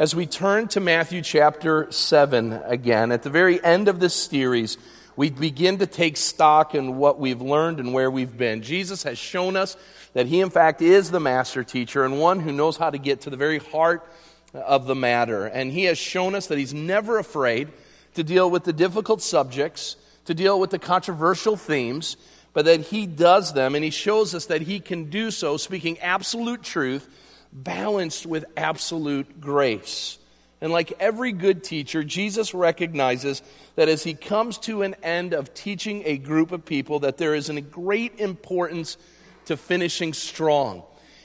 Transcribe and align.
as 0.00 0.14
we 0.14 0.24
turn 0.24 0.66
to 0.66 0.80
Matthew 0.80 1.20
chapter 1.20 1.92
7 1.92 2.54
again. 2.64 3.12
At 3.12 3.22
the 3.22 3.28
very 3.28 3.62
end 3.62 3.86
of 3.86 4.00
this 4.00 4.14
series, 4.14 4.78
we 5.14 5.28
begin 5.28 5.76
to 5.76 5.86
take 5.86 6.16
stock 6.16 6.74
in 6.74 6.96
what 6.96 7.20
we've 7.20 7.42
learned 7.42 7.80
and 7.80 7.92
where 7.92 8.10
we've 8.10 8.34
been. 8.34 8.62
Jesus 8.62 9.02
has 9.02 9.18
shown 9.18 9.56
us 9.56 9.76
that 10.14 10.24
he, 10.24 10.40
in 10.40 10.48
fact, 10.48 10.80
is 10.80 11.10
the 11.10 11.20
master 11.20 11.62
teacher 11.64 12.02
and 12.02 12.18
one 12.18 12.40
who 12.40 12.50
knows 12.50 12.78
how 12.78 12.88
to 12.88 12.96
get 12.96 13.20
to 13.20 13.30
the 13.30 13.36
very 13.36 13.58
heart 13.58 14.10
of 14.54 14.86
the 14.86 14.94
matter. 14.94 15.44
And 15.44 15.70
he 15.70 15.84
has 15.84 15.98
shown 15.98 16.34
us 16.34 16.46
that 16.46 16.56
he's 16.56 16.72
never 16.72 17.18
afraid 17.18 17.68
to 18.14 18.24
deal 18.24 18.50
with 18.50 18.64
the 18.64 18.72
difficult 18.72 19.20
subjects, 19.20 19.96
to 20.24 20.32
deal 20.32 20.58
with 20.58 20.70
the 20.70 20.78
controversial 20.78 21.58
themes, 21.58 22.16
but 22.54 22.64
that 22.64 22.80
he 22.80 23.04
does 23.04 23.52
them 23.52 23.74
and 23.74 23.84
he 23.84 23.90
shows 23.90 24.34
us 24.34 24.46
that 24.46 24.62
he 24.62 24.80
can 24.80 25.10
do 25.10 25.30
so 25.30 25.58
speaking 25.58 25.98
absolute 25.98 26.62
truth 26.62 27.06
balanced 27.52 28.26
with 28.26 28.44
absolute 28.56 29.40
grace. 29.40 30.18
And 30.60 30.72
like 30.72 30.92
every 31.00 31.32
good 31.32 31.64
teacher, 31.64 32.04
Jesus 32.04 32.52
recognizes 32.52 33.42
that 33.76 33.88
as 33.88 34.04
he 34.04 34.14
comes 34.14 34.58
to 34.58 34.82
an 34.82 34.94
end 35.02 35.32
of 35.32 35.54
teaching 35.54 36.02
a 36.04 36.18
group 36.18 36.52
of 36.52 36.64
people, 36.64 37.00
that 37.00 37.16
there 37.16 37.34
is 37.34 37.48
a 37.48 37.60
great 37.60 38.20
importance 38.20 38.98
to 39.46 39.56
finishing 39.56 40.12
strong. 40.12 40.82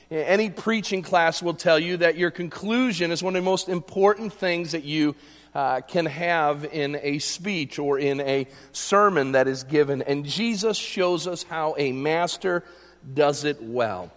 Any 0.10 0.50
preaching 0.50 1.02
class 1.02 1.42
will 1.42 1.54
tell 1.54 1.80
you 1.80 1.98
that 1.98 2.18
your 2.18 2.32
conclusion 2.32 3.12
is 3.12 3.22
one 3.22 3.36
of 3.36 3.42
the 3.42 3.50
most 3.50 3.70
important 3.70 4.32
things 4.32 4.72
that 4.72 4.84
you 4.84 5.16
uh, 5.54 5.82
can 5.82 6.06
have 6.06 6.66
in 6.66 6.98
a 7.02 7.20
speech 7.20 7.80
or 7.80 7.98
in 7.98 8.22
a 8.22 8.48
sermon 8.72 9.34
that 9.34 9.48
is 9.48 9.64
given. 9.64 10.02
And 10.02 10.26
Jesus 10.26 10.78
shows 10.78 11.28
us 11.28 11.44
how 11.44 11.76
a 11.78 11.92
master 11.92 12.64
does 13.14 13.44
it 13.44 13.62
well. 13.62 14.12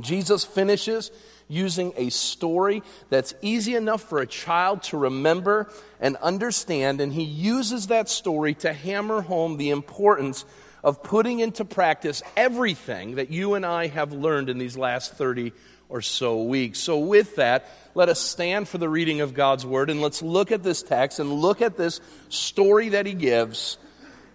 Jesus 0.00 0.44
finishes 0.44 1.10
using 1.48 1.92
a 1.96 2.10
story 2.10 2.82
that's 3.08 3.34
easy 3.42 3.74
enough 3.74 4.02
for 4.02 4.20
a 4.20 4.26
child 4.26 4.82
to 4.84 4.96
remember 4.96 5.70
and 6.00 6.16
understand, 6.16 7.00
and 7.00 7.12
he 7.12 7.22
uses 7.22 7.88
that 7.88 8.08
story 8.08 8.54
to 8.54 8.72
hammer 8.72 9.20
home 9.22 9.56
the 9.56 9.70
importance 9.70 10.44
of 10.82 11.02
putting 11.02 11.40
into 11.40 11.64
practice 11.64 12.22
everything 12.36 13.16
that 13.16 13.30
you 13.30 13.54
and 13.54 13.66
I 13.66 13.88
have 13.88 14.12
learned 14.12 14.48
in 14.48 14.58
these 14.58 14.76
last 14.76 15.14
30 15.14 15.52
or 15.88 16.02
so 16.02 16.42
weeks. 16.42 16.78
So, 16.78 16.98
with 16.98 17.36
that, 17.36 17.68
let 17.94 18.08
us 18.08 18.20
stand 18.20 18.68
for 18.68 18.78
the 18.78 18.88
reading 18.88 19.20
of 19.20 19.34
God's 19.34 19.64
word 19.64 19.90
and 19.90 20.00
let's 20.00 20.22
look 20.22 20.52
at 20.52 20.62
this 20.62 20.82
text 20.82 21.18
and 21.18 21.32
look 21.32 21.62
at 21.62 21.76
this 21.76 22.00
story 22.28 22.90
that 22.90 23.06
he 23.06 23.14
gives 23.14 23.78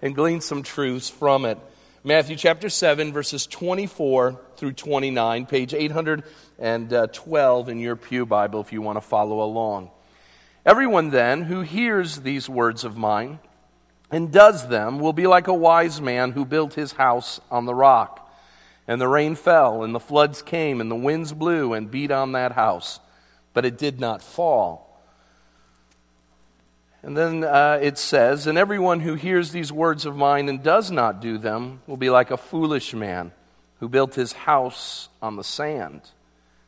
and 0.01 0.15
glean 0.15 0.41
some 0.41 0.63
truths 0.63 1.09
from 1.09 1.45
it. 1.45 1.57
Matthew 2.03 2.35
chapter 2.35 2.67
7, 2.67 3.13
verses 3.13 3.45
24 3.45 4.41
through 4.57 4.73
29, 4.73 5.45
page 5.45 5.73
812 6.61 7.69
in 7.69 7.79
your 7.79 7.95
Pew 7.95 8.25
Bible 8.25 8.61
if 8.61 8.71
you 8.71 8.81
want 8.81 8.97
to 8.97 9.01
follow 9.01 9.41
along. 9.41 9.91
Everyone 10.65 11.09
then 11.09 11.43
who 11.43 11.61
hears 11.61 12.21
these 12.21 12.47
words 12.47 12.83
of 12.83 12.95
mine 12.95 13.39
and 14.11 14.31
does 14.31 14.67
them 14.67 14.99
will 14.99 15.13
be 15.13 15.27
like 15.27 15.47
a 15.47 15.53
wise 15.53 15.99
man 15.99 16.31
who 16.31 16.45
built 16.45 16.75
his 16.75 16.93
house 16.93 17.39
on 17.49 17.65
the 17.65 17.73
rock. 17.73 18.17
And 18.87 18.99
the 18.99 19.07
rain 19.07 19.35
fell, 19.35 19.83
and 19.83 19.95
the 19.95 19.99
floods 19.99 20.41
came, 20.41 20.81
and 20.81 20.91
the 20.91 20.95
winds 20.95 21.33
blew 21.33 21.73
and 21.73 21.89
beat 21.89 22.11
on 22.11 22.33
that 22.33 22.51
house, 22.53 22.99
but 23.53 23.63
it 23.63 23.77
did 23.77 23.99
not 23.99 24.21
fall 24.21 24.91
and 27.03 27.17
then 27.17 27.43
uh, 27.43 27.79
it 27.81 27.97
says, 27.97 28.45
And 28.45 28.57
everyone 28.57 28.99
who 28.99 29.15
hears 29.15 29.51
these 29.51 29.71
words 29.71 30.05
of 30.05 30.15
mine 30.15 30.49
and 30.49 30.61
does 30.61 30.91
not 30.91 31.21
do 31.21 31.37
them 31.37 31.81
will 31.87 31.97
be 31.97 32.09
like 32.09 32.29
a 32.29 32.37
foolish 32.37 32.93
man 32.93 33.31
who 33.79 33.89
built 33.89 34.13
his 34.13 34.33
house 34.33 35.09
on 35.21 35.35
the 35.35 35.43
sand. 35.43 36.01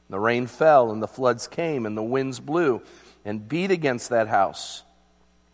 The 0.10 0.20
rain 0.20 0.48
fell, 0.48 0.92
and 0.92 1.02
the 1.02 1.08
floods 1.08 1.48
came, 1.48 1.86
and 1.86 1.98
the 1.98 2.04
winds 2.04 2.40
blew 2.40 2.82
and 3.26 3.48
beat 3.48 3.72
against 3.72 4.10
that 4.10 4.28
house, 4.28 4.84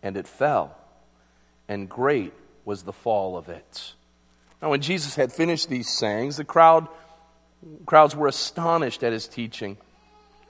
and 0.02 0.16
it 0.16 0.26
fell. 0.26 0.76
And 1.68 1.88
great 1.88 2.32
was 2.64 2.82
the 2.82 2.92
fall 2.92 3.36
of 3.36 3.48
it. 3.48 3.94
Now, 4.60 4.70
when 4.70 4.80
Jesus 4.80 5.14
had 5.14 5.32
finished 5.32 5.68
these 5.68 5.88
sayings, 5.88 6.36
the 6.36 6.44
crowd, 6.44 6.88
crowds 7.86 8.14
were 8.14 8.26
astonished 8.26 9.02
at 9.02 9.12
his 9.12 9.28
teaching, 9.28 9.76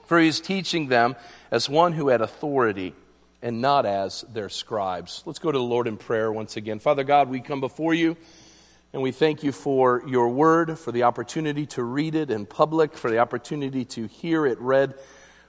for 0.05 0.19
he 0.19 0.25
was 0.25 0.41
teaching 0.41 0.87
them 0.87 1.15
as 1.51 1.69
one 1.69 1.93
who 1.93 2.09
had 2.09 2.21
authority 2.21 2.93
and 3.41 3.61
not 3.61 3.85
as 3.85 4.25
their 4.33 4.49
scribes. 4.49 5.23
Let's 5.25 5.39
go 5.39 5.51
to 5.51 5.57
the 5.57 5.63
Lord 5.63 5.87
in 5.87 5.97
prayer 5.97 6.31
once 6.31 6.57
again. 6.57 6.79
Father 6.79 7.03
God, 7.03 7.29
we 7.29 7.39
come 7.39 7.61
before 7.61 7.93
you 7.93 8.17
and 8.93 9.01
we 9.01 9.11
thank 9.11 9.43
you 9.43 9.51
for 9.51 10.03
your 10.05 10.29
word, 10.29 10.77
for 10.77 10.91
the 10.91 11.03
opportunity 11.03 11.65
to 11.67 11.83
read 11.83 12.13
it 12.13 12.29
in 12.29 12.45
public, 12.45 12.97
for 12.97 13.09
the 13.09 13.19
opportunity 13.19 13.85
to 13.85 14.07
hear 14.07 14.45
it 14.45 14.59
read, 14.59 14.95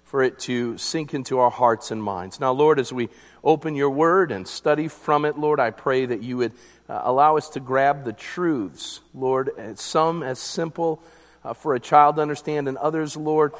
for 0.05 0.23
it 0.23 0.39
to 0.41 0.79
sink 0.79 1.13
into 1.13 1.39
our 1.39 1.51
hearts 1.51 1.91
and 1.91 2.03
minds. 2.03 2.39
Now, 2.39 2.53
Lord, 2.53 2.79
as 2.79 2.93
we 2.93 3.09
open 3.43 3.75
your 3.75 3.91
word 3.91 4.31
and 4.31 4.47
study 4.47 4.87
from 4.87 5.25
it, 5.25 5.37
Lord, 5.37 5.59
I 5.59 5.71
pray 5.71 6.07
that 6.07 6.23
you 6.23 6.37
would 6.37 6.53
uh, 6.89 7.01
allow 7.03 7.37
us 7.37 7.49
to 7.51 7.61
grab 7.61 8.05
the 8.05 8.13
truths, 8.13 9.01
Lord, 9.13 9.51
some 9.75 10.23
as 10.23 10.39
simple 10.39 11.03
uh, 11.45 11.55
for 11.55 11.75
a 11.75 11.81
child 11.81 12.17
to 12.17 12.23
understand, 12.23 12.69
and 12.69 12.79
others, 12.79 13.17
Lord, 13.17 13.55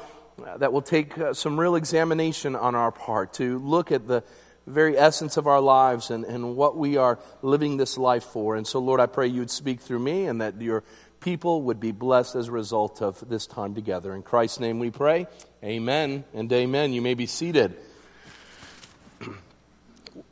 that 0.57 0.71
will 0.71 0.81
take 0.81 1.17
uh, 1.17 1.33
some 1.33 1.59
real 1.59 1.75
examination 1.75 2.55
on 2.55 2.73
our 2.75 2.91
part 2.91 3.33
to 3.33 3.59
look 3.59 3.91
at 3.91 4.07
the 4.07 4.23
very 4.65 4.97
essence 4.97 5.37
of 5.37 5.47
our 5.47 5.59
lives 5.59 6.09
and, 6.09 6.23
and 6.25 6.55
what 6.55 6.77
we 6.77 6.97
are 6.97 7.19
living 7.41 7.77
this 7.77 7.97
life 7.97 8.23
for. 8.23 8.55
And 8.55 8.65
so, 8.65 8.79
Lord, 8.79 8.99
I 8.99 9.05
pray 9.05 9.27
you 9.27 9.39
would 9.41 9.51
speak 9.51 9.81
through 9.81 9.99
me 9.99 10.25
and 10.25 10.41
that 10.41 10.61
your 10.61 10.83
people 11.19 11.63
would 11.63 11.79
be 11.79 11.91
blessed 11.91 12.35
as 12.35 12.47
a 12.47 12.51
result 12.51 13.01
of 13.01 13.23
this 13.29 13.47
time 13.47 13.75
together. 13.75 14.13
In 14.13 14.23
Christ's 14.23 14.59
name 14.59 14.79
we 14.79 14.91
pray. 14.91 15.27
Amen 15.63 16.25
and 16.33 16.51
amen. 16.51 16.93
You 16.93 17.01
may 17.01 17.13
be 17.13 17.25
seated. 17.25 17.75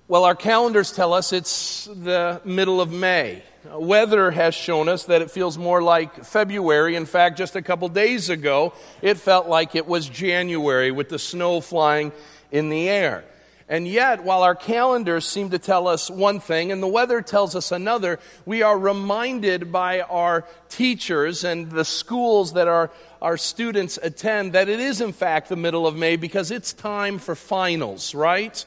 Well, 0.08 0.26
our 0.26 0.36
calendars 0.36 0.92
tell 0.92 1.14
us 1.14 1.32
it's 1.32 1.86
the 1.86 2.42
middle 2.44 2.82
of 2.82 2.92
May. 2.92 3.44
Weather 3.64 4.32
has 4.32 4.54
shown 4.54 4.90
us 4.90 5.06
that 5.06 5.22
it 5.22 5.32
feels 5.32 5.58
more 5.58 5.82
like 5.82 6.26
February. 6.26 6.98
In 6.98 7.06
fact, 7.06 7.38
just 7.38 7.56
a 7.56 7.62
couple 7.62 7.88
days 7.88 8.30
ago, 8.30 8.74
it 9.02 9.18
felt 9.18 9.48
like 9.48 9.76
it 9.76 9.88
was 9.88 10.10
January 10.10 10.92
with 10.92 11.08
the 11.08 11.20
snow 11.20 11.62
flying 11.62 12.12
in 12.52 12.68
the 12.70 12.90
air. 12.90 13.24
And 13.70 13.88
yet, 13.88 14.24
while 14.24 14.44
our 14.44 14.56
calendars 14.56 15.28
seem 15.28 15.52
to 15.52 15.60
tell 15.60 15.88
us 15.88 16.10
one 16.10 16.40
thing 16.40 16.72
and 16.72 16.82
the 16.84 16.88
weather 16.88 17.22
tells 17.22 17.56
us 17.56 17.72
another, 17.72 18.20
we 18.46 18.62
are 18.62 18.78
reminded 18.78 19.72
by 19.72 20.02
our 20.02 20.46
teachers 20.70 21.44
and 21.44 21.72
the 21.72 21.86
schools 21.86 22.54
that 22.54 22.68
our, 22.68 22.92
our 23.22 23.38
students 23.38 23.98
attend 24.02 24.54
that 24.54 24.70
it 24.70 24.80
is, 24.80 25.02
in 25.02 25.14
fact, 25.14 25.50
the 25.50 25.56
middle 25.56 25.88
of 25.88 25.96
May 25.96 26.16
because 26.16 26.52
it's 26.52 26.74
time 26.74 27.18
for 27.18 27.36
finals, 27.36 28.14
right? 28.14 28.66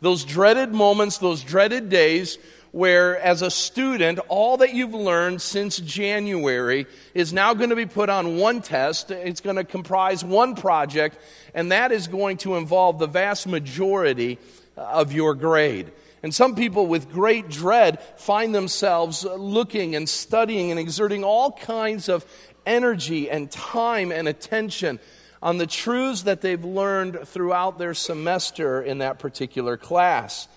Those 0.00 0.24
dreaded 0.24 0.72
moments, 0.72 1.18
those 1.18 1.42
dreaded 1.42 1.88
days 1.88 2.38
where, 2.74 3.16
as 3.20 3.40
a 3.40 3.52
student, 3.52 4.18
all 4.26 4.56
that 4.56 4.74
you've 4.74 4.94
learned 4.94 5.40
since 5.40 5.78
January 5.78 6.86
is 7.14 7.32
now 7.32 7.54
going 7.54 7.70
to 7.70 7.76
be 7.76 7.86
put 7.86 8.10
on 8.10 8.36
one 8.36 8.60
test. 8.60 9.12
It's 9.12 9.40
going 9.40 9.54
to 9.54 9.62
comprise 9.62 10.24
one 10.24 10.56
project, 10.56 11.16
and 11.54 11.70
that 11.70 11.92
is 11.92 12.08
going 12.08 12.38
to 12.38 12.56
involve 12.56 12.98
the 12.98 13.06
vast 13.06 13.46
majority 13.46 14.40
of 14.76 15.12
your 15.12 15.36
grade. 15.36 15.92
And 16.24 16.34
some 16.34 16.56
people, 16.56 16.88
with 16.88 17.12
great 17.12 17.48
dread, 17.48 18.00
find 18.16 18.52
themselves 18.52 19.24
looking 19.24 19.94
and 19.94 20.08
studying 20.08 20.72
and 20.72 20.80
exerting 20.80 21.22
all 21.22 21.52
kinds 21.52 22.08
of 22.08 22.26
energy 22.66 23.30
and 23.30 23.52
time 23.52 24.10
and 24.10 24.26
attention 24.26 24.98
on 25.40 25.58
the 25.58 25.66
truths 25.68 26.22
that 26.22 26.40
they've 26.40 26.64
learned 26.64 27.20
throughout 27.28 27.78
their 27.78 27.94
semester 27.94 28.82
in 28.82 28.98
that 28.98 29.20
particular 29.20 29.76
class. 29.76 30.48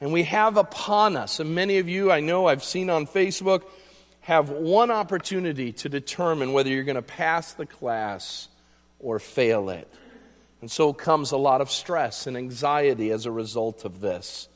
And 0.00 0.12
we 0.12 0.22
have 0.24 0.56
upon 0.56 1.16
us, 1.16 1.40
and 1.40 1.54
many 1.54 1.78
of 1.78 1.88
you 1.88 2.10
I 2.10 2.20
know 2.20 2.46
I've 2.46 2.64
seen 2.64 2.88
on 2.88 3.06
Facebook, 3.06 3.62
have 4.20 4.50
one 4.50 4.90
opportunity 4.90 5.72
to 5.72 5.88
determine 5.88 6.52
whether 6.52 6.70
you're 6.70 6.84
going 6.84 6.96
to 6.96 7.02
pass 7.02 7.52
the 7.52 7.66
class 7.66 8.48
or 8.98 9.18
fail 9.18 9.70
it. 9.70 9.88
And 10.60 10.70
so 10.70 10.92
comes 10.92 11.32
a 11.32 11.36
lot 11.36 11.60
of 11.60 11.70
stress 11.70 12.26
and 12.26 12.36
anxiety 12.36 13.10
as 13.10 13.26
a 13.26 13.30
result 13.30 13.84
of 13.84 14.00
this. 14.00 14.48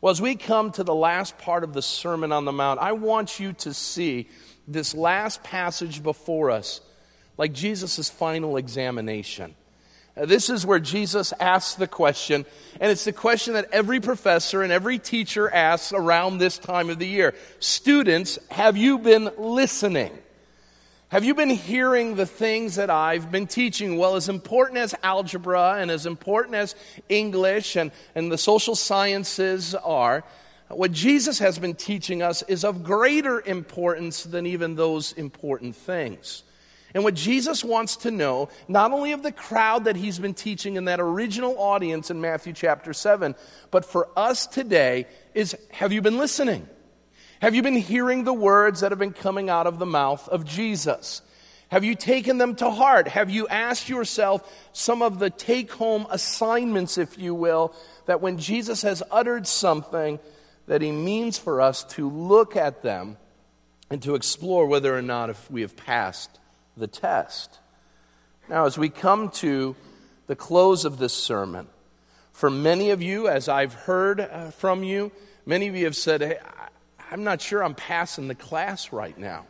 Well, 0.00 0.12
as 0.12 0.22
we 0.22 0.36
come 0.36 0.70
to 0.72 0.84
the 0.84 0.94
last 0.94 1.38
part 1.38 1.64
of 1.64 1.72
the 1.72 1.82
Sermon 1.82 2.30
on 2.30 2.44
the 2.44 2.52
Mount, 2.52 2.78
I 2.78 2.92
want 2.92 3.40
you 3.40 3.52
to 3.54 3.74
see 3.74 4.28
this 4.68 4.94
last 4.94 5.42
passage 5.42 6.02
before 6.02 6.50
us 6.52 6.80
like 7.36 7.52
Jesus' 7.52 8.08
final 8.08 8.56
examination. 8.56 9.54
This 10.26 10.50
is 10.50 10.66
where 10.66 10.80
Jesus 10.80 11.32
asks 11.38 11.74
the 11.74 11.86
question, 11.86 12.44
and 12.80 12.90
it's 12.90 13.04
the 13.04 13.12
question 13.12 13.54
that 13.54 13.68
every 13.72 14.00
professor 14.00 14.62
and 14.62 14.72
every 14.72 14.98
teacher 14.98 15.48
asks 15.48 15.92
around 15.92 16.38
this 16.38 16.58
time 16.58 16.90
of 16.90 16.98
the 16.98 17.06
year. 17.06 17.34
Students, 17.60 18.38
have 18.50 18.76
you 18.76 18.98
been 18.98 19.30
listening? 19.36 20.10
Have 21.08 21.24
you 21.24 21.34
been 21.34 21.50
hearing 21.50 22.16
the 22.16 22.26
things 22.26 22.74
that 22.74 22.90
I've 22.90 23.30
been 23.30 23.46
teaching? 23.46 23.96
Well, 23.96 24.16
as 24.16 24.28
important 24.28 24.78
as 24.78 24.94
algebra 25.02 25.76
and 25.78 25.90
as 25.90 26.04
important 26.04 26.54
as 26.54 26.74
English 27.08 27.76
and, 27.76 27.92
and 28.14 28.30
the 28.30 28.36
social 28.36 28.74
sciences 28.74 29.74
are, 29.74 30.24
what 30.68 30.92
Jesus 30.92 31.38
has 31.38 31.58
been 31.58 31.74
teaching 31.74 32.22
us 32.22 32.42
is 32.42 32.62
of 32.64 32.84
greater 32.84 33.40
importance 33.40 34.24
than 34.24 34.46
even 34.46 34.74
those 34.74 35.12
important 35.12 35.76
things. 35.76 36.42
And 36.94 37.04
what 37.04 37.14
Jesus 37.14 37.62
wants 37.62 37.96
to 37.96 38.10
know, 38.10 38.48
not 38.66 38.92
only 38.92 39.12
of 39.12 39.22
the 39.22 39.32
crowd 39.32 39.84
that 39.84 39.96
he's 39.96 40.18
been 40.18 40.34
teaching 40.34 40.76
in 40.76 40.86
that 40.86 41.00
original 41.00 41.58
audience 41.58 42.10
in 42.10 42.20
Matthew 42.20 42.54
chapter 42.54 42.92
7, 42.94 43.34
but 43.70 43.84
for 43.84 44.08
us 44.16 44.46
today, 44.46 45.06
is 45.34 45.54
have 45.70 45.92
you 45.92 46.00
been 46.00 46.18
listening? 46.18 46.66
Have 47.40 47.54
you 47.54 47.62
been 47.62 47.76
hearing 47.76 48.24
the 48.24 48.32
words 48.32 48.80
that 48.80 48.90
have 48.90 48.98
been 48.98 49.12
coming 49.12 49.50
out 49.50 49.66
of 49.66 49.78
the 49.78 49.86
mouth 49.86 50.28
of 50.28 50.44
Jesus? 50.44 51.20
Have 51.68 51.84
you 51.84 51.94
taken 51.94 52.38
them 52.38 52.56
to 52.56 52.70
heart? 52.70 53.06
Have 53.08 53.28
you 53.28 53.46
asked 53.46 53.90
yourself 53.90 54.50
some 54.72 55.02
of 55.02 55.18
the 55.18 55.28
take 55.28 55.70
home 55.70 56.06
assignments, 56.10 56.96
if 56.96 57.18
you 57.18 57.34
will, 57.34 57.74
that 58.06 58.22
when 58.22 58.38
Jesus 58.38 58.80
has 58.82 59.02
uttered 59.10 59.46
something, 59.46 60.18
that 60.66 60.80
he 60.80 60.90
means 60.90 61.38
for 61.38 61.60
us 61.60 61.84
to 61.84 62.08
look 62.08 62.56
at 62.56 62.82
them 62.82 63.18
and 63.90 64.02
to 64.02 64.14
explore 64.14 64.66
whether 64.66 64.96
or 64.96 65.02
not 65.02 65.28
if 65.28 65.50
we 65.50 65.60
have 65.60 65.76
passed 65.76 66.37
the 66.78 66.86
test. 66.86 67.58
Now, 68.48 68.64
as 68.64 68.78
we 68.78 68.88
come 68.88 69.30
to 69.30 69.76
the 70.26 70.36
close 70.36 70.84
of 70.84 70.98
this 70.98 71.12
sermon, 71.12 71.66
for 72.32 72.50
many 72.50 72.90
of 72.90 73.02
you, 73.02 73.28
as 73.28 73.48
I've 73.48 73.74
heard 73.74 74.20
uh, 74.20 74.50
from 74.52 74.82
you, 74.82 75.10
many 75.44 75.68
of 75.68 75.74
you 75.74 75.84
have 75.84 75.96
said, 75.96 76.22
hey, 76.22 76.38
I'm 77.10 77.24
not 77.24 77.40
sure 77.40 77.64
I'm 77.64 77.74
passing 77.74 78.28
the 78.28 78.34
class 78.34 78.92
right 78.92 79.16
now. 79.16 79.46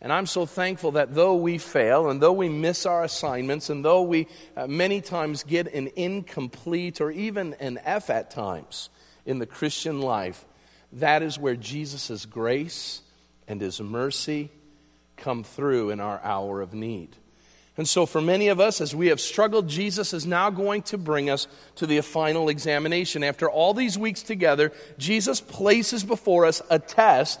And 0.00 0.12
I'm 0.12 0.26
so 0.26 0.46
thankful 0.46 0.92
that 0.92 1.14
though 1.14 1.34
we 1.34 1.58
fail 1.58 2.08
and 2.08 2.20
though 2.20 2.32
we 2.32 2.48
miss 2.48 2.86
our 2.86 3.02
assignments 3.02 3.68
and 3.68 3.84
though 3.84 4.02
we 4.02 4.28
uh, 4.56 4.68
many 4.68 5.00
times 5.00 5.42
get 5.42 5.74
an 5.74 5.90
incomplete 5.96 7.00
or 7.00 7.10
even 7.10 7.54
an 7.54 7.80
F 7.84 8.08
at 8.08 8.30
times 8.30 8.90
in 9.26 9.40
the 9.40 9.46
Christian 9.46 10.00
life, 10.00 10.44
that 10.92 11.22
is 11.22 11.36
where 11.36 11.56
Jesus' 11.56 12.26
grace 12.26 13.00
and 13.48 13.60
his 13.60 13.80
mercy 13.80 14.50
come 15.18 15.44
through 15.44 15.90
in 15.90 16.00
our 16.00 16.20
hour 16.22 16.60
of 16.60 16.72
need. 16.72 17.16
And 17.76 17.88
so, 17.88 18.06
for 18.06 18.20
many 18.20 18.48
of 18.48 18.58
us, 18.58 18.80
as 18.80 18.94
we 18.94 19.06
have 19.06 19.20
struggled, 19.20 19.68
Jesus 19.68 20.12
is 20.12 20.26
now 20.26 20.50
going 20.50 20.82
to 20.82 20.98
bring 20.98 21.30
us 21.30 21.46
to 21.76 21.86
the 21.86 22.00
final 22.00 22.48
examination. 22.48 23.22
After 23.22 23.48
all 23.48 23.72
these 23.72 23.96
weeks 23.96 24.22
together, 24.22 24.72
Jesus 24.98 25.40
places 25.40 26.02
before 26.02 26.44
us 26.44 26.60
a 26.70 26.80
test 26.80 27.38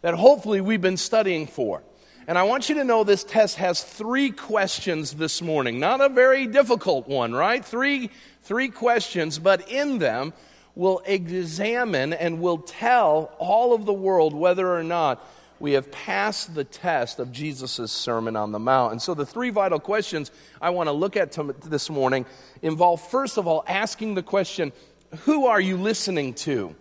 that 0.00 0.14
hopefully 0.14 0.62
we've 0.62 0.80
been 0.80 0.96
studying 0.96 1.46
for. 1.46 1.82
And 2.26 2.38
I 2.38 2.44
want 2.44 2.68
you 2.68 2.76
to 2.76 2.84
know 2.84 3.04
this 3.04 3.22
test 3.22 3.56
has 3.56 3.84
three 3.84 4.30
questions 4.30 5.12
this 5.12 5.42
morning. 5.42 5.78
Not 5.78 6.00
a 6.00 6.08
very 6.08 6.46
difficult 6.46 7.06
one, 7.06 7.34
right? 7.34 7.64
Three, 7.64 8.10
three 8.42 8.68
questions, 8.68 9.38
but 9.38 9.70
in 9.70 9.98
them, 9.98 10.32
we'll 10.74 11.02
examine 11.04 12.12
and 12.12 12.40
we'll 12.40 12.58
tell 12.58 13.32
all 13.38 13.74
of 13.74 13.84
the 13.84 13.92
world 13.92 14.34
whether 14.34 14.74
or 14.74 14.82
not 14.82 15.24
we 15.58 15.72
have 15.72 15.90
passed 15.90 16.54
the 16.54 16.64
test 16.64 17.18
of 17.18 17.32
Jesus' 17.32 17.90
Sermon 17.90 18.36
on 18.36 18.52
the 18.52 18.58
Mount. 18.58 18.92
And 18.92 19.02
so 19.02 19.14
the 19.14 19.26
three 19.26 19.50
vital 19.50 19.80
questions 19.80 20.30
I 20.60 20.70
want 20.70 20.88
to 20.88 20.92
look 20.92 21.16
at 21.16 21.32
this 21.64 21.88
morning 21.88 22.26
involve, 22.62 23.00
first 23.00 23.38
of 23.38 23.46
all, 23.46 23.64
asking 23.66 24.14
the 24.14 24.22
question 24.22 24.72
who 25.20 25.46
are 25.46 25.60
you 25.60 25.76
listening 25.76 26.34
to? 26.34 26.74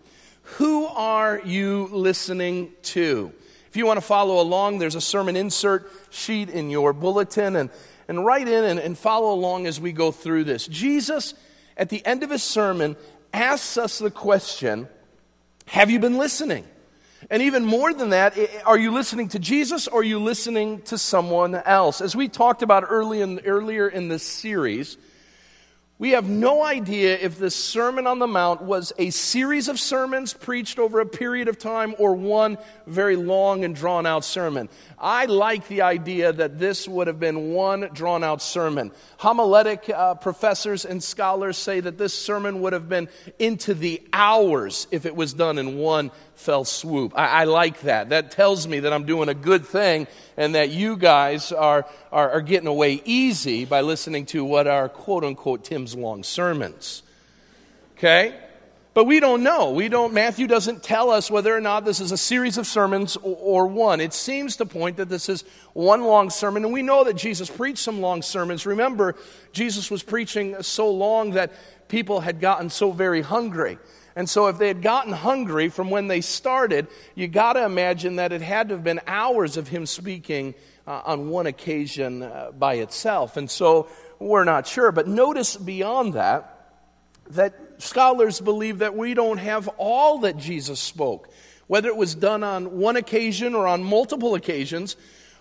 Who 0.58 0.86
are 0.86 1.42
you 1.44 1.90
listening 1.92 2.72
to? 2.84 3.32
If 3.68 3.78
you 3.78 3.86
want 3.86 3.98
to 3.98 4.06
follow 4.06 4.42
along, 4.42 4.80
there's 4.80 4.96
a 4.96 5.02
sermon 5.02 5.36
insert 5.36 5.92
sheet 6.10 6.50
in 6.50 6.70
your 6.70 6.94
bulletin, 6.94 7.56
and, 7.56 7.70
and 8.08 8.26
write 8.26 8.48
in 8.48 8.64
and, 8.64 8.80
and 8.80 8.98
follow 8.98 9.34
along 9.34 9.68
as 9.68 9.80
we 9.80 9.92
go 9.92 10.12
through 10.12 10.46
this. 10.46 10.68
Jesus, 10.68 11.34
at 11.76 11.90
the 11.90 12.06
end 12.06 12.24
of 12.24 12.30
his 12.30 12.44
sermon, 12.44 12.96
asks 13.34 13.78
us 13.78 14.00
the 14.00 14.12
question 14.12 14.88
Have 15.68 15.90
you 15.90 16.00
been 16.00 16.18
listening? 16.18 16.66
And 17.30 17.42
even 17.42 17.66
more 17.66 17.94
than 17.94 18.10
that, 18.10 18.38
are 18.66 18.78
you 18.78 18.92
listening 18.92 19.30
to 19.30 19.40
Jesus 19.40 19.88
or 19.88 20.02
are 20.02 20.04
you 20.04 20.20
listening 20.20 20.82
to 20.84 20.98
someone 20.98 21.56
else? 21.56 22.02
As 22.02 22.16
we 22.16 22.28
talked 22.28 22.62
about 22.62 22.86
early 22.88 23.22
in, 23.22 23.40
earlier 23.46 23.88
in 23.88 24.10
this 24.10 24.24
series, 24.24 24.98
we 25.98 26.12
have 26.12 26.28
no 26.28 26.62
idea 26.62 27.18
if 27.18 27.40
the 27.40 27.50
Sermon 27.50 28.06
on 28.06 28.20
the 28.20 28.28
Mount 28.28 28.62
was 28.62 28.92
a 28.98 29.12
series 29.12 29.70
of 29.70 29.80
sermons 29.80 30.34
preached 30.34 30.78
over 30.78 31.00
a 31.00 31.06
period 31.06 31.48
of 31.48 31.58
time 31.58 31.96
or 31.98 32.14
one 32.14 32.58
very 32.86 33.16
long 33.16 33.64
and 33.64 33.74
drawn 33.74 34.06
out 34.06 34.26
sermon. 34.26 34.68
I 35.00 35.28
like 35.28 35.70
the 35.70 35.84
idea 35.84 36.34
that 36.34 36.60
this 36.60 36.86
would 36.86 37.08
have 37.08 37.18
been 37.18 37.54
one 37.54 37.92
drawn 37.94 38.26
out 38.26 38.42
sermon. 38.42 38.92
Homiletic 39.20 39.90
uh, 39.90 40.16
professors 40.16 40.84
and 40.84 41.02
scholars 41.02 41.58
say 41.58 41.80
that 41.80 41.98
this 41.98 42.14
sermon 42.14 42.60
would 42.60 42.74
have 42.74 42.90
been 42.90 43.08
into 43.40 43.74
the 43.74 44.06
hours 44.12 44.88
if 44.92 45.06
it 45.06 45.16
was 45.16 45.34
done 45.34 45.58
in 45.58 45.78
one 45.78 46.12
fell 46.36 46.66
swoop. 46.66 47.14
I, 47.16 47.28
I, 47.28 47.44
like 47.46 47.82
that. 47.82 48.10
That 48.10 48.32
tells 48.32 48.68
me 48.68 48.82
that 48.82 48.94
I'm 48.94 49.06
doing 49.06 49.30
a 49.30 49.34
good 49.34 49.66
thing 49.66 50.08
and 50.38 50.56
that 50.56 50.70
you 50.70 50.98
guys 50.98 51.52
are, 51.52 51.86
are, 52.12 52.32
are 52.32 52.42
getting 52.42 52.68
away 52.68 53.02
easy 53.06 53.66
by 53.66 53.82
listening 53.82 54.26
to 54.28 54.44
what 54.44 54.68
are 54.68 54.90
quote 54.90 55.24
unquote 55.24 55.64
Tim's 55.64 55.96
long 55.96 56.24
sermons. 56.24 57.04
Okay? 57.98 58.36
But 58.96 59.04
we 59.04 59.20
don't 59.20 59.44
know. 59.44 59.72
We 59.72 59.90
don't, 59.90 60.14
Matthew 60.14 60.48
doesn't 60.48 60.82
tell 60.82 61.10
us 61.10 61.30
whether 61.30 61.54
or 61.54 61.60
not 61.60 61.84
this 61.84 62.00
is 62.00 62.14
a 62.14 62.18
series 62.18 62.58
of 62.58 62.66
sermons 62.66 63.18
or, 63.18 63.36
or, 63.36 63.68
one. 63.68 64.00
It 64.00 64.14
seems 64.14 64.56
to 64.58 64.66
point 64.66 64.98
that 64.98 65.10
this 65.10 65.28
is 65.28 65.44
one 65.74 66.04
long 66.04 66.30
sermon. 66.30 66.64
And 66.64 66.72
we 66.74 66.82
know 66.82 67.04
that 67.04 67.18
Jesus 67.18 67.50
preached 67.50 67.80
some 67.80 68.00
long 68.00 68.22
sermons. 68.22 68.66
Remember, 68.66 69.18
Jesus 69.52 69.92
was 69.92 70.02
preaching 70.02 70.62
so 70.62 70.90
long 70.90 71.32
that 71.32 71.52
people 71.90 72.22
had 72.22 72.40
gotten 72.40 72.70
so 72.70 72.94
very 72.94 73.22
hungry. 73.22 73.80
And 74.16 74.30
so, 74.30 74.48
if 74.48 74.58
they 74.58 74.68
had 74.70 74.82
gotten 74.82 75.12
hungry 75.12 75.68
from 75.68 75.90
when 75.90 76.08
they 76.08 76.22
started, 76.22 76.88
you 77.16 77.28
got 77.28 77.54
to 77.54 77.66
imagine 77.66 78.16
that 78.16 78.32
it 78.32 78.42
had 78.42 78.70
to 78.70 78.76
have 78.76 78.84
been 78.84 79.02
hours 79.08 79.58
of 79.58 79.68
him 79.68 79.86
speaking 79.86 80.56
uh, 80.88 81.02
on 81.06 81.30
one 81.30 81.48
occasion 81.48 82.24
uh, 82.24 82.52
by 82.58 82.76
itself. 82.76 83.36
And 83.36 83.52
so, 83.52 83.90
we're 84.20 84.46
not 84.46 84.68
sure. 84.68 84.92
But 84.94 85.08
notice 85.08 85.58
beyond 85.58 86.14
that, 86.14 86.72
that 87.32 87.56
scholars 87.80 88.40
believe 88.40 88.80
that 88.80 88.96
we 88.96 89.14
don't 89.14 89.38
have 89.38 89.68
all 89.78 90.20
that 90.20 90.38
Jesus 90.38 90.80
spoke. 90.80 91.30
Whether 91.68 91.90
it 91.90 91.98
was 91.98 92.16
done 92.16 92.44
on 92.44 92.78
one 92.78 92.96
occasion 92.96 93.56
or 93.56 93.68
on 93.68 93.84
multiple 93.84 94.36
occasions, 94.36 94.96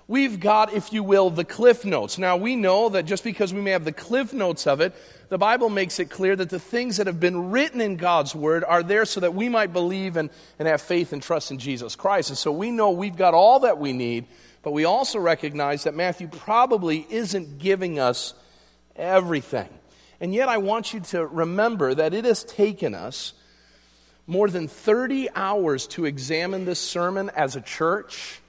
we've 0.07 0.41
got, 0.41 0.73
if 0.73 0.93
you 0.93 1.03
will, 1.03 1.31
the 1.31 1.45
cliff 1.45 1.85
notes. 1.85 2.19
Now, 2.19 2.37
we 2.37 2.57
know 2.57 2.89
that 2.91 3.05
just 3.05 3.25
because 3.25 3.55
we 3.55 3.61
may 3.61 3.71
have 3.71 3.85
the 3.85 3.93
cliff 3.93 4.33
notes 4.33 4.67
of 4.67 4.81
it, 4.81 4.95
the 5.29 5.39
Bible 5.39 5.71
makes 5.71 5.99
it 5.99 6.11
clear 6.11 6.37
that 6.37 6.51
the 6.51 6.59
things 6.59 6.99
that 6.99 7.07
have 7.07 7.21
been 7.21 7.51
written 7.51 7.81
in 7.81 7.97
God's 7.97 8.35
Word 8.35 8.65
are 8.65 8.83
there 8.83 9.05
so 9.05 9.21
that 9.21 9.35
we 9.35 9.49
might 9.49 9.73
believe 9.73 10.17
and, 10.17 10.31
and 10.59 10.69
have 10.69 10.83
faith 10.83 11.13
and 11.13 11.23
trust 11.23 11.51
in 11.51 11.59
Jesus 11.59 11.97
Christ. 11.97 12.31
And 12.31 12.39
so 12.39 12.53
we 12.53 12.71
know 12.71 12.91
we've 12.91 13.17
got 13.17 13.35
all 13.35 13.61
that 13.61 13.79
we 13.79 13.93
need, 13.93 14.27
but 14.63 14.73
we 14.73 14.85
also 14.85 15.19
recognize 15.19 15.85
that 15.85 15.95
Matthew 15.95 16.29
probably 16.29 17.07
isn't 17.11 17.59
giving 17.59 17.99
us 17.99 18.35
everything. 18.97 19.69
And 20.21 20.33
yet, 20.33 20.49
I 20.49 20.59
want 20.59 20.95
you 20.95 21.01
to 21.01 21.27
remember 21.27 21.95
that 21.95 22.15
it 22.15 22.25
has 22.25 22.45
taken 22.45 22.95
us 22.95 23.35
more 24.27 24.49
than 24.49 24.69
30 24.69 25.29
hours 25.35 25.87
to 25.89 26.07
examine 26.07 26.65
this 26.65 26.79
sermon 26.79 27.31
as 27.31 27.57
a 27.57 27.61
church 27.61 28.41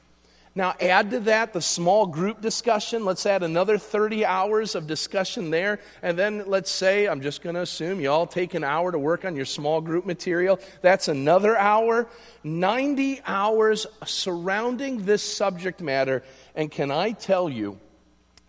now, 0.57 0.73
add 0.79 1.11
to 1.11 1.19
that 1.21 1.51
the 1.51 1.61
small 1.61 2.05
group 2.05 2.39
discussion. 2.39 3.03
Let's 3.03 3.25
add 3.25 3.43
another 3.43 3.77
30 3.77 4.23
hours 4.23 4.73
of 4.73 4.87
discussion 4.87 5.49
there. 5.49 5.81
And 6.01 6.17
then 6.17 6.45
let's 6.47 6.71
say, 6.71 7.09
I'm 7.09 7.19
just 7.19 7.41
going 7.41 7.55
to 7.55 7.61
assume 7.61 7.99
you 7.99 8.09
all 8.09 8.25
take 8.25 8.53
an 8.53 8.63
hour 8.63 8.89
to 8.89 8.97
work 8.97 9.25
on 9.25 9.35
your 9.35 9.43
small 9.43 9.81
group 9.81 10.05
material. 10.05 10.61
That's 10.81 11.09
another 11.09 11.57
hour. 11.57 12.07
90 12.45 13.21
hours 13.25 13.85
surrounding 14.05 15.03
this 15.03 15.21
subject 15.21 15.81
matter. 15.81 16.23
And 16.55 16.71
can 16.71 16.89
I 16.89 17.11
tell 17.11 17.49
you, 17.49 17.77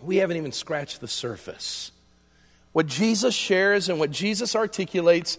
we 0.01 0.19
haven't 0.19 0.37
even 0.37 0.53
scratched 0.53 1.01
the 1.01 1.09
surface. 1.09 1.91
What 2.71 2.87
Jesus 2.87 3.35
shares 3.35 3.89
and 3.89 3.99
what 3.99 4.13
Jesus 4.13 4.55
articulates 4.55 5.39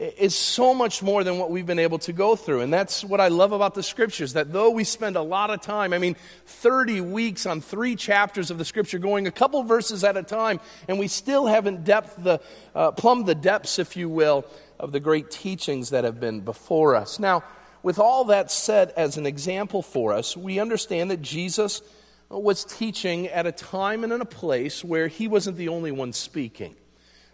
is 0.00 0.34
so 0.34 0.72
much 0.72 1.02
more 1.02 1.22
than 1.22 1.38
what 1.38 1.50
we've 1.50 1.66
been 1.66 1.78
able 1.78 1.98
to 1.98 2.12
go 2.14 2.34
through. 2.34 2.62
And 2.62 2.72
that's 2.72 3.04
what 3.04 3.20
I 3.20 3.28
love 3.28 3.52
about 3.52 3.74
the 3.74 3.82
scriptures, 3.82 4.32
that 4.32 4.50
though 4.50 4.70
we 4.70 4.82
spend 4.82 5.16
a 5.16 5.22
lot 5.22 5.50
of 5.50 5.60
time, 5.60 5.92
I 5.92 5.98
mean, 5.98 6.16
30 6.46 7.02
weeks 7.02 7.44
on 7.44 7.60
three 7.60 7.96
chapters 7.96 8.50
of 8.50 8.56
the 8.56 8.64
scripture, 8.64 8.98
going 8.98 9.26
a 9.26 9.30
couple 9.30 9.62
verses 9.62 10.02
at 10.02 10.16
a 10.16 10.22
time, 10.22 10.58
and 10.88 10.98
we 10.98 11.06
still 11.06 11.46
haven't 11.46 11.84
depth 11.84 12.14
the, 12.16 12.40
uh, 12.74 12.92
plumbed 12.92 13.26
the 13.26 13.34
depths, 13.34 13.78
if 13.78 13.94
you 13.94 14.08
will, 14.08 14.46
of 14.78 14.92
the 14.92 15.00
great 15.00 15.30
teachings 15.30 15.90
that 15.90 16.04
have 16.04 16.18
been 16.18 16.40
before 16.40 16.96
us. 16.96 17.18
Now, 17.18 17.44
with 17.82 17.98
all 17.98 18.24
that 18.26 18.50
said 18.50 18.94
as 18.96 19.18
an 19.18 19.26
example 19.26 19.82
for 19.82 20.14
us, 20.14 20.34
we 20.34 20.58
understand 20.60 21.10
that 21.10 21.20
Jesus 21.20 21.82
was 22.30 22.64
teaching 22.64 23.26
at 23.28 23.46
a 23.46 23.52
time 23.52 24.02
and 24.04 24.14
in 24.14 24.22
a 24.22 24.26
place 24.26 24.82
where 24.82 25.08
he 25.08 25.28
wasn't 25.28 25.58
the 25.58 25.68
only 25.68 25.90
one 25.92 26.14
speaking. 26.14 26.74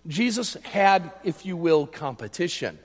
Jesus 0.07 0.55
had, 0.63 1.11
if 1.25 1.45
you 1.45 1.57
will, 1.57 1.87
competition. 1.87 2.79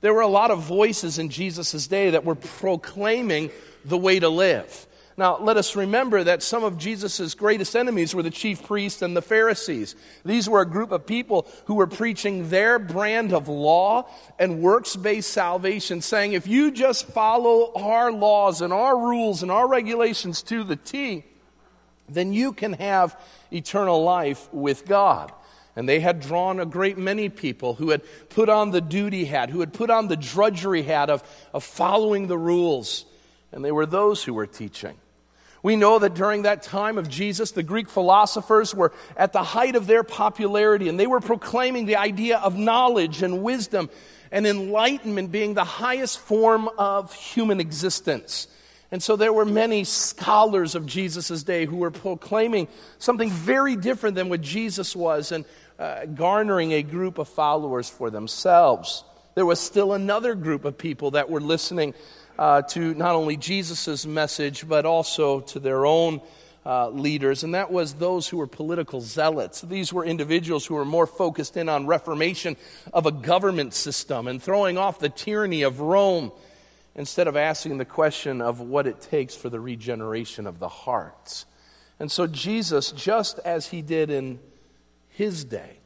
There 0.00 0.14
were 0.14 0.20
a 0.20 0.28
lot 0.28 0.50
of 0.50 0.62
voices 0.62 1.18
in 1.18 1.28
Jesus' 1.28 1.86
day 1.86 2.10
that 2.10 2.24
were 2.24 2.34
proclaiming 2.34 3.50
the 3.84 3.98
way 3.98 4.18
to 4.18 4.28
live. 4.28 4.86
Now, 5.16 5.36
let 5.38 5.58
us 5.58 5.76
remember 5.76 6.24
that 6.24 6.42
some 6.42 6.64
of 6.64 6.78
Jesus' 6.78 7.34
greatest 7.34 7.76
enemies 7.76 8.14
were 8.14 8.22
the 8.22 8.30
chief 8.30 8.62
priests 8.62 9.02
and 9.02 9.14
the 9.14 9.20
Pharisees. 9.20 9.94
These 10.24 10.48
were 10.48 10.62
a 10.62 10.66
group 10.66 10.92
of 10.92 11.04
people 11.04 11.46
who 11.66 11.74
were 11.74 11.86
preaching 11.86 12.48
their 12.48 12.78
brand 12.78 13.34
of 13.34 13.46
law 13.46 14.08
and 14.38 14.62
works 14.62 14.96
based 14.96 15.30
salvation, 15.30 16.00
saying, 16.00 16.32
if 16.32 16.46
you 16.46 16.70
just 16.70 17.06
follow 17.08 17.70
our 17.74 18.10
laws 18.10 18.62
and 18.62 18.72
our 18.72 18.96
rules 18.96 19.42
and 19.42 19.50
our 19.50 19.68
regulations 19.68 20.40
to 20.44 20.64
the 20.64 20.76
T, 20.76 21.24
then 22.08 22.32
you 22.32 22.54
can 22.54 22.72
have 22.74 23.20
eternal 23.52 24.02
life 24.02 24.48
with 24.54 24.86
God. 24.86 25.32
And 25.76 25.88
they 25.88 26.00
had 26.00 26.20
drawn 26.20 26.60
a 26.60 26.66
great 26.66 26.98
many 26.98 27.28
people 27.28 27.74
who 27.74 27.90
had 27.90 28.02
put 28.28 28.48
on 28.48 28.70
the 28.70 28.80
duty 28.80 29.24
hat, 29.24 29.50
who 29.50 29.60
had 29.60 29.72
put 29.72 29.90
on 29.90 30.08
the 30.08 30.16
drudgery 30.16 30.82
hat 30.82 31.10
of, 31.10 31.22
of 31.54 31.64
following 31.64 32.26
the 32.26 32.38
rules. 32.38 33.04
And 33.52 33.64
they 33.64 33.72
were 33.72 33.86
those 33.86 34.22
who 34.24 34.34
were 34.34 34.46
teaching. 34.46 34.96
We 35.62 35.76
know 35.76 35.98
that 35.98 36.14
during 36.14 36.42
that 36.42 36.62
time 36.62 36.96
of 36.96 37.08
Jesus, 37.08 37.50
the 37.50 37.62
Greek 37.62 37.88
philosophers 37.88 38.74
were 38.74 38.92
at 39.16 39.32
the 39.32 39.42
height 39.42 39.76
of 39.76 39.86
their 39.86 40.02
popularity, 40.02 40.88
and 40.88 40.98
they 40.98 41.06
were 41.06 41.20
proclaiming 41.20 41.84
the 41.84 41.96
idea 41.96 42.38
of 42.38 42.56
knowledge 42.56 43.22
and 43.22 43.42
wisdom 43.42 43.90
and 44.32 44.46
enlightenment 44.46 45.30
being 45.30 45.54
the 45.54 45.64
highest 45.64 46.18
form 46.18 46.68
of 46.78 47.12
human 47.12 47.60
existence. 47.60 48.48
And 48.92 49.02
so 49.02 49.16
there 49.16 49.32
were 49.32 49.44
many 49.44 49.84
scholars 49.84 50.74
of 50.74 50.84
Jesus' 50.84 51.42
day 51.42 51.64
who 51.64 51.76
were 51.76 51.92
proclaiming 51.92 52.66
something 52.98 53.30
very 53.30 53.76
different 53.76 54.16
than 54.16 54.28
what 54.28 54.40
Jesus 54.40 54.96
was 54.96 55.30
and 55.30 55.44
uh, 55.78 56.06
garnering 56.06 56.72
a 56.72 56.82
group 56.82 57.18
of 57.18 57.28
followers 57.28 57.88
for 57.88 58.10
themselves. 58.10 59.04
There 59.34 59.46
was 59.46 59.60
still 59.60 59.92
another 59.92 60.34
group 60.34 60.64
of 60.64 60.76
people 60.76 61.12
that 61.12 61.30
were 61.30 61.40
listening 61.40 61.94
uh, 62.38 62.62
to 62.62 62.94
not 62.94 63.14
only 63.14 63.36
Jesus' 63.36 64.06
message, 64.06 64.66
but 64.66 64.84
also 64.84 65.40
to 65.40 65.60
their 65.60 65.86
own 65.86 66.20
uh, 66.66 66.90
leaders, 66.90 67.42
and 67.42 67.54
that 67.54 67.72
was 67.72 67.94
those 67.94 68.28
who 68.28 68.36
were 68.36 68.46
political 68.46 69.00
zealots. 69.00 69.62
These 69.62 69.92
were 69.92 70.04
individuals 70.04 70.66
who 70.66 70.74
were 70.74 70.84
more 70.84 71.06
focused 71.06 71.56
in 71.56 71.68
on 71.68 71.86
reformation 71.86 72.56
of 72.92 73.06
a 73.06 73.12
government 73.12 73.72
system 73.72 74.28
and 74.28 74.42
throwing 74.42 74.76
off 74.76 74.98
the 74.98 75.08
tyranny 75.08 75.62
of 75.62 75.80
Rome 75.80 76.32
instead 76.94 77.28
of 77.28 77.36
asking 77.36 77.78
the 77.78 77.84
question 77.84 78.40
of 78.40 78.60
what 78.60 78.86
it 78.86 79.00
takes 79.00 79.34
for 79.34 79.48
the 79.48 79.60
regeneration 79.60 80.46
of 80.46 80.58
the 80.58 80.68
hearts. 80.68 81.46
And 81.98 82.10
so, 82.10 82.26
Jesus, 82.26 82.92
just 82.92 83.38
as 83.40 83.66
he 83.68 83.82
did 83.82 84.10
in 84.10 84.40
his 85.10 85.44
day, 85.44 85.78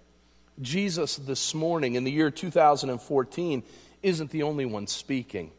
Jesus 0.60 1.16
this 1.16 1.54
morning 1.54 1.96
in 1.96 2.04
the 2.04 2.12
year 2.12 2.30
2014 2.30 3.62
isn't 4.02 4.30
the 4.30 4.44
only 4.44 4.64
one 4.64 4.86
speaking. 4.86 5.50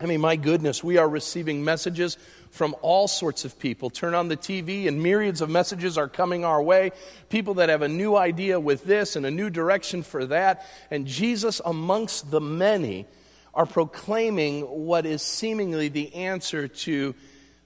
I 0.00 0.06
mean, 0.06 0.20
my 0.20 0.36
goodness, 0.36 0.82
we 0.82 0.96
are 0.96 1.08
receiving 1.08 1.62
messages 1.62 2.16
from 2.50 2.74
all 2.80 3.06
sorts 3.06 3.44
of 3.44 3.58
people. 3.58 3.90
Turn 3.90 4.14
on 4.14 4.28
the 4.28 4.36
TV, 4.36 4.88
and 4.88 5.02
myriads 5.02 5.42
of 5.42 5.50
messages 5.50 5.98
are 5.98 6.08
coming 6.08 6.42
our 6.42 6.62
way. 6.62 6.92
People 7.28 7.54
that 7.54 7.68
have 7.68 7.82
a 7.82 7.88
new 7.88 8.16
idea 8.16 8.58
with 8.58 8.84
this 8.84 9.14
and 9.14 9.26
a 9.26 9.30
new 9.30 9.50
direction 9.50 10.02
for 10.02 10.24
that. 10.26 10.66
And 10.90 11.06
Jesus, 11.06 11.60
amongst 11.66 12.30
the 12.30 12.40
many, 12.40 13.06
are 13.54 13.66
proclaiming 13.66 14.62
what 14.62 15.06
is 15.06 15.22
seemingly 15.22 15.88
the 15.88 16.14
answer 16.14 16.68
to 16.68 17.14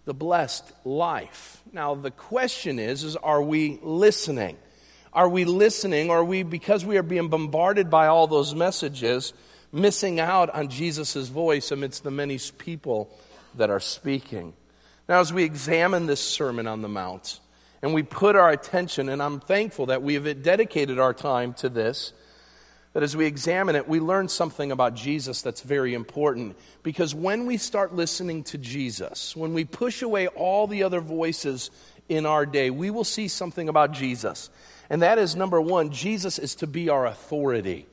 the 0.05 0.14
blessed 0.14 0.73
life. 0.85 1.62
Now, 1.73 1.95
the 1.95 2.11
question 2.11 2.79
is, 2.79 3.05
is 3.05 3.17
are 3.17 3.43
we 3.43 3.79
listening? 3.83 4.57
Are 5.12 5.29
we 5.29 5.45
listening? 5.45 6.11
Or 6.11 6.19
are 6.19 6.25
we, 6.25 6.43
because 6.43 6.85
we 6.85 6.97
are 6.97 7.03
being 7.03 7.29
bombarded 7.29 7.91
by 7.91 8.07
all 8.07 8.26
those 8.26 8.55
messages, 8.55 9.33
missing 9.73 10.21
out 10.21 10.50
on 10.50 10.69
Jesus' 10.69 11.29
voice 11.29 11.71
amidst 11.71 12.03
the 12.03 12.11
many 12.11 12.38
people 12.59 13.11
that 13.57 13.71
are 13.71 13.81
speaking? 13.81 14.55
Now, 15.09 15.21
as 15.21 15.33
we 15.33 15.45
examine 15.45 16.07
this 16.07 16.21
Sermon 16.21 16.67
on 16.67 16.83
the 16.83 16.88
Mount, 16.88 17.41
and 17.83 17.93
we 17.93 18.03
put 18.03 18.37
our 18.37 18.50
attention, 18.50 19.11
and 19.11 19.23
I'm 19.23 19.41
thankful 19.41 19.87
that 19.87 20.03
we 20.03 20.14
have 20.14 20.43
dedicated 20.43 20.99
our 20.99 21.12
time 21.12 21.53
to 21.55 21.69
this, 21.69 22.14
that 22.95 23.03
as 23.03 23.17
we 23.17 23.27
examine 23.27 23.75
it, 23.75 23.89
we 23.89 23.99
learn 23.99 24.29
something 24.29 24.71
about 24.71 24.95
Jesus 24.95 25.43
that's 25.43 25.61
very 25.61 25.95
important. 25.95 26.57
Because 26.85 27.13
when 27.13 27.45
we 27.45 27.57
start 27.57 27.95
listening 27.95 28.45
to 28.45 28.59
Jesus, 28.59 29.37
when 29.37 29.53
we 29.53 29.65
push 29.65 30.01
away 30.01 30.29
all 30.29 30.69
the 30.69 30.85
other 30.85 31.01
voices 31.01 31.71
in 32.09 32.25
our 32.25 32.47
day, 32.47 32.71
we 32.71 32.91
will 32.91 33.05
see 33.05 33.27
something 33.27 33.69
about 33.69 33.93
Jesus. 33.93 34.49
And 34.89 35.03
that 35.03 35.19
is 35.19 35.35
number 35.35 35.61
one, 35.61 35.91
Jesus 35.91 36.39
is 36.39 36.55
to 36.57 36.69
be 36.69 36.89
our 36.89 37.05
authority. 37.07 37.87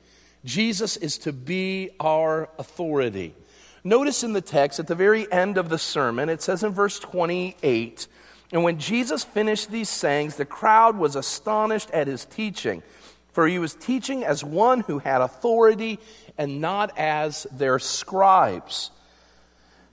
Jesus 0.44 0.96
is 0.96 1.18
to 1.18 1.32
be 1.32 1.90
our 1.98 2.48
authority. 2.56 3.34
Notice 3.82 4.22
in 4.22 4.34
the 4.34 4.40
text 4.40 4.78
at 4.78 4.86
the 4.86 4.94
very 4.94 5.30
end 5.32 5.58
of 5.58 5.68
the 5.68 5.78
sermon, 5.78 6.28
it 6.28 6.42
says 6.42 6.62
in 6.62 6.70
verse 6.70 7.00
28 7.00 8.06
And 8.52 8.62
when 8.62 8.78
Jesus 8.78 9.24
finished 9.24 9.72
these 9.72 9.88
sayings, 9.88 10.36
the 10.36 10.44
crowd 10.44 10.96
was 10.96 11.16
astonished 11.16 11.90
at 11.90 12.06
his 12.06 12.24
teaching 12.24 12.84
for 13.32 13.46
he 13.46 13.58
was 13.58 13.74
teaching 13.74 14.24
as 14.24 14.44
one 14.44 14.80
who 14.80 14.98
had 14.98 15.20
authority 15.20 15.98
and 16.38 16.60
not 16.60 16.96
as 16.98 17.46
their 17.52 17.78
scribes. 17.78 18.90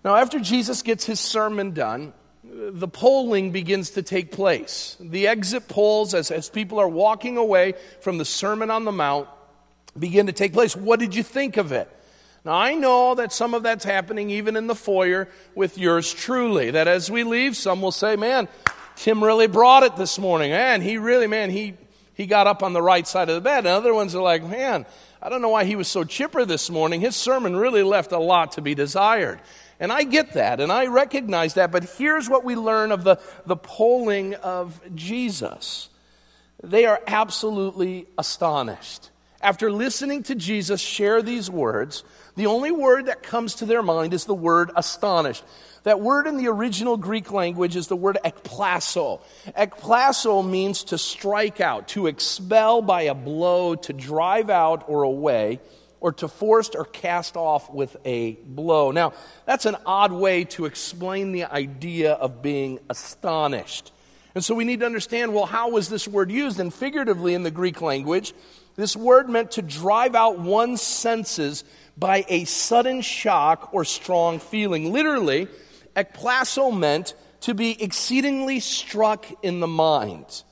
Now, 0.03 0.15
after 0.15 0.39
Jesus 0.39 0.81
gets 0.81 1.05
his 1.05 1.19
sermon 1.19 1.72
done, 1.72 2.13
the 2.43 2.88
polling 2.88 3.51
begins 3.51 3.91
to 3.91 4.01
take 4.01 4.31
place. 4.31 4.98
The 5.00 5.27
exit 5.27 5.67
polls, 5.67 6.13
as, 6.13 6.31
as 6.31 6.50
people 6.50 6.79
are 6.79 6.88
walking 6.88 7.38
away 7.38 7.74
from 8.01 8.17
the 8.17 8.25
Sermon 8.25 8.72
on 8.72 8.86
the 8.86 8.91
Mount, 8.91 9.27
begin 9.98 10.27
to 10.27 10.31
take 10.31 10.53
place. 10.53 10.75
What 10.75 11.00
did 11.00 11.15
you 11.15 11.24
think 11.24 11.58
of 11.58 11.72
it? 11.72 11.89
Now, 12.46 12.53
I 12.53 12.74
know 12.74 13.15
that 13.15 13.34
some 13.34 13.53
of 13.53 13.63
that's 13.63 13.84
happening 13.84 14.29
even 14.29 14.55
in 14.55 14.67
the 14.67 14.75
foyer 14.75 15.27
with 15.55 15.77
yours 15.77 16.13
truly. 16.13 16.72
That 16.72 16.88
as 16.88 17.12
we 17.12 17.24
leave, 17.24 17.58
some 17.58 17.81
will 17.81 17.91
say, 17.91 18.15
Man, 18.15 18.48
Tim 18.96 19.24
really 19.24 19.48
brought 19.48 19.84
it 19.84 19.98
this 19.98 20.17
morning. 20.17 20.51
Man, 20.51 20.81
he 20.81 20.98
really, 20.98 21.27
man, 21.27 21.50
he, 21.50 21.75
he 22.20 22.26
got 22.26 22.48
up 22.48 22.64
on 22.64 22.74
the 22.74 22.82
right 22.82 23.08
side 23.08 23.30
of 23.30 23.36
the 23.36 23.40
bed. 23.40 23.60
And 23.60 23.68
other 23.68 23.94
ones 23.94 24.14
are 24.14 24.22
like, 24.22 24.44
man, 24.44 24.86
I 25.22 25.30
don't 25.30 25.42
know 25.42 25.48
why 25.48 25.64
he 25.64 25.78
was 25.78 25.88
so 25.88 26.04
chipper 26.04 26.44
this 26.44 26.70
morning. 26.70 27.00
His 27.00 27.16
sermon 27.16 27.56
really 27.56 27.82
left 27.82 28.12
a 28.12 28.20
lot 28.20 28.52
to 28.54 28.62
be 28.62 28.76
desired. 28.76 29.40
And 29.80 29.90
I 29.90 30.04
get 30.04 30.34
that, 30.34 30.60
and 30.60 30.70
I 30.70 30.88
recognize 30.88 31.54
that, 31.54 31.72
but 31.72 31.86
here's 31.98 32.30
what 32.30 32.44
we 32.44 32.58
learn 32.58 32.92
of 32.92 33.06
the, 33.06 33.22
the 33.46 33.56
polling 33.56 34.34
of 34.34 34.82
Jesus. 34.94 35.88
They 36.62 36.84
are 36.84 37.02
absolutely 37.08 38.06
astonished. 38.18 39.12
After 39.40 39.72
listening 39.72 40.24
to 40.24 40.36
Jesus 40.36 40.82
share 40.82 41.22
these 41.22 41.50
words, 41.50 42.04
the 42.36 42.48
only 42.48 42.72
word 42.72 43.06
that 43.06 43.24
comes 43.24 43.56
to 43.56 43.66
their 43.66 43.82
mind 43.82 44.14
is 44.14 44.26
the 44.26 44.36
word 44.36 44.72
astonished. 44.76 45.46
That 45.83 46.01
word 46.01 46.27
in 46.27 46.38
the 46.38 46.48
original 46.48 46.98
Greek 46.98 47.31
language 47.31 47.75
is 47.75 47.88
the 47.88 47.95
word 47.95 48.17
ekplaso. 48.24 49.21
Ekplaso 49.57 50.48
means 50.48 50.86
to 50.86 50.98
strike 50.98 51.62
out, 51.62 51.89
to 51.89 52.07
expel 52.07 52.81
by 52.81 53.03
a 53.03 53.13
blow, 53.15 53.75
to 53.75 53.93
drive 53.93 54.50
out 54.50 54.86
or 54.88 55.03
away, 55.03 55.59
or 56.01 56.12
to 56.13 56.27
force 56.27 56.69
or 56.69 56.86
cast 56.86 57.36
off 57.36 57.71
with 57.71 57.95
a 58.05 58.33
blow. 58.45 58.91
Now, 58.91 59.13
that's 59.45 59.65
an 59.65 59.77
odd 59.86 60.12
way 60.12 60.45
to 60.45 60.65
explain 60.65 61.31
the 61.31 61.45
idea 61.45 62.13
of 62.13 62.41
being 62.41 62.79
astonished. 62.89 63.91
And 64.36 64.43
so 64.43 64.55
we 64.55 64.63
need 64.63 64.81
to 64.81 64.86
understand 64.86 65.33
well, 65.33 65.45
how 65.45 65.71
was 65.71 65.89
this 65.89 66.07
word 66.07 66.31
used? 66.31 66.59
And 66.59 66.74
figuratively 66.74 67.33
in 67.33 67.43
the 67.43 67.51
Greek 67.51 67.81
language, 67.81 68.33
this 68.75 68.95
word 68.95 69.29
meant 69.29 69.51
to 69.51 69.62
drive 69.62 70.15
out 70.15 70.39
one's 70.39 70.81
senses 70.81 71.63
by 71.98 72.25
a 72.29 72.45
sudden 72.45 73.01
shock 73.01 73.74
or 73.74 73.83
strong 73.83 74.39
feeling. 74.39 74.93
Literally, 74.93 75.50
ekplaso 75.96 76.75
meant 76.77 77.13
to 77.41 77.53
be 77.53 77.81
exceedingly 77.81 78.60
struck 78.60 79.25
in 79.43 79.60
the 79.60 79.67
mind. 79.67 80.43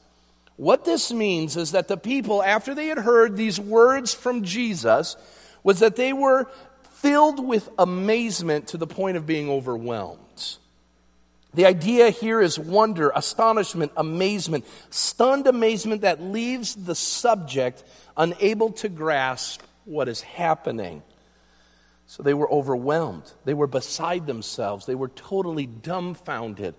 What 0.56 0.86
this 0.86 1.12
means 1.12 1.56
is 1.56 1.72
that 1.72 1.88
the 1.88 1.98
people, 1.98 2.42
after 2.42 2.74
they 2.74 2.88
had 2.88 2.98
heard 2.98 3.38
these 3.38 3.60
words 3.60 4.14
from 4.14 4.44
Jesus, 4.44 5.16
was 5.64 5.80
that 5.80 5.96
they 5.96 6.14
were 6.14 6.50
filled 6.94 7.46
with 7.46 7.70
amazement 7.78 8.70
to 8.70 8.78
the 8.78 8.88
point 8.88 9.18
of 9.18 9.26
being 9.28 9.50
overwhelmed. 9.50 10.58
The 11.54 11.66
idea 11.66 12.10
here 12.10 12.42
is 12.42 12.60
wonder, 12.60 13.12
astonishment, 13.16 13.92
amazement, 13.98 14.66
stunned 14.90 15.48
amazement 15.48 16.02
that 16.02 16.22
leaves 16.22 16.76
the 16.76 16.96
subject 16.96 17.84
unable 18.16 18.72
to 18.74 18.90
grasp 18.90 19.62
what 19.86 20.08
is 20.08 20.22
happening. 20.22 21.04
So 22.08 22.24
they 22.24 22.34
were 22.34 22.50
overwhelmed. 22.50 23.32
They 23.46 23.54
were 23.54 23.68
beside 23.68 24.26
themselves. 24.26 24.86
They 24.86 24.96
were 24.96 25.10
totally 25.10 25.66
dumbfounded 25.66 26.74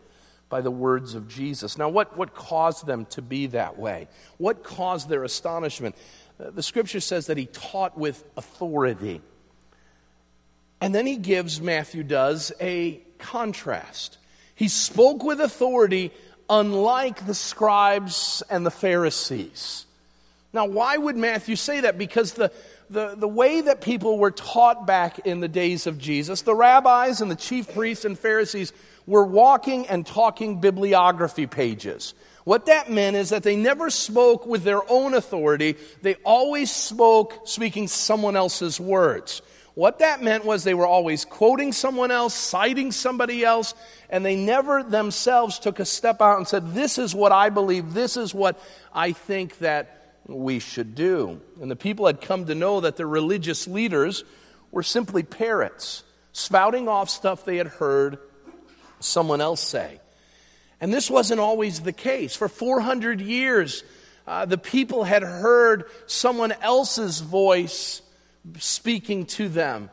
by 0.48 0.62
the 0.62 0.70
words 0.70 1.14
of 1.14 1.28
Jesus. 1.28 1.76
Now, 1.76 1.90
what, 1.90 2.16
what 2.16 2.34
caused 2.34 2.86
them 2.86 3.04
to 3.10 3.20
be 3.20 3.48
that 3.48 3.78
way? 3.78 4.08
What 4.38 4.64
caused 4.64 5.10
their 5.10 5.24
astonishment? 5.24 5.94
Uh, 6.40 6.50
the 6.50 6.62
scripture 6.62 7.00
says 7.00 7.26
that 7.26 7.36
he 7.36 7.44
taught 7.46 7.98
with 7.98 8.24
authority. 8.36 9.20
And 10.80 10.94
then 10.94 11.06
he 11.06 11.16
gives, 11.16 11.60
Matthew 11.60 12.02
does, 12.02 12.50
a 12.60 13.00
contrast. 13.18 14.16
He 14.54 14.68
spoke 14.68 15.22
with 15.22 15.40
authority, 15.40 16.10
unlike 16.48 17.26
the 17.26 17.34
scribes 17.34 18.42
and 18.48 18.64
the 18.64 18.70
Pharisees. 18.70 19.84
Now, 20.54 20.64
why 20.64 20.96
would 20.96 21.16
Matthew 21.16 21.56
say 21.56 21.80
that? 21.80 21.98
Because 21.98 22.32
the, 22.32 22.50
the, 22.90 23.14
the 23.14 23.28
way 23.28 23.60
that 23.60 23.80
people 23.80 24.18
were 24.18 24.30
taught 24.30 24.86
back 24.86 25.20
in 25.20 25.40
the 25.40 25.48
days 25.48 25.86
of 25.86 25.98
Jesus, 25.98 26.42
the 26.42 26.54
rabbis 26.54 27.20
and 27.20 27.30
the 27.30 27.36
chief 27.36 27.72
priests 27.74 28.04
and 28.04 28.18
Pharisees 28.18 28.72
were 29.06 29.24
walking 29.24 29.86
and 29.86 30.06
talking 30.06 30.60
bibliography 30.60 31.46
pages. 31.46 32.14
What 32.44 32.66
that 32.66 32.90
meant 32.90 33.16
is 33.16 33.30
that 33.30 33.42
they 33.42 33.56
never 33.56 33.90
spoke 33.90 34.46
with 34.46 34.64
their 34.64 34.80
own 34.90 35.14
authority, 35.14 35.76
they 36.02 36.14
always 36.24 36.70
spoke 36.70 37.46
speaking 37.46 37.88
someone 37.88 38.36
else's 38.36 38.80
words. 38.80 39.42
What 39.74 40.00
that 40.00 40.22
meant 40.22 40.44
was 40.44 40.64
they 40.64 40.74
were 40.74 40.86
always 40.86 41.24
quoting 41.24 41.72
someone 41.72 42.10
else, 42.10 42.34
citing 42.34 42.90
somebody 42.90 43.44
else, 43.44 43.74
and 44.10 44.24
they 44.24 44.34
never 44.34 44.82
themselves 44.82 45.60
took 45.60 45.78
a 45.78 45.84
step 45.84 46.20
out 46.20 46.38
and 46.38 46.48
said, 46.48 46.74
This 46.74 46.98
is 46.98 47.14
what 47.14 47.30
I 47.30 47.48
believe, 47.50 47.94
this 47.94 48.16
is 48.16 48.34
what 48.34 48.60
I 48.92 49.12
think 49.12 49.58
that 49.58 49.97
we 50.28 50.58
should 50.58 50.94
do. 50.94 51.40
And 51.60 51.70
the 51.70 51.76
people 51.76 52.06
had 52.06 52.20
come 52.20 52.46
to 52.46 52.54
know 52.54 52.80
that 52.80 52.96
their 52.96 53.08
religious 53.08 53.66
leaders 53.66 54.22
were 54.70 54.82
simply 54.82 55.22
parrots, 55.22 56.04
spouting 56.32 56.86
off 56.88 57.08
stuff 57.10 57.44
they 57.44 57.56
had 57.56 57.66
heard 57.66 58.18
someone 59.00 59.40
else 59.40 59.60
say. 59.60 60.00
And 60.80 60.92
this 60.92 61.10
wasn't 61.10 61.40
always 61.40 61.80
the 61.80 61.92
case. 61.92 62.36
For 62.36 62.48
400 62.48 63.20
years, 63.20 63.82
uh, 64.26 64.44
the 64.44 64.58
people 64.58 65.02
had 65.02 65.22
heard 65.22 65.84
someone 66.06 66.52
else's 66.52 67.20
voice 67.20 68.02
speaking 68.58 69.26
to 69.26 69.48
them. 69.48 69.90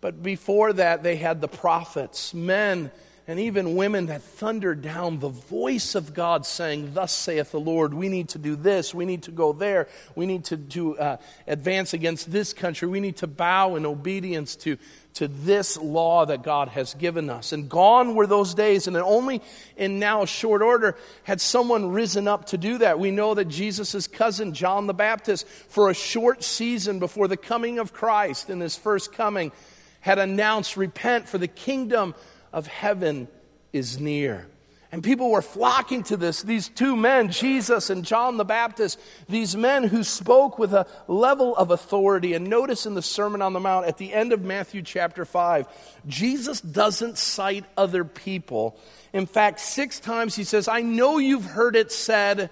But 0.00 0.22
before 0.22 0.72
that, 0.74 1.02
they 1.02 1.16
had 1.16 1.40
the 1.40 1.48
prophets, 1.48 2.34
men 2.34 2.90
and 3.28 3.40
even 3.40 3.74
women 3.74 4.06
that 4.06 4.22
thundered 4.22 4.82
down 4.82 5.18
the 5.18 5.28
voice 5.28 5.96
of 5.96 6.14
God 6.14 6.46
saying, 6.46 6.94
Thus 6.94 7.12
saith 7.12 7.50
the 7.50 7.58
Lord, 7.58 7.92
we 7.92 8.08
need 8.08 8.28
to 8.30 8.38
do 8.38 8.54
this, 8.54 8.94
we 8.94 9.04
need 9.04 9.24
to 9.24 9.32
go 9.32 9.52
there, 9.52 9.88
we 10.14 10.26
need 10.26 10.44
to 10.44 10.56
do, 10.56 10.96
uh, 10.96 11.16
advance 11.48 11.92
against 11.92 12.30
this 12.30 12.52
country, 12.52 12.86
we 12.86 13.00
need 13.00 13.16
to 13.16 13.26
bow 13.26 13.74
in 13.74 13.84
obedience 13.84 14.54
to, 14.56 14.76
to 15.14 15.26
this 15.26 15.76
law 15.76 16.24
that 16.24 16.44
God 16.44 16.68
has 16.68 16.94
given 16.94 17.28
us. 17.28 17.52
And 17.52 17.68
gone 17.68 18.14
were 18.14 18.28
those 18.28 18.54
days, 18.54 18.86
and 18.86 18.96
only 18.96 19.42
in 19.76 19.98
now 19.98 20.24
short 20.24 20.62
order 20.62 20.96
had 21.24 21.40
someone 21.40 21.90
risen 21.90 22.28
up 22.28 22.46
to 22.46 22.58
do 22.58 22.78
that. 22.78 23.00
We 23.00 23.10
know 23.10 23.34
that 23.34 23.46
Jesus' 23.46 24.06
cousin, 24.06 24.54
John 24.54 24.86
the 24.86 24.94
Baptist, 24.94 25.48
for 25.48 25.90
a 25.90 25.94
short 25.94 26.44
season 26.44 27.00
before 27.00 27.26
the 27.26 27.36
coming 27.36 27.80
of 27.80 27.92
Christ 27.92 28.50
in 28.50 28.60
his 28.60 28.76
first 28.76 29.12
coming, 29.12 29.50
had 29.98 30.20
announced, 30.20 30.76
Repent, 30.76 31.28
for 31.28 31.38
the 31.38 31.48
kingdom 31.48 32.14
of 32.52 32.66
heaven 32.66 33.28
is 33.72 34.00
near. 34.00 34.46
And 34.92 35.02
people 35.02 35.30
were 35.30 35.42
flocking 35.42 36.04
to 36.04 36.16
this. 36.16 36.42
These 36.42 36.68
two 36.68 36.96
men, 36.96 37.30
Jesus 37.30 37.90
and 37.90 38.04
John 38.04 38.36
the 38.36 38.44
Baptist, 38.44 38.98
these 39.28 39.56
men 39.56 39.82
who 39.84 40.04
spoke 40.04 40.58
with 40.58 40.72
a 40.72 40.86
level 41.08 41.56
of 41.56 41.70
authority. 41.70 42.34
And 42.34 42.48
notice 42.48 42.86
in 42.86 42.94
the 42.94 43.02
Sermon 43.02 43.42
on 43.42 43.52
the 43.52 43.60
Mount 43.60 43.86
at 43.86 43.98
the 43.98 44.14
end 44.14 44.32
of 44.32 44.42
Matthew 44.42 44.82
chapter 44.82 45.24
5, 45.24 45.66
Jesus 46.06 46.60
doesn't 46.60 47.18
cite 47.18 47.64
other 47.76 48.04
people. 48.04 48.78
In 49.12 49.26
fact, 49.26 49.60
six 49.60 49.98
times 49.98 50.36
he 50.36 50.44
says, 50.44 50.68
I 50.68 50.82
know 50.82 51.18
you've 51.18 51.44
heard 51.44 51.74
it 51.74 51.90
said, 51.90 52.50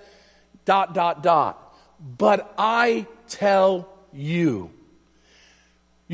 dot, 0.64 0.92
dot, 0.92 1.22
dot, 1.22 1.74
but 2.00 2.52
I 2.58 3.06
tell 3.28 3.88
you. 4.12 4.73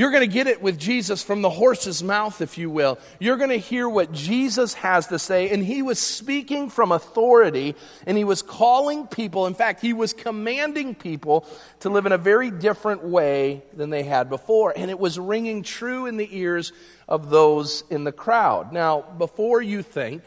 You're 0.00 0.12
going 0.12 0.26
to 0.26 0.32
get 0.32 0.46
it 0.46 0.62
with 0.62 0.78
Jesus 0.78 1.22
from 1.22 1.42
the 1.42 1.50
horse's 1.50 2.02
mouth, 2.02 2.40
if 2.40 2.56
you 2.56 2.70
will. 2.70 2.98
You're 3.18 3.36
going 3.36 3.50
to 3.50 3.58
hear 3.58 3.86
what 3.86 4.12
Jesus 4.12 4.72
has 4.72 5.08
to 5.08 5.18
say. 5.18 5.50
And 5.50 5.62
he 5.62 5.82
was 5.82 5.98
speaking 5.98 6.70
from 6.70 6.90
authority 6.90 7.76
and 8.06 8.16
he 8.16 8.24
was 8.24 8.40
calling 8.40 9.06
people. 9.06 9.44
In 9.44 9.52
fact, 9.52 9.82
he 9.82 9.92
was 9.92 10.14
commanding 10.14 10.94
people 10.94 11.46
to 11.80 11.90
live 11.90 12.06
in 12.06 12.12
a 12.12 12.16
very 12.16 12.50
different 12.50 13.04
way 13.04 13.62
than 13.74 13.90
they 13.90 14.02
had 14.02 14.30
before. 14.30 14.72
And 14.74 14.90
it 14.90 14.98
was 14.98 15.18
ringing 15.18 15.62
true 15.62 16.06
in 16.06 16.16
the 16.16 16.34
ears 16.34 16.72
of 17.06 17.28
those 17.28 17.84
in 17.90 18.04
the 18.04 18.10
crowd. 18.10 18.72
Now, 18.72 19.02
before 19.02 19.60
you 19.60 19.82
think, 19.82 20.22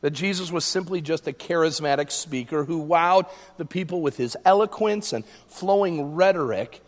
that 0.00 0.12
Jesus 0.12 0.50
was 0.50 0.64
simply 0.64 1.02
just 1.02 1.28
a 1.28 1.32
charismatic 1.34 2.10
speaker 2.10 2.64
who 2.64 2.82
wowed 2.82 3.28
the 3.58 3.66
people 3.66 4.00
with 4.00 4.16
his 4.16 4.34
eloquence 4.46 5.12
and 5.12 5.26
flowing 5.46 6.14
rhetoric 6.14 6.80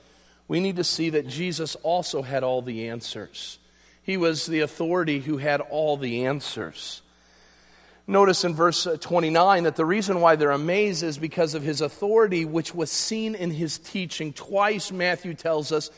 we 0.49 0.61
need 0.61 0.76
to 0.76 0.84
see 0.84 1.11
that 1.11 1.28
Jesus 1.28 1.75
also 1.76 2.22
had 2.22 2.42
all 2.42 2.62
the 2.62 2.88
answers. 2.88 3.58
He 4.02 4.16
was 4.16 4.46
the 4.46 4.61
authority 4.61 5.20
who 5.20 5.38
had 5.38 5.61
all 5.61 5.96
the 5.96 6.26
answers. 6.26 7.02
Notice 8.06 8.44
in 8.44 8.54
verse 8.54 8.87
29 9.00 9.62
that 9.62 9.76
the 9.76 9.84
reason 9.84 10.20
why 10.20 10.34
they're 10.34 10.50
amazed 10.50 11.04
is 11.04 11.18
because 11.18 11.54
of 11.54 11.62
his 11.62 11.80
authority, 11.80 12.44
which 12.44 12.75
was 12.75 12.90
seen 12.90 13.34
in 13.37 13.50
his 13.52 13.78
teaching. 13.78 14.32
Twice, 14.32 14.90
Matthew 14.90 15.34
tells 15.34 15.70
us 15.70 15.90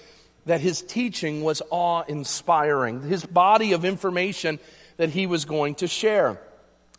that 0.44 0.60
his 0.60 0.82
teaching 0.82 1.42
was 1.42 1.62
awe 1.70 2.02
inspiring, 2.06 3.00
his 3.00 3.24
body 3.24 3.72
of 3.72 3.86
information 3.86 4.58
that 4.98 5.08
he 5.08 5.26
was 5.26 5.46
going 5.46 5.76
to 5.76 5.88
share. 5.88 6.38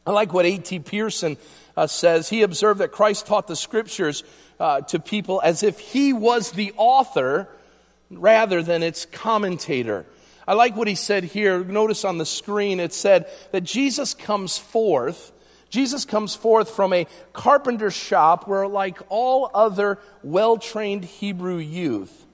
I 0.08 0.12
like 0.12 0.34
what 0.34 0.46
A.T. 0.46 0.80
Pierson 0.80 1.38
uh, 1.78 1.88
says. 1.88 2.30
He 2.30 2.42
observed 2.42 2.80
that 2.80 2.92
Christ 2.92 3.28
taught 3.28 3.48
the 3.48 3.56
scriptures 3.56 4.24
uh, 4.60 4.82
to 4.82 5.00
people 5.00 5.42
as 5.44 5.64
if 5.64 5.80
he 5.80 6.14
was 6.14 6.52
the 6.52 6.74
author 6.78 7.50
rather 8.10 8.62
than 8.62 8.84
its 8.84 9.06
commentator. 9.06 10.06
I 10.48 10.54
like 10.54 10.76
what 10.76 10.88
he 10.88 10.96
said 10.96 11.24
here. 11.24 11.64
Notice 11.64 12.06
on 12.06 12.18
the 12.18 12.26
screen 12.26 12.80
it 12.80 12.94
said 12.94 13.28
that 13.52 13.62
Jesus 13.62 14.14
comes 14.14 14.58
forth. 14.58 15.32
Jesus 15.70 16.06
comes 16.06 16.36
forth 16.36 16.70
from 16.70 16.94
a 16.94 17.08
carpenter 17.34 17.90
shop 17.90 18.48
where, 18.48 18.68
like 18.68 19.00
all 19.10 19.50
other 19.54 20.00
well 20.24 20.58
trained 20.58 21.04
Hebrew 21.04 21.58
youth, 21.58 22.26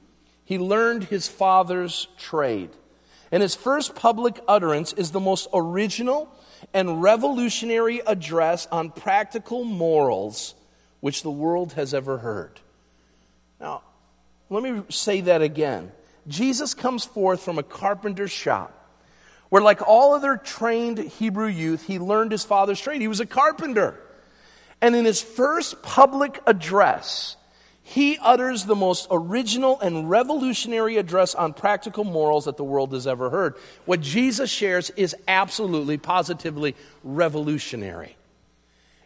he 0.44 0.60
learned 0.60 1.06
his 1.06 1.28
father's 1.28 2.08
trade. 2.18 2.70
And 3.32 3.42
his 3.42 3.56
first 3.56 3.96
public 3.96 4.42
utterance 4.46 4.92
is 4.92 5.12
the 5.12 5.22
most 5.22 5.48
original 5.54 6.30
and 6.74 7.02
revolutionary 7.02 8.02
address 8.06 8.68
on 8.68 8.92
practical 8.92 9.64
morals 9.64 10.54
which 11.02 11.24
the 11.24 11.32
world 11.32 11.74
has 11.74 11.94
ever 11.94 12.20
heard. 12.20 12.60
Now, 13.60 13.82
let 14.50 14.64
me 14.64 14.84
say 14.90 15.22
that 15.22 15.42
again. 15.42 15.92
Jesus 16.28 16.74
comes 16.74 17.04
forth 17.04 17.42
from 17.42 17.58
a 17.58 17.64
carpenter's 17.64 18.32
shop 18.32 18.78
where, 19.50 19.62
like 19.62 19.82
all 19.86 20.14
other 20.14 20.38
trained 20.38 20.98
Hebrew 20.98 21.48
youth, 21.48 21.86
he 21.86 22.00
learned 22.00 22.32
his 22.32 22.46
father's 22.46 22.80
trade. 22.80 23.02
He 23.02 23.08
was 23.08 23.20
a 23.20 23.26
carpenter. 23.26 24.00
And 24.82 24.96
in 24.96 25.06
his 25.06 25.22
first 25.22 25.82
public 25.84 26.40
address, 26.48 27.36
he 27.84 28.18
utters 28.20 28.66
the 28.66 28.76
most 28.76 29.08
original 29.12 29.80
and 29.80 30.10
revolutionary 30.10 30.98
address 30.98 31.36
on 31.36 31.54
practical 31.54 32.04
morals 32.04 32.46
that 32.46 32.58
the 32.58 32.64
world 32.64 32.94
has 32.94 33.08
ever 33.08 33.30
heard. 33.30 33.56
What 33.86 34.02
Jesus 34.02 34.50
shares 34.50 34.92
is 34.92 35.16
absolutely, 35.28 35.98
positively 35.98 36.76
revolutionary. 37.04 38.16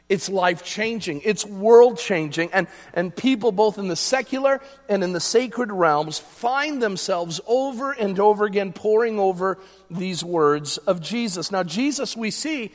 It's 0.08 0.30
life 0.30 0.64
changing, 0.64 1.22
it's 1.26 1.46
world 1.46 1.98
changing. 1.98 2.52
And, 2.54 2.68
and 2.94 3.16
people, 3.16 3.52
both 3.52 3.80
in 3.80 3.88
the 3.88 3.96
secular 3.96 4.62
and 4.88 5.04
in 5.04 5.14
the 5.14 5.20
sacred 5.20 5.72
realms, 5.72 6.20
find 6.20 6.82
themselves 6.82 7.42
over 7.48 7.92
and 7.92 8.20
over 8.20 8.46
again 8.46 8.72
poring 8.72 9.20
over 9.20 9.58
these 9.90 10.24
words 10.24 10.78
of 10.78 11.02
Jesus. 11.02 11.52
Now, 11.52 11.64
Jesus, 11.64 12.16
we 12.16 12.30
see, 12.30 12.72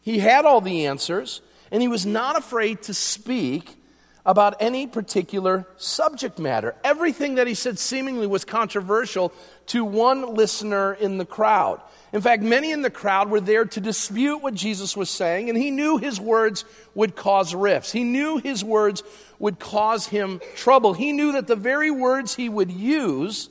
he 0.00 0.20
had 0.20 0.46
all 0.46 0.62
the 0.62 0.86
answers, 0.86 1.42
and 1.70 1.82
he 1.82 1.88
was 1.88 2.06
not 2.06 2.36
afraid 2.36 2.82
to 2.82 2.94
speak 2.94 3.76
about 4.24 4.54
any 4.60 4.86
particular 4.86 5.66
subject 5.76 6.38
matter. 6.38 6.74
Everything 6.84 7.36
that 7.36 7.46
he 7.46 7.54
said 7.54 7.78
seemingly 7.78 8.26
was 8.26 8.44
controversial 8.44 9.32
to 9.70 9.84
one 9.84 10.34
listener 10.34 10.94
in 10.94 11.18
the 11.18 11.24
crowd. 11.24 11.80
In 12.12 12.20
fact, 12.20 12.42
many 12.42 12.72
in 12.72 12.82
the 12.82 12.90
crowd 12.90 13.30
were 13.30 13.40
there 13.40 13.64
to 13.64 13.80
dispute 13.80 14.38
what 14.38 14.54
Jesus 14.54 14.96
was 14.96 15.08
saying, 15.08 15.48
and 15.48 15.56
he 15.56 15.70
knew 15.70 15.96
his 15.96 16.20
words 16.20 16.64
would 16.96 17.14
cause 17.14 17.54
rifts. 17.54 17.92
He 17.92 18.02
knew 18.02 18.38
his 18.38 18.64
words 18.64 19.04
would 19.38 19.60
cause 19.60 20.08
him 20.08 20.40
trouble. 20.56 20.92
He 20.92 21.12
knew 21.12 21.32
that 21.32 21.46
the 21.46 21.54
very 21.54 21.90
words 21.90 22.34
he 22.34 22.48
would 22.48 22.72
use 22.72 23.48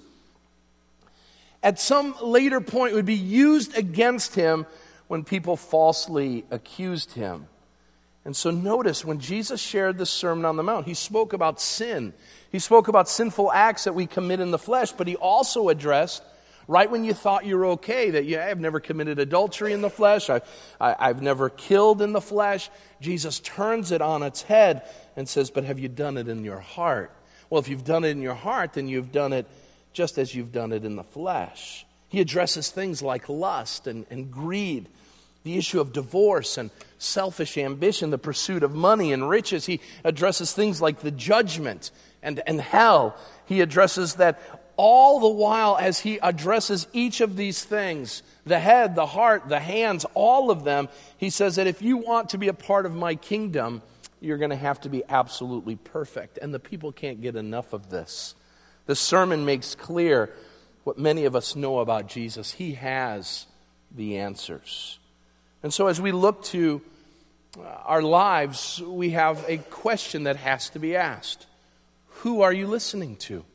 at 1.64 1.80
some 1.80 2.14
later 2.22 2.60
point 2.60 2.96
would 2.96 3.06
be 3.06 3.14
used 3.14 3.78
against 3.78 4.36
him 4.36 4.66
when 5.08 5.24
people 5.24 5.56
falsely 5.56 6.44
accused 6.52 7.14
him. 7.14 7.48
And 8.26 8.36
so 8.36 8.52
notice 8.52 9.06
when 9.06 9.20
Jesus 9.20 9.62
shared 9.62 9.98
the 9.98 10.06
Sermon 10.06 10.44
on 10.44 10.58
the 10.58 10.64
Mount, 10.64 10.86
he 10.86 10.94
spoke 10.94 11.32
about 11.32 11.62
sin. 11.62 12.14
He 12.52 12.60
spoke 12.60 12.88
about 12.88 13.08
sinful 13.08 13.52
acts 13.52 13.84
that 13.84 13.94
we 13.94 14.08
commit 14.08 14.40
in 14.40 14.52
the 14.52 14.58
flesh, 14.58 14.92
but 14.92 15.08
he 15.08 15.16
also 15.16 15.70
addressed 15.70 16.24
right 16.70 16.90
when 16.90 17.04
you 17.04 17.14
thought 17.14 17.46
you 17.46 17.58
were 17.58 17.66
okay, 17.66 18.12
that 18.12 18.26
yeah, 18.26 18.46
I've 18.46 18.60
never 18.60 18.80
committed 18.80 19.18
adultery 19.18 19.74
in 19.74 19.82
the 19.82 19.90
flesh, 19.90 20.30
I, 20.30 20.42
I, 20.80 21.08
have 21.08 21.22
never 21.22 21.50
killed 21.50 22.00
in 22.00 22.14
the 22.14 22.22
flesh, 22.22 22.70
Jesus 23.02 23.40
turns 23.40 23.92
it 23.92 24.02
on 24.02 24.22
its 24.22 24.44
head 24.44 24.84
and 25.16 25.28
says, 25.28 25.50
But 25.50 25.64
have 25.64 25.80
you 25.80 25.90
done 25.90 26.16
it 26.16 26.28
in 26.28 26.44
your 26.44 26.60
heart? 26.60 27.12
Well, 27.50 27.60
if 27.60 27.68
you've 27.68 27.84
done 27.84 28.06
it 28.06 28.10
in 28.10 28.22
your 28.22 28.36
heart, 28.36 28.74
then 28.74 28.88
you've 28.88 29.12
done 29.12 29.34
it 29.34 29.48
just 29.94 30.20
as 30.20 30.36
you've 30.36 30.52
done 30.52 30.72
it 30.72 30.86
in 30.86 30.96
the 30.96 31.04
flesh. 31.04 31.88
He 32.08 32.22
addresses 32.22 32.70
things 32.70 33.02
like 33.02 33.28
lust 33.30 33.88
and, 33.88 34.06
and 34.12 34.32
greed, 34.32 34.88
the 35.44 35.58
issue 35.58 35.82
of 35.82 35.92
divorce 35.92 36.58
and 36.58 36.70
selfish 37.00 37.58
ambition, 37.58 38.12
the 38.12 38.20
pursuit 38.20 38.62
of 38.62 38.76
money 38.76 39.12
and 39.12 39.28
riches. 39.28 39.66
He 39.66 39.82
addresses 40.04 40.54
things 40.54 40.82
like 40.82 41.00
the 41.00 41.12
judgment 41.12 41.90
and, 42.22 42.42
and 42.46 42.60
hell. 42.62 43.16
He 43.46 43.62
addresses 43.62 44.16
that 44.16 44.42
all 44.76 45.20
the 45.20 45.28
while 45.28 45.78
as 45.78 46.00
he 46.00 46.20
addresses 46.20 46.88
each 46.94 47.20
of 47.20 47.36
these 47.36 47.64
things 47.64 48.24
the 48.46 48.60
head, 48.60 48.96
the 48.96 49.06
heart, 49.06 49.50
the 49.50 49.60
hands, 49.60 50.06
all 50.14 50.50
of 50.50 50.64
them 50.64 50.88
he 51.18 51.30
says 51.30 51.58
that 51.58 51.68
if 51.68 51.82
you 51.82 51.98
want 51.98 52.30
to 52.30 52.38
be 52.38 52.48
a 52.48 52.54
part 52.54 52.86
of 52.86 52.96
my 52.96 53.16
kingdom, 53.16 53.82
you're 54.22 54.38
going 54.38 54.50
to 54.50 54.56
have 54.56 54.82
to 54.82 54.90
be 54.90 55.04
absolutely 55.08 55.76
perfect. 55.76 56.40
And 56.42 56.54
the 56.54 56.60
people 56.60 56.92
can't 56.92 57.22
get 57.22 57.36
enough 57.36 57.74
of 57.74 57.90
this. 57.90 58.36
The 58.86 58.96
sermon 58.96 59.46
makes 59.46 59.76
clear 59.76 60.32
what 60.84 60.98
many 60.98 61.26
of 61.26 61.36
us 61.36 61.56
know 61.56 61.80
about 61.80 62.08
Jesus. 62.08 62.54
He 62.54 62.74
has 62.74 63.46
the 63.94 64.18
answers. 64.18 64.98
And 65.62 65.74
so, 65.74 65.88
as 65.88 66.00
we 66.00 66.12
look 66.12 66.44
to 66.46 66.82
uh, 67.58 67.64
our 67.64 68.02
lives, 68.02 68.82
we 68.82 69.12
have 69.12 69.44
a 69.48 69.58
question 69.58 70.24
that 70.24 70.38
has 70.38 70.70
to 70.72 70.80
be 70.80 70.96
asked 70.96 71.46
Who 72.20 72.42
are 72.42 72.54
you 72.54 72.68
listening 72.68 73.16
to? 73.18 73.46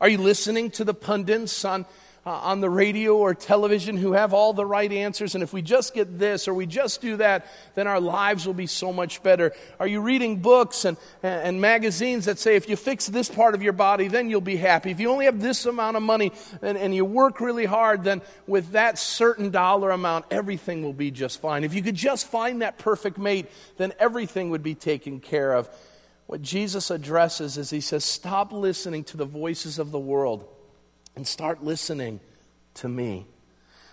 Are 0.00 0.08
you 0.08 0.18
listening 0.18 0.70
to 0.72 0.84
the 0.84 0.94
pundits 0.94 1.64
on 1.64 1.86
uh, 2.26 2.30
on 2.30 2.60
the 2.60 2.68
radio 2.68 3.16
or 3.16 3.34
television 3.34 3.96
who 3.96 4.12
have 4.12 4.34
all 4.34 4.52
the 4.52 4.64
right 4.64 4.92
answers, 4.92 5.34
and 5.34 5.42
if 5.42 5.52
we 5.52 5.62
just 5.62 5.94
get 5.94 6.18
this 6.18 6.48
or 6.48 6.54
we 6.54 6.66
just 6.66 7.00
do 7.00 7.16
that, 7.16 7.46
then 7.74 7.86
our 7.86 8.00
lives 8.00 8.46
will 8.46 8.54
be 8.54 8.66
so 8.66 8.92
much 8.92 9.22
better. 9.22 9.52
Are 9.78 9.86
you 9.86 10.00
reading 10.00 10.36
books 10.36 10.84
and, 10.84 10.96
and 11.22 11.60
magazines 11.60 12.26
that 12.26 12.38
say 12.38 12.56
if 12.56 12.68
you 12.68 12.76
fix 12.76 13.06
this 13.06 13.28
part 13.28 13.54
of 13.54 13.62
your 13.62 13.72
body, 13.72 14.08
then 14.08 14.28
you'll 14.28 14.42
be 14.42 14.56
happy? 14.56 14.90
If 14.90 15.00
you 15.00 15.10
only 15.10 15.24
have 15.24 15.40
this 15.40 15.64
amount 15.64 15.96
of 15.96 16.02
money 16.02 16.32
and, 16.60 16.76
and 16.76 16.94
you 16.94 17.04
work 17.04 17.40
really 17.40 17.66
hard, 17.66 18.04
then 18.04 18.20
with 18.46 18.72
that 18.72 18.98
certain 18.98 19.50
dollar 19.50 19.90
amount, 19.90 20.26
everything 20.30 20.82
will 20.82 20.92
be 20.92 21.10
just 21.10 21.40
fine. 21.40 21.64
If 21.64 21.72
you 21.72 21.82
could 21.82 21.94
just 21.94 22.26
find 22.26 22.60
that 22.60 22.78
perfect 22.78 23.16
mate, 23.16 23.46
then 23.78 23.94
everything 23.98 24.50
would 24.50 24.62
be 24.62 24.74
taken 24.74 25.20
care 25.20 25.54
of. 25.54 25.70
What 26.30 26.42
Jesus 26.42 26.92
addresses 26.92 27.58
is 27.58 27.70
he 27.70 27.80
says, 27.80 28.04
Stop 28.04 28.52
listening 28.52 29.02
to 29.02 29.16
the 29.16 29.24
voices 29.24 29.80
of 29.80 29.90
the 29.90 29.98
world 29.98 30.46
and 31.16 31.26
start 31.26 31.64
listening 31.64 32.20
to 32.74 32.88
me. 32.88 33.26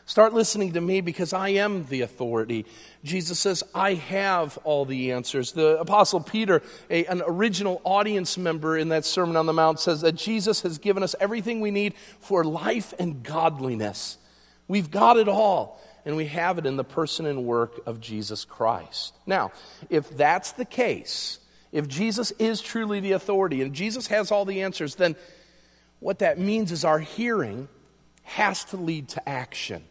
Start 0.06 0.36
listening 0.36 0.74
to 0.74 0.82
me 0.82 1.02
because 1.02 1.34
I 1.34 1.50
am 1.50 1.88
the 1.88 2.02
authority. 2.02 2.68
Jesus 3.04 3.40
says, 3.40 3.64
I 3.74 3.96
have 3.96 4.60
all 4.64 4.86
the 4.86 5.14
answers. 5.14 5.54
The 5.54 5.80
Apostle 5.80 6.20
Peter, 6.20 6.62
a, 6.92 7.06
an 7.06 7.24
original 7.26 7.82
audience 7.84 8.38
member 8.38 8.78
in 8.78 8.90
that 8.90 9.04
Sermon 9.04 9.36
on 9.36 9.48
the 9.48 9.54
Mount, 9.54 9.80
says 9.80 10.02
that 10.02 10.14
Jesus 10.14 10.62
has 10.62 10.78
given 10.78 11.02
us 11.02 11.16
everything 11.20 11.60
we 11.60 11.72
need 11.72 11.96
for 12.20 12.44
life 12.44 12.94
and 13.00 13.24
godliness. 13.24 14.20
We've 14.68 14.92
got 14.92 15.18
it 15.18 15.28
all, 15.28 15.82
and 16.06 16.16
we 16.16 16.28
have 16.28 16.60
it 16.60 16.68
in 16.68 16.78
the 16.78 16.84
person 16.84 17.26
and 17.26 17.46
work 17.46 17.82
of 17.88 18.00
Jesus 18.00 18.46
Christ. 18.46 19.16
Now, 19.26 19.54
if 19.90 20.16
that's 20.16 20.52
the 20.52 20.66
case, 20.66 21.40
if 21.72 21.88
Jesus 21.88 22.32
is 22.40 22.62
truly 22.62 23.00
the 23.00 23.12
authority 23.14 23.62
and 23.62 23.74
Jesus 23.74 24.08
has 24.08 24.32
all 24.32 24.46
the 24.46 24.62
answers, 24.62 24.96
then 24.96 25.16
what 26.00 26.20
that 26.20 26.40
means 26.40 26.72
is 26.72 26.86
our 26.86 27.00
hearing 27.00 27.68
has 28.24 28.64
to 28.66 28.78
lead 28.78 29.10
to 29.10 29.30
action. 29.30 29.84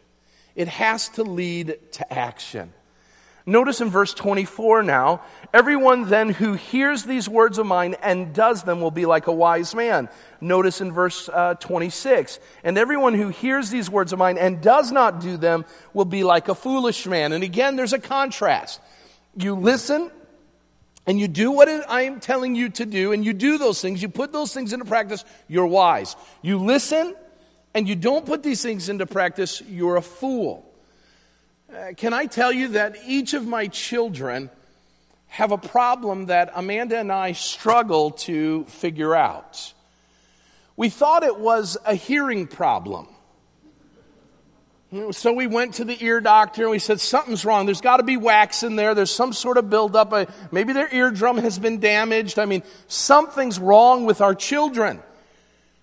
It 0.55 0.67
has 0.67 1.09
to 1.09 1.23
lead 1.23 1.77
to 1.93 2.13
action. 2.13 2.73
Notice 3.45 3.79
in 3.79 3.89
verse 3.89 4.13
24 4.13 4.83
now, 4.83 5.21
everyone 5.53 6.09
then 6.09 6.29
who 6.29 6.55
hears 6.55 7.03
these 7.03 7.29
words 7.29 7.57
of 7.57 7.65
mine 7.65 7.95
and 8.03 8.33
does 8.33 8.63
them 8.63 8.81
will 8.81 8.91
be 8.91 9.05
like 9.05 9.27
a 9.27 9.31
wise 9.31 9.73
man. 9.73 10.09
Notice 10.41 10.81
in 10.81 10.91
verse 10.91 11.29
uh, 11.29 11.53
26, 11.53 12.39
and 12.65 12.77
everyone 12.77 13.13
who 13.13 13.29
hears 13.29 13.69
these 13.69 13.89
words 13.89 14.11
of 14.11 14.19
mine 14.19 14.37
and 14.37 14.61
does 14.61 14.91
not 14.91 15.21
do 15.21 15.37
them 15.37 15.63
will 15.93 16.05
be 16.05 16.25
like 16.25 16.49
a 16.49 16.55
foolish 16.55 17.07
man. 17.07 17.31
And 17.31 17.41
again, 17.41 17.77
there's 17.77 17.93
a 17.93 17.99
contrast. 17.99 18.81
You 19.37 19.55
listen 19.55 20.11
and 21.07 21.17
you 21.17 21.29
do 21.29 21.51
what 21.51 21.69
I 21.69 22.01
am 22.01 22.19
telling 22.19 22.53
you 22.53 22.69
to 22.69 22.85
do, 22.85 23.13
and 23.13 23.25
you 23.25 23.31
do 23.31 23.57
those 23.57 23.81
things, 23.81 24.01
you 24.01 24.09
put 24.09 24.33
those 24.33 24.53
things 24.53 24.73
into 24.73 24.85
practice, 24.85 25.23
you're 25.47 25.65
wise. 25.65 26.17
You 26.41 26.59
listen, 26.59 27.15
and 27.73 27.87
you 27.87 27.95
don't 27.95 28.25
put 28.25 28.43
these 28.43 28.61
things 28.61 28.89
into 28.89 29.05
practice, 29.05 29.61
you're 29.61 29.95
a 29.95 30.01
fool. 30.01 30.69
Uh, 31.73 31.93
can 31.95 32.13
I 32.13 32.25
tell 32.25 32.51
you 32.51 32.69
that 32.69 32.97
each 33.07 33.33
of 33.33 33.47
my 33.47 33.67
children 33.67 34.49
have 35.27 35.51
a 35.51 35.57
problem 35.57 36.27
that 36.27 36.51
Amanda 36.55 36.97
and 36.97 37.11
I 37.11 37.31
struggle 37.31 38.11
to 38.11 38.65
figure 38.65 39.15
out? 39.15 39.73
We 40.75 40.89
thought 40.89 41.23
it 41.23 41.39
was 41.39 41.77
a 41.85 41.95
hearing 41.95 42.47
problem. 42.47 43.07
So 45.11 45.33
we 45.33 45.47
went 45.47 45.75
to 45.75 45.83
the 45.83 46.01
ear 46.01 46.21
doctor 46.21 46.61
and 46.61 46.71
we 46.71 46.79
said, 46.79 47.01
Something's 47.01 47.43
wrong. 47.43 47.65
There's 47.65 47.81
got 47.81 47.97
to 47.97 48.03
be 48.03 48.15
wax 48.15 48.63
in 48.63 48.77
there. 48.77 48.95
There's 48.95 49.11
some 49.11 49.33
sort 49.33 49.57
of 49.57 49.69
buildup. 49.69 50.13
Uh, 50.13 50.25
maybe 50.49 50.71
their 50.71 50.93
eardrum 50.93 51.37
has 51.37 51.59
been 51.59 51.79
damaged. 51.79 52.39
I 52.39 52.45
mean, 52.45 52.63
something's 52.87 53.59
wrong 53.59 54.05
with 54.05 54.21
our 54.21 54.33
children. 54.33 55.01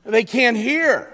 They 0.04 0.24
can't 0.24 0.56
hear. 0.56 1.12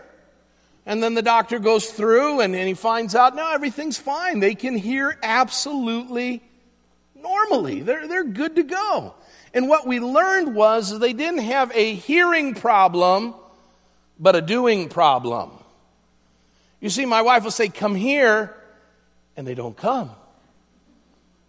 And 0.86 1.02
then 1.02 1.14
the 1.14 1.22
doctor 1.22 1.58
goes 1.58 1.90
through 1.90 2.40
and, 2.40 2.54
and 2.54 2.66
he 2.66 2.74
finds 2.74 3.14
out, 3.14 3.34
no, 3.34 3.50
everything's 3.52 3.98
fine. 3.98 4.40
They 4.40 4.54
can 4.54 4.76
hear 4.76 5.18
absolutely 5.22 6.42
normally. 7.14 7.80
They're, 7.80 8.06
they're 8.08 8.24
good 8.24 8.56
to 8.56 8.62
go. 8.62 9.14
And 9.52 9.68
what 9.68 9.86
we 9.86 10.00
learned 10.00 10.54
was 10.54 10.96
they 10.98 11.12
didn't 11.12 11.40
have 11.40 11.72
a 11.74 11.94
hearing 11.94 12.54
problem, 12.54 13.34
but 14.18 14.36
a 14.36 14.40
doing 14.40 14.88
problem. 14.88 15.59
You 16.80 16.90
see, 16.90 17.06
my 17.06 17.22
wife 17.22 17.44
will 17.44 17.50
say, 17.50 17.68
Come 17.68 17.94
here, 17.94 18.54
and 19.36 19.46
they 19.46 19.54
don't 19.54 19.76
come. 19.76 20.10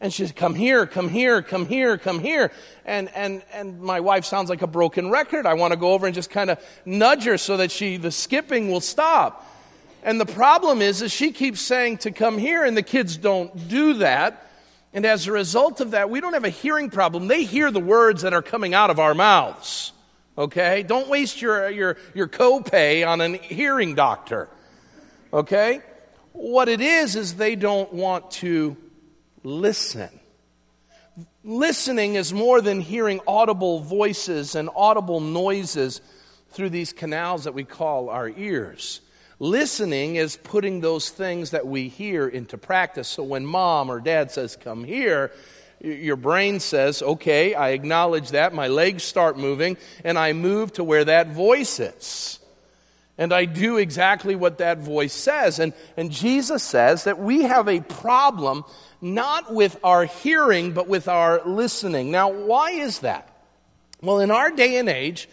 And 0.02 0.12
she 0.12 0.24
says, 0.24 0.32
Come 0.32 0.56
here, 0.56 0.86
come 0.86 1.10
here, 1.10 1.42
come 1.42 1.68
here, 1.68 1.98
come 1.98 2.20
here. 2.20 2.52
And, 2.86 3.10
and, 3.16 3.44
and 3.54 3.82
my 3.82 4.00
wife 4.00 4.26
sounds 4.26 4.50
like 4.50 4.62
a 4.62 4.68
broken 4.68 5.10
record. 5.10 5.46
I 5.46 5.54
want 5.54 5.74
to 5.74 5.78
go 5.78 5.94
over 5.94 6.08
and 6.08 6.16
just 6.16 6.32
kind 6.32 6.50
of 6.50 6.60
nudge 6.86 7.26
her 7.26 7.38
so 7.38 7.58
that 7.58 7.72
she, 7.72 7.98
the 7.98 8.12
skipping 8.12 8.72
will 8.72 8.82
stop. 8.82 9.48
And 10.04 10.20
the 10.20 10.26
problem 10.26 10.82
is, 10.82 11.04
is 11.04 11.12
she 11.12 11.32
keeps 11.32 11.62
saying 11.62 12.00
to 12.00 12.12
come 12.12 12.40
here, 12.40 12.66
and 12.66 12.76
the 12.76 12.82
kids 12.82 13.18
don't 13.18 13.70
do 13.70 13.94
that. 13.96 14.48
And 14.94 15.06
as 15.06 15.28
a 15.28 15.32
result 15.32 15.80
of 15.80 15.92
that, 15.92 16.10
we 16.10 16.20
don't 16.20 16.34
have 16.34 16.44
a 16.44 16.50
hearing 16.50 16.90
problem. 16.90 17.28
They 17.28 17.44
hear 17.44 17.72
the 17.72 17.80
words 17.80 18.24
that 18.24 18.34
are 18.34 18.42
coming 18.42 18.74
out 18.74 18.90
of 18.90 19.00
our 19.00 19.14
mouths. 19.14 19.94
Okay? 20.38 20.84
Don't 20.84 21.08
waste 21.08 21.42
your, 21.42 21.70
your, 21.70 21.98
your 22.16 22.28
copay 22.28 23.08
on 23.08 23.22
a 23.22 23.38
hearing 23.38 23.94
doctor. 23.94 24.50
Okay? 25.34 25.82
What 26.34 26.70
it 26.70 26.82
is, 26.82 27.16
is 27.16 27.36
they 27.36 27.56
don't 27.56 27.92
want 27.94 28.32
to 28.32 28.78
listen. 29.44 30.10
Listening 31.44 32.16
is 32.16 32.34
more 32.34 32.62
than 32.62 32.80
hearing 32.80 33.20
audible 33.28 33.80
voices 33.80 34.56
and 34.56 34.70
audible 34.76 35.20
noises 35.20 36.02
through 36.52 36.70
these 36.70 36.94
canals 36.94 37.46
that 37.46 37.54
we 37.54 37.64
call 37.64 38.10
our 38.10 38.30
ears. 38.30 39.02
Listening 39.40 40.18
is 40.18 40.38
putting 40.38 40.82
those 40.82 41.10
things 41.10 41.52
that 41.52 41.66
we 41.66 41.88
hear 41.88 42.28
into 42.28 42.58
practice. 42.58 43.08
So 43.08 43.24
when 43.24 43.46
mom 43.46 43.90
or 43.90 44.00
dad 44.00 44.32
says, 44.32 44.56
Come 44.56 44.84
here, 44.84 45.32
your 45.80 46.16
brain 46.16 46.60
says, 46.60 47.02
Okay, 47.02 47.56
I 47.56 47.70
acknowledge 47.70 48.30
that. 48.30 48.54
My 48.54 48.68
legs 48.68 49.04
start 49.04 49.40
moving, 49.40 49.78
and 50.04 50.20
I 50.20 50.34
move 50.34 50.74
to 50.74 50.84
where 50.84 51.06
that 51.06 51.32
voice 51.32 51.80
is 51.80 52.41
and 53.18 53.34
I 53.34 53.46
do 53.46 53.78
exactly 53.78 54.36
what 54.36 54.58
that 54.60 54.80
voice 54.80 55.14
says. 55.14 55.60
And, 55.60 55.74
and 55.98 56.12
Jesus 56.12 56.64
says 56.64 57.04
that 57.04 57.20
we 57.20 57.44
have 57.44 57.68
a 57.68 57.82
problem 57.82 58.64
not 59.02 59.54
with 59.54 59.78
our 59.84 60.06
hearing, 60.06 60.72
but 60.72 60.88
with 60.88 61.08
our 61.08 61.42
listening. 61.46 62.12
Now, 62.12 62.32
why 62.32 62.72
is 62.72 63.00
that? 63.00 63.28
Well, 64.02 64.20
in 64.20 64.32
our 64.32 64.50
day 64.52 64.78
and 64.78 64.90
age, 64.90 65.30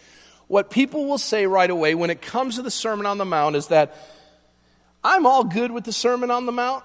what 0.47 0.69
people 0.69 1.07
will 1.07 1.17
say 1.17 1.45
right 1.45 1.69
away 1.69 1.95
when 1.95 2.09
it 2.09 2.21
comes 2.21 2.55
to 2.55 2.61
the 2.61 2.71
Sermon 2.71 3.05
on 3.05 3.17
the 3.17 3.25
Mount 3.25 3.55
is 3.55 3.67
that 3.67 3.95
I'm 5.03 5.25
all 5.25 5.43
good 5.43 5.71
with 5.71 5.85
the 5.85 5.93
Sermon 5.93 6.29
on 6.31 6.45
the 6.45 6.51
Mount 6.51 6.83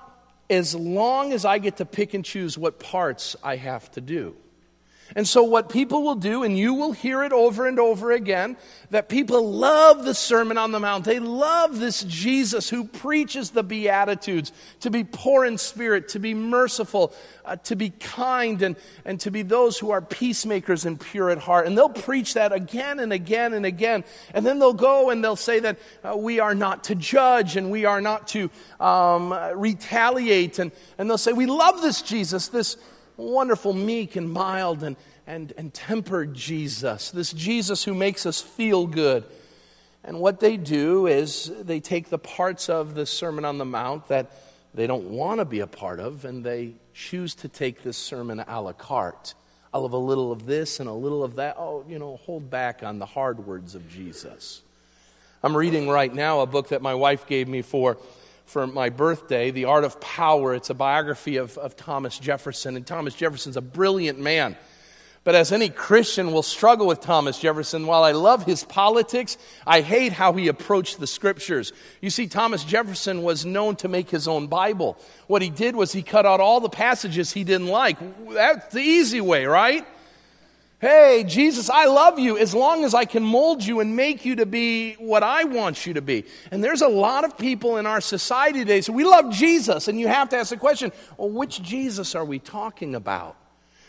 as 0.49 0.75
long 0.75 1.33
as 1.33 1.45
I 1.45 1.59
get 1.59 1.79
to 1.79 1.85
pick 1.85 2.15
and 2.15 2.25
choose 2.25 2.57
what 2.57 2.79
parts 2.79 3.37
I 3.43 3.57
have 3.57 3.91
to 3.93 4.01
do. 4.01 4.37
And 5.17 5.29
so, 5.29 5.43
what 5.43 5.69
people 5.69 6.03
will 6.03 6.15
do, 6.15 6.43
and 6.43 6.59
you 6.59 6.75
will 6.75 6.93
hear 6.93 7.23
it 7.23 7.33
over 7.33 7.67
and 7.69 7.79
over 7.79 8.11
again, 8.11 8.57
that 8.91 9.09
people 9.09 9.53
love 9.53 10.05
the 10.05 10.15
Sermon 10.15 10.57
on 10.57 10.73
the 10.73 10.81
Mount. 10.81 11.05
They 11.05 11.19
love 11.19 11.79
this 11.79 12.03
Jesus 12.05 12.71
who 12.71 12.85
preaches 12.85 13.51
the 13.51 13.63
Beatitudes 13.63 14.51
to 14.81 14.91
be 14.91 15.05
poor 15.05 15.45
in 15.45 15.59
spirit, 15.59 16.09
to 16.11 16.19
be 16.19 16.33
merciful, 16.33 17.13
uh, 17.45 17.57
to 17.57 17.77
be 17.77 17.91
kind, 17.91 18.63
and, 18.63 18.77
and 19.05 19.21
to 19.21 19.31
be 19.31 19.43
those 19.43 19.79
who 19.79 19.91
are 19.91 20.01
peacemakers 20.01 20.87
and 20.87 20.99
pure 20.99 21.31
at 21.31 21.39
heart. 21.39 21.67
And 21.67 21.77
they'll 21.77 21.89
preach 21.89 22.35
that 22.35 22.53
again 22.53 22.99
and 22.99 23.13
again 23.13 23.53
and 23.53 23.67
again. 23.67 24.05
And 24.33 24.47
then 24.47 24.59
they'll 24.59 24.73
go 24.73 25.11
and 25.11 25.23
they'll 25.23 25.37
say 25.37 25.61
that 25.61 25.79
uh, 26.03 26.17
we 26.17 26.41
are 26.41 26.55
not 26.55 26.85
to 26.85 26.95
judge 26.95 27.57
and 27.57 27.71
we 27.71 27.85
are 27.85 28.01
not 28.01 28.29
to 28.29 28.51
um, 28.81 29.35
retaliate. 29.55 30.59
And, 30.59 30.73
and 30.99 31.11
they'll 31.11 31.19
say, 31.19 31.33
We 31.33 31.47
love 31.47 31.83
this 31.83 32.01
Jesus, 32.01 32.49
this 32.49 32.79
wonderful, 33.17 33.73
meek, 33.73 34.17
and 34.17 34.31
mild, 34.31 34.83
and, 34.83 34.97
and, 35.27 35.53
and 35.57 35.73
tempered 35.73 36.35
Jesus, 36.35 37.11
this 37.11 37.33
Jesus 37.33 37.85
who 37.85 37.95
makes 37.95 38.27
us 38.27 38.41
feel 38.41 38.87
good. 38.87 39.25
And 40.03 40.21
what 40.21 40.41
they 40.41 40.57
do 40.57 41.07
is 41.07 41.51
they 41.63 41.81
take 41.81 42.11
the 42.11 42.19
parts 42.19 42.69
of 42.69 42.95
the 42.95 43.07
Sermon 43.07 43.45
on 43.45 43.59
the 43.59 43.65
Mount 43.65 44.09
that 44.09 44.31
they 44.75 44.87
don't 44.87 45.11
want 45.11 45.39
to 45.39 45.45
be 45.45 45.61
a 45.61 45.67
part 45.67 46.01
of, 46.01 46.25
and 46.25 46.45
they 46.45 46.73
choose 46.93 47.35
to 47.37 47.49
take 47.49 47.83
this 47.83 47.97
sermon 47.97 48.41
a 48.47 48.61
la 48.61 48.73
carte. 48.73 49.35
I'll 49.73 49.83
have 49.83 49.93
a 49.93 49.99
little 49.99 50.31
of 50.31 50.47
this 50.47 50.79
and 50.81 50.89
a 50.89 50.93
little 50.93 51.25
of 51.25 51.37
that. 51.37 51.57
Oh, 51.59 51.85
you 51.89 51.99
know, 51.99 52.17
hold 52.19 52.51
back 52.51 52.83
on 52.83 52.99
the 52.99 53.07
hard 53.07 53.47
words 53.47 53.75
of 53.75 53.89
Jesus. 53.89 54.63
I'm 55.43 55.57
reading 55.57 55.89
right 55.89 56.13
now 56.13 56.41
a 56.41 56.47
book 56.47 56.69
that 56.69 56.83
my 56.83 56.95
wife 56.95 57.27
gave 57.27 57.49
me 57.49 57.63
for 57.63 57.97
for 58.45 58.67
my 58.67 58.91
birthday, 58.91 59.51
The 59.51 59.65
Art 59.67 59.85
of 59.85 60.01
Power. 60.01 60.55
It's 60.55 60.71
a 60.71 60.75
biography 60.75 61.37
of, 61.37 61.57
of 61.59 61.77
Thomas 61.77 62.19
Jefferson. 62.19 62.77
And 62.77 62.87
Thomas 62.87 63.15
Jefferson's 63.15 63.57
a 63.57 63.63
brilliant 63.63 64.19
man. 64.19 64.57
But 65.25 65.35
as 65.35 65.53
any 65.53 65.71
Christian 65.71 66.33
will 66.33 66.43
struggle 66.43 66.87
with 66.87 67.01
Thomas 67.01 67.39
Jefferson, 67.39 67.87
while 67.87 68.05
I 68.05 68.13
love 68.13 68.45
his 68.45 68.63
politics, 68.63 69.39
I 69.67 69.81
hate 69.81 70.13
how 70.13 70.35
he 70.35 70.49
approached 70.49 71.01
the 71.01 71.07
scriptures. 71.07 71.73
You 72.03 72.11
see, 72.11 72.27
Thomas 72.27 72.63
Jefferson 72.63 73.23
was 73.23 73.47
known 73.47 73.77
to 73.77 73.89
make 73.89 74.11
his 74.11 74.29
own 74.29 74.49
Bible. 74.49 74.99
What 75.27 75.41
he 75.41 75.49
did 75.49 75.77
was 75.77 75.93
he 75.93 76.03
cut 76.03 76.27
out 76.27 76.41
all 76.41 76.61
the 76.61 76.69
passages 76.69 77.33
he 77.33 77.43
didn't 77.43 77.69
like. 77.69 77.97
That's 78.35 78.75
the 78.75 78.83
easy 78.83 79.23
way, 79.23 79.47
right? 79.47 79.87
Hey, 80.81 81.25
Jesus, 81.27 81.71
I 81.71 81.87
love 81.87 82.19
you 82.19 82.37
as 82.37 82.55
long 82.55 82.85
as 82.85 82.95
I 82.95 83.05
can 83.05 83.23
mold 83.23 83.65
you 83.65 83.81
and 83.81 83.97
make 83.97 84.25
you 84.25 84.37
to 84.37 84.47
be 84.47 84.95
what 84.95 85.23
I 85.23 85.45
want 85.45 85.87
you 85.87 85.95
to 85.95 86.03
be. 86.03 86.25
And 86.51 86.63
there's 86.63 86.83
a 86.83 86.89
lot 86.89 87.25
of 87.25 87.39
people 87.39 87.77
in 87.77 87.87
our 87.87 88.01
society 88.01 88.59
today, 88.59 88.81
so 88.81 88.93
we 88.93 89.05
love 89.05 89.31
Jesus, 89.31 89.89
and 89.89 89.99
you 89.99 90.09
have 90.09 90.29
to 90.31 90.37
ask 90.37 90.51
the 90.51 90.57
question 90.57 90.93
well, 91.17 91.31
which 91.31 91.63
Jesus 91.63 92.15
are 92.15 92.25
we 92.25 92.39
talking 92.39 92.95
about? 92.95 93.37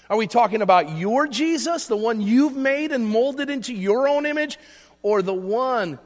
Are 0.10 0.18
we 0.18 0.28
talking 0.28 0.62
about 0.62 0.98
your 0.98 1.28
Jesus, 1.28 1.88
the 1.88 1.98
one 1.98 2.22
you've 2.22 2.56
made 2.56 2.92
and 2.92 3.06
molded 3.06 3.50
into 3.50 3.74
your 3.74 4.08
own 4.08 4.26
image, 4.26 4.60
or 5.02 5.22
the 5.22 5.34
one 5.34 5.98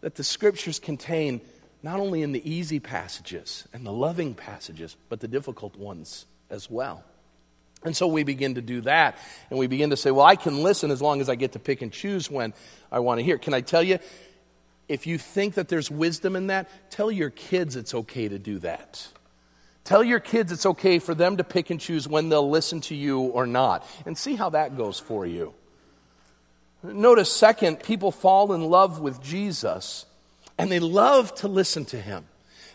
that 0.00 0.14
the 0.14 0.24
scriptures 0.24 0.78
contain 0.78 1.40
not 1.82 1.98
only 1.98 2.22
in 2.22 2.32
the 2.32 2.50
easy 2.50 2.78
passages 2.78 3.66
and 3.72 3.84
the 3.84 3.92
loving 3.92 4.34
passages, 4.34 4.96
but 5.08 5.20
the 5.20 5.28
difficult 5.28 5.76
ones 5.76 6.26
as 6.48 6.70
well? 6.70 7.04
And 7.82 7.96
so 7.96 8.06
we 8.06 8.24
begin 8.24 8.56
to 8.56 8.62
do 8.62 8.82
that, 8.82 9.16
and 9.48 9.58
we 9.58 9.66
begin 9.66 9.90
to 9.90 9.96
say, 9.96 10.10
Well, 10.10 10.26
I 10.26 10.36
can 10.36 10.62
listen 10.62 10.90
as 10.90 11.00
long 11.00 11.20
as 11.20 11.28
I 11.30 11.34
get 11.34 11.52
to 11.52 11.58
pick 11.58 11.80
and 11.80 11.90
choose 11.90 12.30
when 12.30 12.52
I 12.92 12.98
want 12.98 13.20
to 13.20 13.24
hear. 13.24 13.38
Can 13.38 13.54
I 13.54 13.62
tell 13.62 13.82
you, 13.82 13.98
if 14.88 15.06
you 15.06 15.16
think 15.18 15.54
that 15.54 15.68
there's 15.68 15.90
wisdom 15.90 16.36
in 16.36 16.48
that, 16.48 16.68
tell 16.90 17.10
your 17.10 17.30
kids 17.30 17.76
it's 17.76 17.94
okay 17.94 18.28
to 18.28 18.38
do 18.38 18.58
that. 18.58 19.08
Tell 19.84 20.04
your 20.04 20.20
kids 20.20 20.52
it's 20.52 20.66
okay 20.66 20.98
for 20.98 21.14
them 21.14 21.38
to 21.38 21.44
pick 21.44 21.70
and 21.70 21.80
choose 21.80 22.06
when 22.06 22.28
they'll 22.28 22.50
listen 22.50 22.80
to 22.82 22.94
you 22.94 23.20
or 23.20 23.46
not, 23.46 23.86
and 24.04 24.16
see 24.16 24.36
how 24.36 24.50
that 24.50 24.76
goes 24.76 24.98
for 24.98 25.24
you. 25.24 25.54
Notice, 26.82 27.32
second, 27.32 27.82
people 27.82 28.10
fall 28.10 28.52
in 28.52 28.62
love 28.64 29.00
with 29.00 29.22
Jesus 29.22 30.06
and 30.58 30.70
they 30.70 30.78
love 30.78 31.34
to 31.36 31.48
listen 31.48 31.84
to 31.86 32.00
him. 32.00 32.24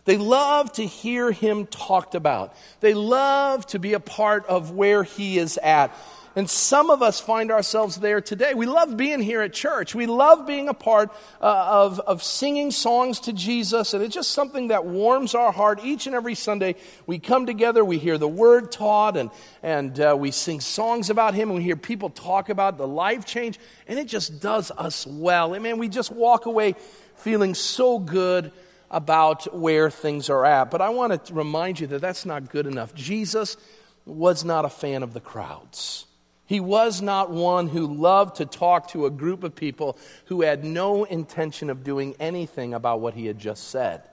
They 0.05 0.17
love 0.17 0.71
to 0.73 0.85
hear 0.85 1.31
him 1.31 1.65
talked 1.65 2.15
about. 2.15 2.55
They 2.79 2.93
love 2.93 3.65
to 3.67 3.79
be 3.79 3.93
a 3.93 3.99
part 3.99 4.45
of 4.45 4.71
where 4.71 5.03
he 5.03 5.37
is 5.37 5.57
at. 5.57 5.91
And 6.37 6.49
some 6.49 6.89
of 6.89 7.01
us 7.01 7.21
find 7.21 7.49
ourselves 7.49 7.95
there 7.95 8.19
today. 8.19 8.53
We 8.53 8.65
love 8.65 8.97
being 8.97 9.21
here 9.21 9.41
at 9.41 9.53
church. 9.53 9.95
We 9.95 10.05
love 10.05 10.45
being 10.45 10.67
a 10.67 10.73
part 10.73 11.09
uh, 11.41 11.45
of, 11.45 12.01
of 12.01 12.21
singing 12.21 12.71
songs 12.71 13.21
to 13.21 13.33
Jesus. 13.33 13.93
And 13.93 14.03
it's 14.03 14.13
just 14.13 14.31
something 14.31 14.67
that 14.67 14.85
warms 14.85 15.33
our 15.33 15.53
heart 15.53 15.79
each 15.81 16.07
and 16.07 16.15
every 16.15 16.35
Sunday. 16.35 16.75
We 17.07 17.19
come 17.19 17.45
together, 17.45 17.85
we 17.85 17.99
hear 17.99 18.17
the 18.17 18.27
word 18.27 18.69
taught, 18.69 19.15
and, 19.15 19.31
and 19.63 19.97
uh, 19.97 20.15
we 20.19 20.31
sing 20.31 20.59
songs 20.59 21.09
about 21.09 21.35
Him, 21.35 21.49
and 21.49 21.57
we 21.57 21.63
hear 21.63 21.77
people 21.77 22.09
talk 22.09 22.49
about 22.49 22.77
the 22.77 22.87
life 22.87 23.23
change. 23.25 23.57
And 23.87 23.97
it 23.97 24.07
just 24.07 24.41
does 24.41 24.71
us 24.71 25.07
well. 25.07 25.53
And 25.53 25.63
man, 25.63 25.77
we 25.77 25.87
just 25.87 26.11
walk 26.11 26.47
away 26.47 26.75
feeling 27.15 27.55
so 27.55 27.97
good 27.97 28.51
about 28.89 29.53
where 29.55 29.89
things 29.89 30.29
are 30.29 30.45
at. 30.45 30.71
But 30.71 30.81
I 30.81 30.89
want 30.89 31.25
to 31.25 31.33
remind 31.33 31.79
you 31.79 31.87
that 31.87 32.01
that's 32.01 32.25
not 32.25 32.49
good 32.49 32.67
enough. 32.67 32.93
Jesus 32.93 33.57
was 34.05 34.45
not 34.45 34.65
a 34.65 34.69
fan 34.69 35.03
of 35.03 35.13
the 35.13 35.19
crowds. 35.19 36.05
He 36.45 36.59
was 36.59 37.01
not 37.01 37.31
one 37.31 37.67
who 37.67 37.87
loved 37.87 38.35
to 38.35 38.45
talk 38.45 38.89
to 38.89 39.07
a 39.07 39.11
group 39.11 39.43
of 39.43 39.55
people 39.55 39.97
who 40.25 40.41
had 40.41 40.63
no 40.63 41.03
intention 41.03 41.69
of 41.69 41.83
doing 41.83 42.15
anything 42.19 42.73
about 42.73 42.99
what 42.99 43.15
he 43.15 43.25
had 43.25 43.39
just 43.39 43.69
said. 43.69 44.03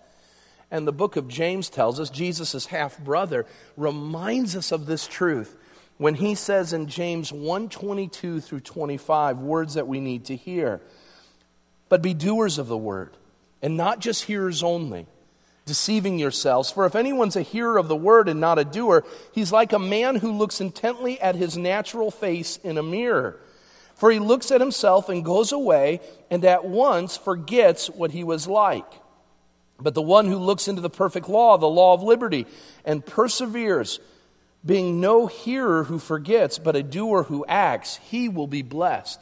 And 0.70 0.87
the 0.87 0.92
book 0.92 1.16
of 1.16 1.28
James 1.28 1.68
tells 1.68 2.00
us, 2.00 2.08
Jesus' 2.08 2.64
half 2.66 2.98
brother, 2.98 3.44
reminds 3.76 4.56
us 4.56 4.72
of 4.72 4.87
this 4.87 5.06
truth 5.06 5.54
when 5.98 6.14
he 6.14 6.35
says 6.35 6.72
in 6.72 6.87
James 6.87 7.30
1:22 7.30 8.40
through 8.40 8.61
25 8.61 9.38
words 9.38 9.74
that 9.74 9.87
we 9.87 10.00
need 10.00 10.24
to 10.24 10.37
hear. 10.37 10.80
But 11.90 12.00
be 12.00 12.14
doers 12.14 12.56
of 12.56 12.68
the 12.68 12.78
word, 12.78 13.14
and 13.62 13.77
not 13.77 14.01
just 14.01 14.25
hearers 14.25 14.62
only 14.62 15.07
deceiving 15.64 16.18
yourselves. 16.18 16.70
For 16.70 16.87
if 16.87 16.96
anyone's 16.96 17.37
a 17.37 17.42
hearer 17.42 17.79
of 17.79 17.88
the 17.88 17.96
word 17.96 18.29
and 18.29 18.40
not 18.40 18.59
a 18.59 18.64
doer, 18.64 19.05
he's 19.33 19.53
like 19.53 19.72
a 19.72 19.79
man 19.79 20.16
who 20.16 20.33
looks 20.33 20.61
intently 20.61 21.20
at 21.20 21.37
his 21.37 21.57
natural 21.57 22.11
face 22.11 22.59
in 22.59 22.79
a 22.79 22.83
mirror. 22.83 23.38
For 23.94 24.11
he 24.11 24.18
looks 24.18 24.51
at 24.51 24.61
himself 24.61 25.09
and 25.09 25.25
goes 25.25 25.53
away 25.53 26.01
and 26.31 26.44
at 26.44 26.64
once 26.64 27.16
forgets 27.16 27.88
what 27.88 28.11
he 28.11 28.25
was 28.25 28.48
like. 28.48 28.90
But 29.79 29.94
the 29.94 30.03
one 30.03 30.27
who 30.27 30.38
looks 30.38 30.68
into 30.68 30.81
the 30.81 30.90
perfect 30.90 31.29
law, 31.29 31.57
the 31.59 31.66
law 31.66 31.94
of 31.94 32.03
liberty, 32.03 32.46
and 32.85 33.05
perseveres, 33.05 34.01
being 34.64 35.01
no 35.01 35.27
hearer 35.27 35.85
who 35.85 35.98
forgets, 35.98 36.59
but 36.59 36.77
a 36.77 36.83
doer 36.83 37.25
who 37.25 37.44
acts, 37.46 37.96
he 37.96 38.29
will 38.29 38.46
be 38.46 38.62
blessed 38.62 39.20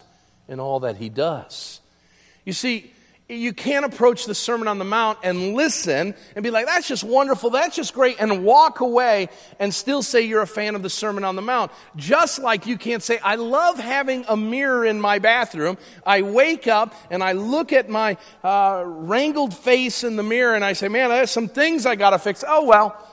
in 0.48 0.60
all 0.60 0.80
that 0.80 0.96
he 0.96 1.08
does. 1.08 1.80
You 2.44 2.52
see, 2.52 2.92
you 3.30 3.52
can't 3.52 3.84
approach 3.84 4.26
the 4.26 4.34
Sermon 4.34 4.66
on 4.66 4.78
the 4.78 4.84
Mount 4.84 5.18
and 5.22 5.54
listen 5.54 6.14
and 6.34 6.42
be 6.42 6.50
like, 6.50 6.66
that's 6.66 6.88
just 6.88 7.04
wonderful, 7.04 7.50
that's 7.50 7.76
just 7.76 7.94
great, 7.94 8.16
and 8.18 8.44
walk 8.44 8.80
away 8.80 9.28
and 9.58 9.72
still 9.72 10.02
say 10.02 10.22
you're 10.22 10.42
a 10.42 10.46
fan 10.46 10.74
of 10.74 10.82
the 10.82 10.90
Sermon 10.90 11.22
on 11.22 11.36
the 11.36 11.42
Mount. 11.42 11.70
Just 11.94 12.40
like 12.40 12.66
you 12.66 12.76
can't 12.76 13.02
say, 13.02 13.18
I 13.18 13.36
love 13.36 13.78
having 13.78 14.24
a 14.28 14.36
mirror 14.36 14.84
in 14.84 15.00
my 15.00 15.20
bathroom. 15.20 15.78
I 16.04 16.22
wake 16.22 16.66
up 16.66 16.94
and 17.10 17.22
I 17.22 17.32
look 17.32 17.72
at 17.72 17.88
my 17.88 18.16
uh, 18.42 18.82
wrangled 18.84 19.54
face 19.54 20.02
in 20.02 20.16
the 20.16 20.24
mirror 20.24 20.54
and 20.54 20.64
I 20.64 20.72
say, 20.72 20.88
man, 20.88 21.10
there's 21.10 21.30
some 21.30 21.48
things 21.48 21.86
I 21.86 21.94
got 21.94 22.10
to 22.10 22.18
fix. 22.18 22.42
Oh, 22.46 22.64
well, 22.64 23.06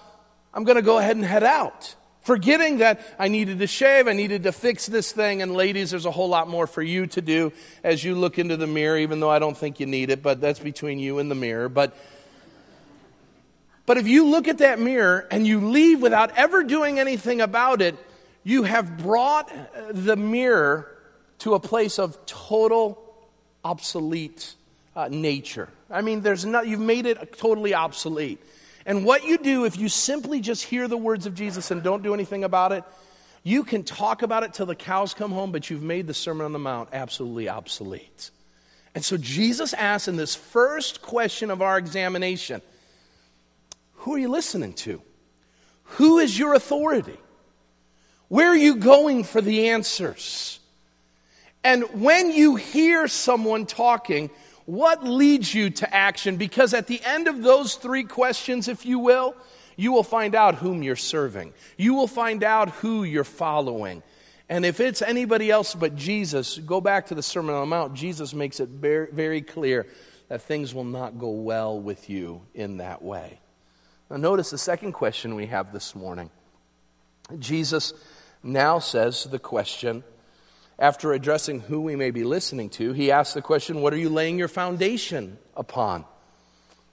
I'm 0.54 0.64
going 0.64 0.78
to 0.78 0.82
go 0.82 0.98
ahead 0.98 1.16
and 1.16 1.26
head 1.26 1.44
out 1.44 1.96
forgetting 2.28 2.80
that 2.80 3.00
I 3.18 3.30
needed 3.30 3.60
to 3.60 3.68
shave, 3.68 4.06
I 4.06 4.12
needed 4.12 4.44
to 4.44 4.52
fix 4.52 4.86
this 4.86 5.13
thing. 5.13 5.42
And 5.42 5.54
ladies, 5.54 5.92
there's 5.92 6.06
a 6.06 6.12
whole 6.12 6.28
lot 6.28 6.50
more 6.50 6.68
for 6.68 6.84
you 6.84 7.08
to 7.08 7.22
do 7.22 7.54
as 7.86 8.04
you 8.04 8.16
look 8.16 8.38
into 8.38 8.58
the 8.58 8.68
mirror, 8.68 8.98
even 8.98 9.22
though 9.22 9.30
I 9.30 9.40
don't 9.40 9.56
think 9.56 9.80
you 9.80 9.86
need 9.86 10.10
it, 10.10 10.22
but 10.22 10.42
that's 10.42 10.60
between 10.60 11.00
you 11.00 11.20
and 11.20 11.32
the 11.32 11.36
mirror. 11.36 11.70
But, 11.70 11.96
but 13.86 13.98
if 13.98 14.08
you 14.08 14.26
look 14.26 14.50
at 14.50 14.58
that 14.58 14.78
mirror 14.78 15.26
and 15.32 15.48
you 15.48 15.70
leave 15.70 16.02
without 16.02 16.38
ever 16.38 16.66
doing 16.66 17.00
anything 17.00 17.40
about 17.40 17.82
it, 17.82 17.96
you 18.44 18.63
have 18.63 18.98
brought 18.98 19.50
the 19.90 20.18
mirror 20.18 20.92
to 21.40 21.54
a 21.54 21.62
place 21.62 21.98
of 21.98 22.18
total 22.26 23.02
obsolete 23.63 24.54
uh, 24.98 25.08
nature. 25.10 25.70
I 25.90 26.02
mean, 26.02 26.22
there's 26.22 26.44
not, 26.44 26.68
you've 26.68 26.82
made 26.82 27.06
it 27.06 27.38
totally 27.38 27.74
obsolete. 27.74 28.44
And 28.88 29.04
what 29.04 29.26
you 29.26 29.38
do 29.38 29.65
if 29.65 29.78
you 29.78 29.89
simply 29.89 30.39
just 30.39 30.63
hear 30.63 30.88
the 30.88 30.97
words 30.97 31.26
of 31.26 31.36
Jesus 31.36 31.69
and 31.71 31.84
don't 31.84 32.02
do 32.02 32.13
anything 32.13 32.45
about 32.45 32.71
it, 32.71 32.86
you 33.43 33.65
can 33.65 33.84
talk 33.84 34.21
about 34.21 34.43
it 34.43 34.54
till 34.54 34.65
the 34.65 34.76
cows 34.76 35.13
come 35.13 35.32
home, 35.32 35.52
but 35.52 35.69
you've 35.69 35.84
made 35.84 36.08
the 36.08 36.13
Sermon 36.13 36.45
on 36.45 36.54
the 36.54 36.60
Mount 36.60 36.89
absolutely 36.93 37.50
obsolete. 37.50 38.32
And 38.95 39.04
so 39.04 39.17
Jesus 39.17 39.73
asks 39.73 40.08
in 40.08 40.15
this 40.15 40.36
first 40.36 41.02
question 41.02 41.52
of 41.52 41.62
our 41.62 41.78
examination 41.78 42.62
Who 43.93 44.15
are 44.15 44.17
you 44.17 44.30
listening 44.30 44.73
to? 44.73 45.02
Who 45.84 46.19
is 46.19 46.39
your 46.39 46.54
authority? 46.54 47.17
Where 48.30 48.47
are 48.47 48.58
you 48.58 48.78
going 48.78 49.26
for 49.26 49.41
the 49.41 49.69
answers? 49.69 50.60
And 51.63 51.84
when 52.02 52.32
you 52.32 52.56
hear 52.56 53.08
someone 53.10 53.65
talking, 53.65 54.30
what 54.68 55.02
leads 55.06 55.54
you 55.54 55.70
to 55.70 55.96
action? 55.96 56.36
Because 56.36 56.74
at 56.74 56.88
the 56.88 57.02
end 57.06 57.30
of 57.30 57.42
those 57.42 57.76
three 57.76 58.04
questions, 58.04 58.68
if 58.68 58.86
you 58.86 59.00
will, 59.00 59.34
you 59.78 59.94
will 59.94 60.04
find 60.04 60.36
out 60.36 60.56
whom 60.56 60.84
you're 60.84 60.98
serving. 60.98 61.54
You 61.78 61.94
will 61.94 62.08
find 62.08 62.44
out 62.44 62.72
who 62.72 63.06
you're 63.06 63.24
following. 63.24 64.04
And 64.50 64.66
if 64.66 64.82
it's 64.82 65.02
anybody 65.02 65.50
else 65.50 65.74
but 65.74 65.96
Jesus, 65.96 66.58
go 66.58 66.82
back 66.82 67.08
to 67.08 67.16
the 67.16 67.24
Sermon 67.24 67.56
on 67.56 67.62
the 67.62 67.68
Mount. 67.68 67.94
Jesus 67.94 68.34
makes 68.34 68.60
it 68.60 68.68
very, 68.68 69.42
clear 69.42 69.88
that 70.28 70.42
things 70.42 70.76
will 70.76 70.84
not 70.84 71.18
go 71.18 71.30
well 71.30 71.80
with 71.80 72.10
you 72.10 72.42
in 72.54 72.78
that 72.78 73.02
way. 73.02 73.40
Now, 74.10 74.18
notice 74.18 74.50
the 74.50 74.58
second 74.58 74.92
question 74.92 75.36
we 75.36 75.46
have 75.46 75.72
this 75.72 75.96
morning. 75.96 76.30
Jesus 77.40 77.94
now 78.44 78.80
says 78.80 79.24
the 79.24 79.40
question 79.40 80.04
after 80.80 81.13
addressing 81.13 81.62
who 81.62 81.82
we 81.82 81.96
may 81.96 82.12
be 82.12 82.24
listening 82.24 82.70
to, 82.72 82.94
he 82.94 83.12
asks 83.12 83.34
the 83.34 83.42
question, 83.42 83.82
What 83.82 83.94
are 83.94 83.98
you 83.98 84.10
laying 84.10 84.38
your 84.38 84.48
foundation 84.48 85.38
upon? 85.56 86.06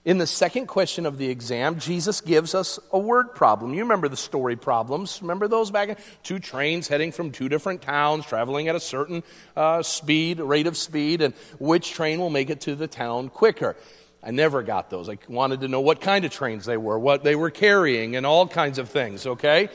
In 0.05 0.19
the 0.19 0.27
second 0.27 0.67
question 0.67 1.07
of 1.07 1.17
the 1.17 1.29
exam, 1.29 1.79
Jesus 1.79 2.21
gives 2.21 2.53
us 2.53 2.77
a 2.91 2.99
word 2.99 3.33
problem. 3.33 3.73
You 3.73 3.81
remember 3.81 4.07
the 4.07 4.15
story 4.15 4.55
problems. 4.55 5.19
Remember 5.21 5.47
those 5.47 5.71
back? 5.71 5.89
In, 5.89 5.95
two 6.21 6.37
trains 6.37 6.87
heading 6.87 7.11
from 7.11 7.31
two 7.31 7.49
different 7.49 7.81
towns, 7.81 8.23
traveling 8.23 8.67
at 8.67 8.75
a 8.75 8.79
certain 8.79 9.23
uh, 9.55 9.81
speed, 9.81 10.39
rate 10.39 10.67
of 10.67 10.77
speed, 10.77 11.23
and 11.23 11.33
which 11.57 11.91
train 11.91 12.19
will 12.19 12.29
make 12.29 12.51
it 12.51 12.61
to 12.61 12.75
the 12.75 12.87
town 12.87 13.29
quicker. 13.29 13.75
I 14.21 14.29
never 14.29 14.61
got 14.61 14.91
those. 14.91 15.09
I 15.09 15.17
wanted 15.27 15.61
to 15.61 15.67
know 15.67 15.81
what 15.81 16.01
kind 16.01 16.23
of 16.23 16.31
trains 16.31 16.65
they 16.65 16.77
were, 16.77 16.99
what 16.99 17.23
they 17.23 17.35
were 17.35 17.51
carrying, 17.51 18.15
and 18.15 18.27
all 18.27 18.47
kinds 18.47 18.77
of 18.77 18.89
things, 18.89 19.25
okay? 19.25 19.69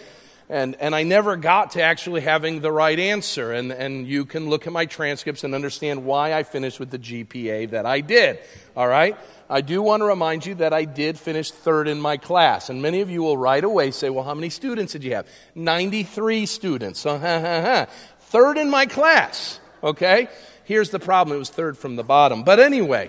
And, 0.51 0.75
and 0.81 0.97
I 0.97 1.05
never 1.05 1.37
got 1.37 1.71
to 1.73 1.83
actually 1.83 2.23
having 2.23 2.61
the 2.61 2.73
right 2.73 2.99
answer. 2.99 3.53
And, 3.53 3.71
and 3.71 4.05
you 4.07 4.25
can 4.25 4.51
look 4.51 4.67
at 4.67 4.73
my 4.73 4.85
transcripts 4.85 5.45
and 5.45 5.55
understand 5.55 6.05
why 6.05 6.35
I 6.35 6.43
finished 6.43 6.81
with 6.81 6.91
the 6.91 6.99
GPA 6.99 7.71
that 7.71 7.87
I 7.87 8.01
did. 8.01 8.41
All 8.77 8.89
right? 8.89 9.17
I 9.49 9.61
do 9.61 9.81
want 9.81 10.01
to 10.01 10.07
remind 10.07 10.45
you 10.45 10.57
that 10.57 10.73
I 10.73 10.87
did 10.87 11.21
finish 11.21 11.53
third 11.53 11.87
in 11.87 12.01
my 12.01 12.17
class. 12.17 12.69
And 12.69 12.83
many 12.83 13.01
of 13.01 13.09
you 13.09 13.23
will 13.23 13.37
right 13.37 13.63
away 13.63 13.93
say, 13.93 14.11
well, 14.11 14.25
how 14.25 14.35
many 14.35 14.51
students 14.51 14.93
did 14.93 15.05
you 15.05 15.15
have? 15.15 15.29
93 15.55 16.47
students. 16.47 17.07
Uh, 17.07 17.87
third 18.19 18.59
in 18.59 18.71
my 18.71 18.87
class, 18.87 19.61
okay? 19.85 20.29
Here's 20.65 20.91
the 20.91 20.99
problem 20.99 21.37
it 21.37 21.39
was 21.39 21.51
third 21.51 21.79
from 21.79 21.95
the 21.95 22.05
bottom. 22.05 22.43
But 22.43 22.59
anyway, 22.59 23.09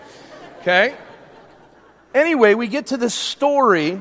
okay? 0.61 0.95
Anyway, 2.13 2.53
we 2.53 2.67
get 2.67 2.87
to 2.87 2.97
this 2.97 3.15
story, 3.15 3.99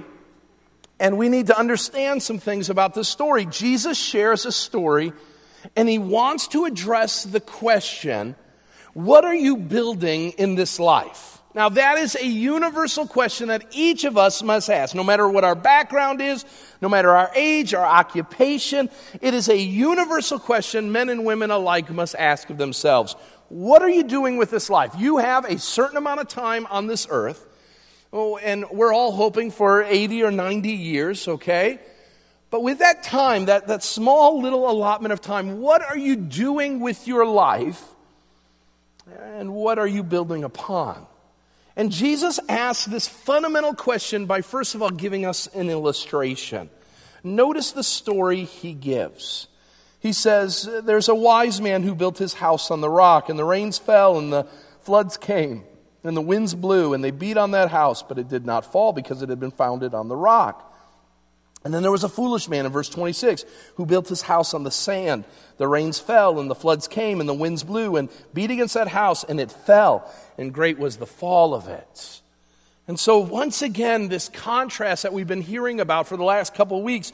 and 1.00 1.18
we 1.18 1.28
need 1.28 1.48
to 1.48 1.58
understand 1.58 2.22
some 2.22 2.38
things 2.38 2.70
about 2.70 2.94
this 2.94 3.08
story. 3.08 3.46
Jesus 3.46 3.98
shares 3.98 4.46
a 4.46 4.52
story, 4.52 5.12
and 5.74 5.88
he 5.88 5.98
wants 5.98 6.46
to 6.48 6.66
address 6.66 7.24
the 7.24 7.40
question 7.40 8.36
what 8.92 9.24
are 9.24 9.34
you 9.34 9.56
building 9.56 10.32
in 10.32 10.56
this 10.56 10.80
life? 10.80 11.40
Now, 11.54 11.68
that 11.70 11.98
is 11.98 12.16
a 12.16 12.26
universal 12.26 13.06
question 13.06 13.48
that 13.48 13.66
each 13.72 14.04
of 14.04 14.16
us 14.16 14.42
must 14.42 14.70
ask, 14.70 14.94
no 14.94 15.02
matter 15.02 15.28
what 15.28 15.42
our 15.42 15.56
background 15.56 16.20
is, 16.20 16.44
no 16.80 16.88
matter 16.88 17.10
our 17.10 17.30
age, 17.34 17.74
our 17.74 17.84
occupation. 17.84 18.88
It 19.20 19.34
is 19.34 19.48
a 19.48 19.56
universal 19.58 20.38
question 20.38 20.92
men 20.92 21.08
and 21.08 21.24
women 21.24 21.50
alike 21.50 21.90
must 21.90 22.14
ask 22.16 22.50
of 22.50 22.58
themselves. 22.58 23.16
What 23.48 23.82
are 23.82 23.88
you 23.88 24.04
doing 24.04 24.36
with 24.36 24.50
this 24.50 24.70
life? 24.70 24.92
You 24.96 25.18
have 25.18 25.44
a 25.44 25.58
certain 25.58 25.96
amount 25.96 26.20
of 26.20 26.28
time 26.28 26.66
on 26.66 26.86
this 26.86 27.08
earth, 27.10 27.44
oh, 28.12 28.36
and 28.38 28.68
we're 28.70 28.92
all 28.92 29.12
hoping 29.12 29.50
for 29.50 29.82
80 29.82 30.22
or 30.22 30.30
90 30.30 30.70
years, 30.70 31.28
okay? 31.28 31.78
But 32.50 32.62
with 32.62 32.80
that 32.80 33.02
time, 33.02 33.46
that, 33.46 33.68
that 33.68 33.82
small 33.82 34.40
little 34.40 34.68
allotment 34.68 35.12
of 35.12 35.20
time, 35.20 35.60
what 35.60 35.82
are 35.82 35.96
you 35.96 36.16
doing 36.16 36.80
with 36.80 37.06
your 37.06 37.24
life? 37.24 37.82
And 39.34 39.54
what 39.54 39.78
are 39.78 39.86
you 39.86 40.02
building 40.02 40.44
upon? 40.44 41.06
And 41.76 41.92
Jesus 41.92 42.40
asks 42.48 42.84
this 42.86 43.08
fundamental 43.08 43.74
question 43.74 44.26
by, 44.26 44.42
first 44.42 44.74
of 44.74 44.82
all, 44.82 44.90
giving 44.90 45.24
us 45.24 45.46
an 45.48 45.70
illustration. 45.70 46.68
Notice 47.22 47.72
the 47.72 47.82
story 47.82 48.44
he 48.44 48.72
gives. 48.72 49.46
He 50.00 50.12
says, 50.12 50.68
There's 50.82 51.08
a 51.08 51.14
wise 51.14 51.60
man 51.60 51.82
who 51.82 51.94
built 51.94 52.18
his 52.18 52.34
house 52.34 52.70
on 52.70 52.80
the 52.80 52.90
rock, 52.90 53.28
and 53.28 53.38
the 53.38 53.44
rains 53.44 53.78
fell, 53.78 54.18
and 54.18 54.32
the 54.32 54.46
floods 54.80 55.16
came, 55.16 55.64
and 56.02 56.16
the 56.16 56.22
winds 56.22 56.54
blew, 56.54 56.94
and 56.94 57.04
they 57.04 57.10
beat 57.10 57.36
on 57.36 57.50
that 57.50 57.70
house, 57.70 58.02
but 58.02 58.18
it 58.18 58.28
did 58.28 58.46
not 58.46 58.72
fall 58.72 58.92
because 58.92 59.22
it 59.22 59.28
had 59.28 59.40
been 59.40 59.50
founded 59.50 59.94
on 59.94 60.08
the 60.08 60.16
rock. 60.16 60.66
And 61.62 61.74
then 61.74 61.82
there 61.82 61.92
was 61.92 62.04
a 62.04 62.08
foolish 62.08 62.48
man 62.48 62.64
in 62.64 62.72
verse 62.72 62.88
26 62.88 63.44
who 63.76 63.84
built 63.84 64.08
his 64.08 64.22
house 64.22 64.54
on 64.54 64.62
the 64.62 64.70
sand. 64.70 65.24
The 65.58 65.68
rains 65.68 65.98
fell 65.98 66.40
and 66.40 66.50
the 66.50 66.54
floods 66.54 66.88
came 66.88 67.20
and 67.20 67.28
the 67.28 67.34
winds 67.34 67.64
blew 67.64 67.96
and 67.96 68.08
beat 68.32 68.50
against 68.50 68.74
that 68.74 68.88
house 68.88 69.24
and 69.24 69.38
it 69.38 69.52
fell, 69.52 70.10
and 70.38 70.54
great 70.54 70.78
was 70.78 70.96
the 70.96 71.06
fall 71.06 71.52
of 71.54 71.68
it. 71.68 72.22
And 72.88 72.98
so, 72.98 73.18
once 73.18 73.62
again, 73.62 74.08
this 74.08 74.28
contrast 74.30 75.02
that 75.02 75.12
we've 75.12 75.28
been 75.28 75.42
hearing 75.42 75.80
about 75.80 76.08
for 76.08 76.16
the 76.16 76.24
last 76.24 76.54
couple 76.54 76.78
of 76.78 76.82
weeks 76.82 77.12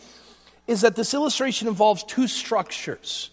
is 0.67 0.81
that 0.83 0.97
this 0.97 1.13
illustration 1.13 1.69
involves 1.69 2.05
two 2.05 2.29
structures. 2.29 3.31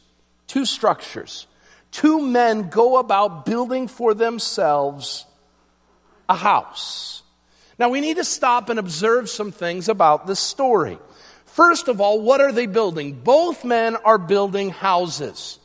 Two 0.48 0.66
structures. 0.66 1.48
Two 1.92 2.20
men 2.20 2.70
go 2.70 2.98
about 2.98 3.46
building 3.46 3.88
for 3.88 4.14
themselves 4.14 5.26
a 6.30 6.36
house. 6.36 7.24
Now, 7.80 7.90
we 7.90 8.02
need 8.02 8.18
to 8.18 8.24
stop 8.24 8.70
and 8.70 8.80
observe 8.80 9.30
some 9.30 9.52
things 9.52 9.90
about 9.90 10.28
this 10.28 10.40
story. 10.40 11.00
First 11.46 11.88
of 11.88 12.02
all, 12.02 12.22
what 12.22 12.42
are 12.42 12.52
they 12.52 12.66
building? 12.66 13.14
Both 13.14 13.64
men 13.66 13.96
are 13.96 14.18
building 14.18 14.70
houses. 14.70 15.60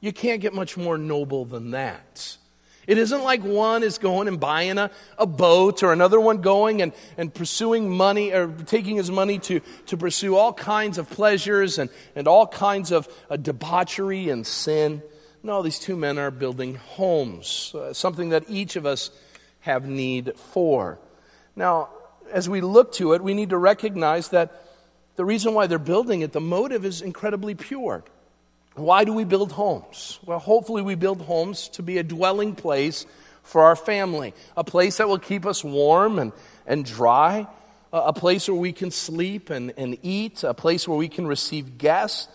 You 0.00 0.12
can't 0.12 0.40
get 0.40 0.54
much 0.54 0.76
more 0.76 0.98
noble 0.98 1.44
than 1.44 1.72
that. 1.72 2.36
It 2.86 2.96
isn't 2.96 3.22
like 3.22 3.42
one 3.42 3.82
is 3.82 3.98
going 3.98 4.28
and 4.28 4.40
buying 4.40 4.78
a, 4.78 4.90
a 5.18 5.26
boat 5.26 5.82
or 5.82 5.92
another 5.92 6.18
one 6.18 6.40
going 6.40 6.80
and, 6.80 6.94
and 7.18 7.32
pursuing 7.32 7.90
money 7.90 8.32
or 8.32 8.48
taking 8.48 8.96
his 8.96 9.10
money 9.10 9.38
to, 9.40 9.60
to 9.86 9.96
pursue 9.98 10.36
all 10.36 10.54
kinds 10.54 10.96
of 10.96 11.10
pleasures 11.10 11.78
and, 11.78 11.90
and 12.16 12.26
all 12.26 12.46
kinds 12.46 12.90
of 12.90 13.06
uh, 13.28 13.36
debauchery 13.36 14.30
and 14.30 14.46
sin. 14.46 15.02
No, 15.42 15.60
these 15.60 15.78
two 15.78 15.96
men 15.96 16.18
are 16.18 16.30
building 16.30 16.76
homes, 16.76 17.74
uh, 17.74 17.92
something 17.92 18.30
that 18.30 18.44
each 18.48 18.74
of 18.76 18.86
us 18.86 19.10
have 19.60 19.86
need 19.86 20.32
for. 20.36 20.98
Now, 21.56 21.88
as 22.32 22.48
we 22.48 22.60
look 22.60 22.92
to 22.94 23.12
it, 23.14 23.22
we 23.22 23.34
need 23.34 23.50
to 23.50 23.58
recognize 23.58 24.28
that 24.28 24.64
the 25.16 25.24
reason 25.24 25.54
why 25.54 25.66
they're 25.66 25.78
building 25.78 26.20
it, 26.20 26.32
the 26.32 26.40
motive 26.40 26.84
is 26.84 27.02
incredibly 27.02 27.54
pure. 27.54 28.04
Why 28.74 29.04
do 29.04 29.12
we 29.12 29.24
build 29.24 29.52
homes? 29.52 30.20
Well, 30.24 30.38
hopefully, 30.38 30.82
we 30.82 30.94
build 30.94 31.22
homes 31.22 31.68
to 31.70 31.82
be 31.82 31.98
a 31.98 32.04
dwelling 32.04 32.54
place 32.54 33.06
for 33.42 33.62
our 33.64 33.74
family, 33.74 34.34
a 34.56 34.62
place 34.62 34.98
that 34.98 35.08
will 35.08 35.18
keep 35.18 35.44
us 35.46 35.64
warm 35.64 36.18
and, 36.18 36.32
and 36.66 36.84
dry, 36.84 37.48
a 37.92 38.12
place 38.12 38.48
where 38.48 38.58
we 38.58 38.72
can 38.72 38.90
sleep 38.90 39.50
and, 39.50 39.72
and 39.76 39.98
eat, 40.02 40.44
a 40.44 40.54
place 40.54 40.86
where 40.86 40.98
we 40.98 41.08
can 41.08 41.26
receive 41.26 41.78
guests. 41.78 42.28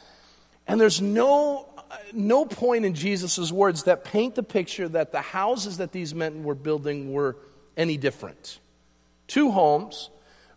And 0.67 0.81
there's 0.81 1.01
no, 1.01 1.69
no 2.13 2.45
point 2.45 2.85
in 2.85 2.93
Jesus' 2.93 3.51
words 3.51 3.83
that 3.83 4.03
paint 4.03 4.35
the 4.35 4.43
picture 4.43 4.87
that 4.89 5.11
the 5.11 5.21
houses 5.21 5.77
that 5.77 5.91
these 5.91 6.13
men 6.13 6.43
were 6.43 6.55
building 6.55 7.11
were 7.11 7.37
any 7.77 7.97
different. 7.97 8.59
Two 9.27 9.51
homes 9.51 10.09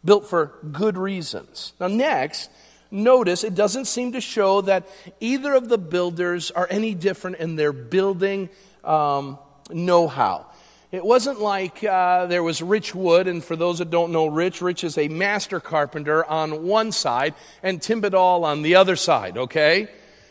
built 0.05 0.27
for 0.27 0.53
good 0.73 0.97
reasons. 0.97 1.73
Now, 1.81 1.89
next, 1.89 2.51
notice 2.91 3.45
it 3.45 3.55
doesn't 3.55 3.87
seem 3.87 4.13
to 4.13 4.21
show 4.21 4.61
that 4.63 4.87
either 5.21 5.55
of 5.55 5.69
the 5.69 5.79
builders 5.79 6.51
are 6.51 6.67
any 6.71 6.95
different 6.95 7.39
in 7.39 7.57
their 7.57 7.73
building 7.73 8.49
um, 8.85 9.39
know 9.71 10.09
how. 10.09 10.47
It 10.93 11.05
wasn't 11.05 11.41
like 11.41 11.83
uh, 11.83 12.27
there 12.27 12.43
was 12.43 12.63
Rich 12.63 12.95
Wood, 12.95 13.27
and 13.27 13.43
for 13.43 13.57
those 13.57 13.79
that 13.79 13.91
don't 13.91 14.13
know 14.13 14.29
Rich, 14.29 14.63
Rich 14.63 14.85
is 14.85 14.97
a 14.97 15.09
master 15.09 15.59
carpenter 15.59 16.25
on 16.25 16.65
one 16.65 16.93
side 16.93 17.35
and 17.63 17.83
Tim 17.83 18.01
Badal 18.01 18.45
on 18.45 18.63
the 18.63 18.77
other 18.77 18.95
side, 18.95 19.37
okay? 19.37 19.89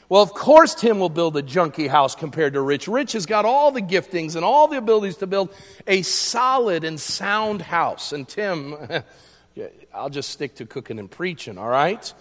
Well, 0.07 0.21
of 0.21 0.33
course, 0.33 0.75
Tim 0.75 0.99
will 0.99 1.09
build 1.09 1.35
a 1.35 1.41
junky 1.41 1.87
house 1.87 2.13
compared 2.13 2.53
to 2.53 2.61
Rich. 2.61 2.87
Rich 2.87 3.13
has 3.13 3.25
got 3.25 3.45
all 3.45 3.71
the 3.71 3.81
giftings 3.81 4.35
and 4.35 4.45
all 4.45 4.67
the 4.67 4.77
abilities 4.77 5.17
to 5.17 5.27
build 5.27 5.53
a 5.87 6.03
solid 6.03 6.83
and 6.83 6.99
sound 6.99 7.61
house. 7.63 8.11
And 8.11 8.27
Tim, 8.27 8.75
I'll 9.93 10.09
just 10.11 10.29
stick 10.29 10.55
to 10.55 10.65
cooking 10.65 10.99
and 10.99 11.09
preaching, 11.09 11.57
all 11.57 11.69
right? 11.69 12.13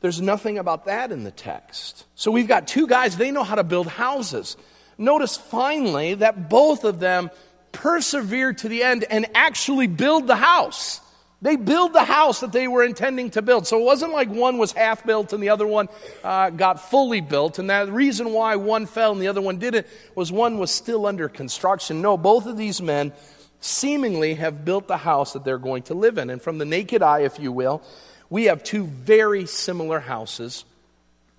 There's 0.00 0.22
nothing 0.22 0.56
about 0.56 0.86
that 0.86 1.12
in 1.12 1.24
the 1.24 1.30
text. 1.30 2.06
So 2.14 2.30
we've 2.30 2.48
got 2.48 2.66
two 2.66 2.86
guys, 2.86 3.18
they 3.18 3.30
know 3.30 3.44
how 3.44 3.56
to 3.56 3.64
build 3.64 3.86
houses. 3.86 4.56
Notice 4.96 5.36
finally 5.36 6.14
that 6.14 6.48
both 6.48 6.84
of 6.84 7.00
them 7.00 7.30
persevered 7.72 8.58
to 8.58 8.68
the 8.68 8.82
end 8.82 9.04
and 9.10 9.26
actually 9.34 9.86
build 9.86 10.26
the 10.26 10.36
house. 10.36 11.00
They 11.42 11.56
build 11.56 11.94
the 11.94 12.04
house 12.04 12.40
that 12.40 12.52
they 12.52 12.68
were 12.68 12.84
intending 12.84 13.30
to 13.30 13.42
build. 13.42 13.66
So 13.66 13.78
it 13.78 13.84
wasn't 13.84 14.12
like 14.12 14.28
one 14.28 14.58
was 14.58 14.72
half 14.72 15.06
built 15.06 15.32
and 15.32 15.42
the 15.42 15.48
other 15.48 15.66
one 15.66 15.88
uh, 16.22 16.50
got 16.50 16.90
fully 16.90 17.22
built. 17.22 17.58
And 17.58 17.70
the 17.70 17.90
reason 17.90 18.32
why 18.32 18.56
one 18.56 18.84
fell 18.84 19.12
and 19.12 19.22
the 19.22 19.28
other 19.28 19.40
one 19.40 19.58
didn't 19.58 19.86
was 20.14 20.30
one 20.30 20.58
was 20.58 20.70
still 20.70 21.06
under 21.06 21.28
construction. 21.30 22.02
No, 22.02 22.18
both 22.18 22.44
of 22.44 22.58
these 22.58 22.82
men 22.82 23.12
seemingly 23.60 24.34
have 24.34 24.64
built 24.64 24.86
the 24.86 24.98
house 24.98 25.32
that 25.32 25.44
they're 25.44 25.58
going 25.58 25.84
to 25.84 25.94
live 25.94 26.18
in. 26.18 26.28
And 26.28 26.42
from 26.42 26.58
the 26.58 26.66
naked 26.66 27.02
eye, 27.02 27.20
if 27.20 27.38
you 27.38 27.52
will, 27.52 27.82
we 28.28 28.44
have 28.44 28.62
two 28.62 28.84
very 28.84 29.46
similar 29.46 30.00
houses 30.00 30.64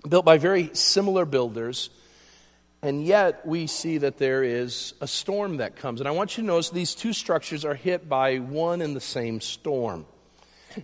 built 0.08 0.24
by 0.24 0.36
very 0.36 0.70
similar 0.72 1.24
builders. 1.24 1.90
And 2.82 3.04
yet 3.04 3.46
we 3.46 3.68
see 3.68 3.98
that 3.98 4.18
there 4.18 4.42
is 4.42 4.94
a 5.00 5.06
storm 5.06 5.58
that 5.58 5.76
comes. 5.76 6.00
And 6.00 6.08
I 6.08 6.12
want 6.12 6.36
you 6.36 6.42
to 6.42 6.46
notice 6.46 6.70
these 6.70 6.94
two 6.94 7.12
structures 7.12 7.64
are 7.64 7.74
hit 7.74 8.08
by 8.08 8.38
one 8.38 8.82
and 8.82 8.96
the 8.96 9.00
same 9.00 9.40
storm. 9.40 10.04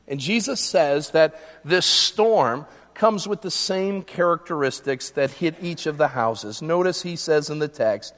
And 0.07 0.21
Jesus 0.21 0.61
says 0.61 1.11
that 1.11 1.41
this 1.65 1.87
storm 1.87 2.67
comes 2.95 3.27
with 3.27 3.43
the 3.43 3.51
same 3.51 4.03
characteristics 4.03 5.11
that 5.11 5.31
hit 5.31 5.57
each 5.63 5.87
of 5.87 5.99
the 5.99 6.09
houses. 6.09 6.63
Notice 6.63 7.03
he 7.03 7.17
says 7.17 7.51
in 7.51 7.59
the 7.59 7.69
text, 7.69 8.15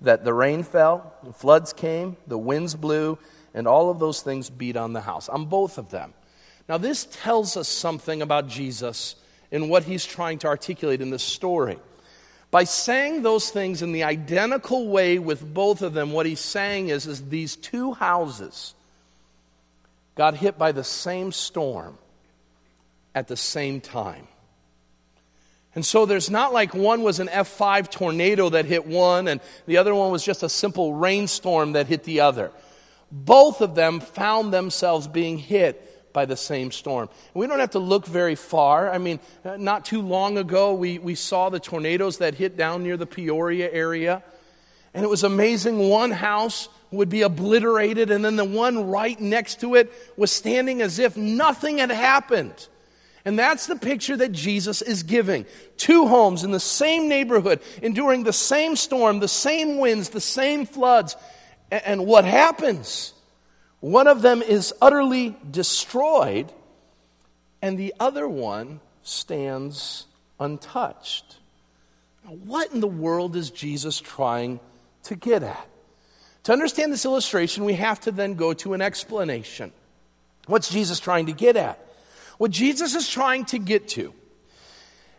that 0.00 0.24
the 0.24 0.34
rain 0.34 0.62
fell, 0.62 1.12
the 1.22 1.32
floods 1.32 1.72
came, 1.72 2.16
the 2.26 2.38
winds 2.38 2.74
blew, 2.74 3.18
and 3.54 3.66
all 3.66 3.90
of 3.90 3.98
those 3.98 4.22
things 4.22 4.50
beat 4.50 4.76
on 4.76 4.92
the 4.92 5.00
house, 5.00 5.28
on 5.28 5.46
both 5.46 5.78
of 5.78 5.90
them. 5.90 6.12
Now, 6.68 6.78
this 6.78 7.06
tells 7.10 7.56
us 7.56 7.68
something 7.68 8.22
about 8.22 8.48
Jesus 8.48 9.16
and 9.52 9.68
what 9.68 9.84
he's 9.84 10.04
trying 10.04 10.38
to 10.40 10.46
articulate 10.46 11.00
in 11.00 11.10
this 11.10 11.22
story. 11.22 11.78
By 12.54 12.62
saying 12.62 13.22
those 13.22 13.50
things 13.50 13.82
in 13.82 13.90
the 13.90 14.04
identical 14.04 14.86
way 14.86 15.18
with 15.18 15.52
both 15.52 15.82
of 15.82 15.92
them, 15.92 16.12
what 16.12 16.24
he's 16.24 16.38
saying 16.38 16.86
is, 16.88 17.04
is 17.04 17.28
these 17.28 17.56
two 17.56 17.94
houses 17.94 18.74
got 20.14 20.36
hit 20.36 20.56
by 20.56 20.70
the 20.70 20.84
same 20.84 21.32
storm 21.32 21.98
at 23.12 23.26
the 23.26 23.36
same 23.36 23.80
time. 23.80 24.28
And 25.74 25.84
so 25.84 26.06
there's 26.06 26.30
not 26.30 26.52
like 26.52 26.76
one 26.76 27.02
was 27.02 27.18
an 27.18 27.26
F5 27.26 27.90
tornado 27.90 28.50
that 28.50 28.66
hit 28.66 28.86
one 28.86 29.26
and 29.26 29.40
the 29.66 29.78
other 29.78 29.92
one 29.92 30.12
was 30.12 30.24
just 30.24 30.44
a 30.44 30.48
simple 30.48 30.94
rainstorm 30.94 31.72
that 31.72 31.88
hit 31.88 32.04
the 32.04 32.20
other. 32.20 32.52
Both 33.10 33.62
of 33.62 33.74
them 33.74 33.98
found 33.98 34.52
themselves 34.52 35.08
being 35.08 35.38
hit 35.38 35.93
by 36.14 36.24
the 36.24 36.36
same 36.36 36.70
storm. 36.70 37.10
We 37.34 37.46
don't 37.46 37.60
have 37.60 37.72
to 37.72 37.78
look 37.78 38.06
very 38.06 38.36
far. 38.36 38.90
I 38.90 38.96
mean, 38.96 39.20
uh, 39.44 39.58
not 39.58 39.84
too 39.84 40.00
long 40.00 40.38
ago, 40.38 40.72
we, 40.72 40.98
we 40.98 41.14
saw 41.14 41.50
the 41.50 41.60
tornadoes 41.60 42.18
that 42.18 42.34
hit 42.34 42.56
down 42.56 42.82
near 42.82 42.96
the 42.96 43.04
Peoria 43.04 43.70
area. 43.70 44.22
And 44.94 45.04
it 45.04 45.08
was 45.08 45.24
amazing. 45.24 45.90
One 45.90 46.12
house 46.12 46.70
would 46.92 47.08
be 47.08 47.22
obliterated, 47.22 48.10
and 48.10 48.24
then 48.24 48.36
the 48.36 48.44
one 48.44 48.88
right 48.88 49.20
next 49.20 49.60
to 49.60 49.74
it 49.74 49.92
was 50.16 50.30
standing 50.30 50.80
as 50.80 50.98
if 50.98 51.16
nothing 51.16 51.78
had 51.78 51.90
happened. 51.90 52.68
And 53.24 53.38
that's 53.38 53.66
the 53.66 53.76
picture 53.76 54.16
that 54.16 54.32
Jesus 54.32 54.82
is 54.82 55.02
giving. 55.02 55.46
Two 55.76 56.06
homes 56.06 56.44
in 56.44 56.52
the 56.52 56.60
same 56.60 57.08
neighborhood, 57.08 57.60
enduring 57.82 58.22
the 58.22 58.32
same 58.32 58.76
storm, 58.76 59.18
the 59.18 59.28
same 59.28 59.78
winds, 59.78 60.10
the 60.10 60.20
same 60.20 60.64
floods. 60.64 61.16
And 61.70 62.06
what 62.06 62.24
happens? 62.24 63.14
One 63.84 64.06
of 64.06 64.22
them 64.22 64.40
is 64.40 64.72
utterly 64.80 65.36
destroyed, 65.50 66.50
and 67.60 67.78
the 67.78 67.92
other 68.00 68.26
one 68.26 68.80
stands 69.02 70.06
untouched. 70.40 71.36
What 72.26 72.72
in 72.72 72.80
the 72.80 72.86
world 72.86 73.36
is 73.36 73.50
Jesus 73.50 74.00
trying 74.00 74.58
to 75.02 75.16
get 75.16 75.42
at? 75.42 75.68
To 76.44 76.54
understand 76.54 76.94
this 76.94 77.04
illustration, 77.04 77.66
we 77.66 77.74
have 77.74 78.00
to 78.00 78.10
then 78.10 78.36
go 78.36 78.54
to 78.54 78.72
an 78.72 78.80
explanation. 78.80 79.70
What's 80.46 80.70
Jesus 80.70 80.98
trying 80.98 81.26
to 81.26 81.32
get 81.32 81.54
at? 81.54 81.78
What 82.38 82.52
Jesus 82.52 82.94
is 82.94 83.06
trying 83.06 83.44
to 83.46 83.58
get 83.58 83.88
to 83.88 84.14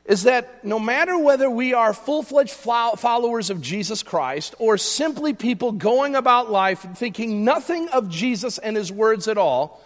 is 0.06 0.24
that 0.24 0.64
no 0.64 0.80
matter 0.80 1.18
whether 1.18 1.49
we 1.49 1.74
are 1.74 1.93
full 1.93 2.22
fledged 2.22 2.51
followers 2.51 3.49
of 3.49 3.62
Jesus 3.62 4.03
Christ 4.03 4.53
or 4.60 4.78
simply 4.78 5.34
people 5.34 5.72
going 5.72 6.16
about 6.16 6.51
life 6.51 6.86
thinking 6.95 7.43
nothing 7.43 7.89
of 7.89 8.10
Jesus 8.10 8.60
and 8.60 8.78
his 8.78 8.91
words 8.91 9.28
at 9.28 9.38
all, 9.38 9.82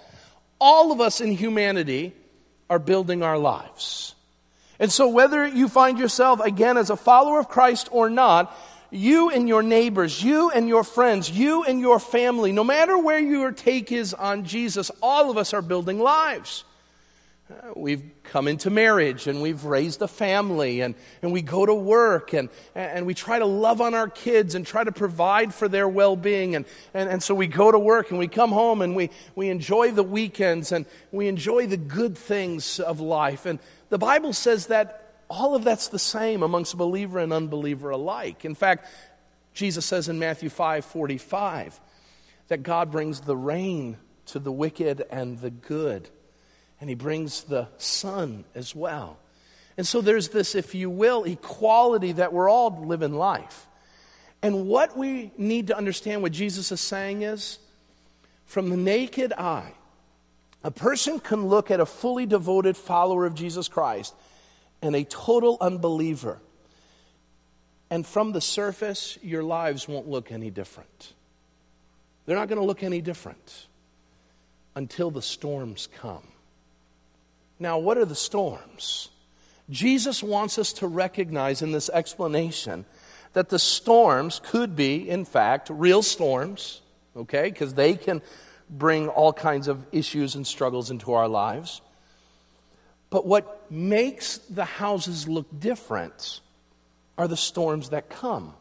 all 0.59 0.91
of 0.91 0.99
us 0.99 1.21
in 1.21 1.31
humanity 1.31 2.13
are 2.69 2.79
building 2.79 3.23
our 3.23 3.37
lives. 3.37 4.13
And 4.77 4.91
so, 4.91 5.07
whether 5.07 5.47
you 5.47 5.67
find 5.67 5.97
yourself 5.97 6.41
again 6.41 6.77
as 6.77 6.89
a 6.89 6.97
follower 6.97 7.39
of 7.39 7.47
Christ 7.47 7.89
or 7.91 8.09
not, 8.09 8.55
you 8.91 9.29
and 9.29 9.47
your 9.47 9.63
neighbors, 9.63 10.23
you 10.23 10.49
and 10.51 10.67
your 10.67 10.83
friends, 10.83 11.29
you 11.29 11.63
and 11.63 11.79
your 11.79 11.99
family, 11.99 12.51
no 12.51 12.63
matter 12.63 12.97
where 12.97 13.19
your 13.19 13.51
take 13.51 13.91
is 13.91 14.13
on 14.13 14.45
Jesus, 14.45 14.91
all 15.01 15.29
of 15.29 15.37
us 15.37 15.53
are 15.53 15.61
building 15.61 15.99
lives. 15.99 16.63
We've 17.75 18.03
come 18.23 18.47
into 18.47 18.69
marriage 18.69 19.25
and 19.25 19.41
we've 19.41 19.65
raised 19.65 20.03
a 20.03 20.07
family 20.07 20.81
and, 20.81 20.93
and 21.23 21.31
we 21.31 21.41
go 21.41 21.65
to 21.65 21.73
work 21.73 22.33
and, 22.33 22.49
and 22.75 23.07
we 23.07 23.15
try 23.15 23.39
to 23.39 23.45
love 23.45 23.81
on 23.81 23.95
our 23.95 24.07
kids 24.07 24.53
and 24.53 24.65
try 24.65 24.83
to 24.83 24.91
provide 24.91 25.51
for 25.53 25.67
their 25.67 25.89
well 25.89 26.15
being. 26.15 26.55
And, 26.55 26.65
and, 26.93 27.09
and 27.09 27.23
so 27.23 27.33
we 27.33 27.47
go 27.47 27.71
to 27.71 27.79
work 27.79 28.11
and 28.11 28.19
we 28.19 28.27
come 28.27 28.51
home 28.51 28.83
and 28.83 28.95
we, 28.95 29.09
we 29.35 29.49
enjoy 29.49 29.91
the 29.91 30.03
weekends 30.03 30.71
and 30.71 30.85
we 31.11 31.27
enjoy 31.27 31.65
the 31.65 31.77
good 31.77 32.15
things 32.15 32.79
of 32.79 32.99
life. 32.99 33.47
And 33.47 33.57
the 33.89 33.97
Bible 33.97 34.33
says 34.33 34.67
that 34.67 35.23
all 35.27 35.55
of 35.55 35.63
that's 35.63 35.87
the 35.87 35.99
same 35.99 36.43
amongst 36.43 36.77
believer 36.77 37.17
and 37.17 37.33
unbeliever 37.33 37.89
alike. 37.89 38.45
In 38.45 38.53
fact, 38.53 38.85
Jesus 39.53 39.85
says 39.85 40.07
in 40.07 40.19
Matthew 40.19 40.49
5 40.49 40.85
45 40.85 41.79
that 42.47 42.61
God 42.61 42.91
brings 42.91 43.21
the 43.21 43.37
rain 43.37 43.97
to 44.27 44.37
the 44.37 44.51
wicked 44.51 45.03
and 45.09 45.39
the 45.39 45.49
good 45.49 46.09
and 46.79 46.89
he 46.89 46.95
brings 46.95 47.43
the 47.43 47.67
sun 47.77 48.45
as 48.55 48.75
well. 48.75 49.17
And 49.77 49.87
so 49.87 50.01
there's 50.01 50.29
this, 50.29 50.55
if 50.55 50.75
you 50.75 50.89
will, 50.89 51.23
equality 51.23 52.13
that 52.13 52.33
we're 52.33 52.49
all 52.49 52.85
living 52.85 53.13
life. 53.13 53.67
And 54.41 54.67
what 54.67 54.97
we 54.97 55.31
need 55.37 55.67
to 55.67 55.77
understand, 55.77 56.21
what 56.21 56.31
Jesus 56.31 56.71
is 56.71 56.81
saying 56.81 57.23
is 57.23 57.59
from 58.45 58.69
the 58.69 58.77
naked 58.77 59.33
eye, 59.33 59.73
a 60.63 60.71
person 60.71 61.19
can 61.19 61.47
look 61.47 61.71
at 61.71 61.79
a 61.79 61.85
fully 61.85 62.25
devoted 62.25 62.75
follower 62.75 63.25
of 63.25 63.35
Jesus 63.35 63.67
Christ 63.67 64.13
and 64.81 64.95
a 64.95 65.03
total 65.03 65.57
unbeliever. 65.61 66.39
And 67.89 68.05
from 68.05 68.33
the 68.33 68.41
surface, 68.41 69.17
your 69.21 69.43
lives 69.43 69.87
won't 69.87 70.07
look 70.07 70.31
any 70.31 70.49
different. 70.49 71.13
They're 72.25 72.37
not 72.37 72.47
going 72.47 72.59
to 72.59 72.65
look 72.65 72.83
any 72.83 73.01
different 73.01 73.67
until 74.75 75.09
the 75.11 75.21
storms 75.21 75.87
come. 75.97 76.23
Now, 77.59 77.77
what 77.77 77.97
are 77.97 78.05
the 78.05 78.15
storms? 78.15 79.09
Jesus 79.69 80.23
wants 80.23 80.57
us 80.57 80.73
to 80.73 80.87
recognize 80.87 81.61
in 81.61 81.71
this 81.71 81.89
explanation 81.89 82.85
that 83.33 83.49
the 83.49 83.59
storms 83.59 84.41
could 84.43 84.75
be, 84.75 85.07
in 85.09 85.25
fact, 85.25 85.69
real 85.69 86.01
storms, 86.01 86.81
okay, 87.15 87.49
because 87.49 87.73
they 87.73 87.95
can 87.95 88.21
bring 88.69 89.07
all 89.07 89.33
kinds 89.33 89.67
of 89.67 89.85
issues 89.91 90.35
and 90.35 90.47
struggles 90.47 90.89
into 90.89 91.13
our 91.13 91.27
lives. 91.27 91.81
But 93.09 93.25
what 93.25 93.69
makes 93.71 94.37
the 94.37 94.65
houses 94.65 95.27
look 95.27 95.47
different 95.59 96.41
are 97.17 97.27
the 97.27 97.37
storms 97.37 97.89
that 97.89 98.09
come. 98.09 98.53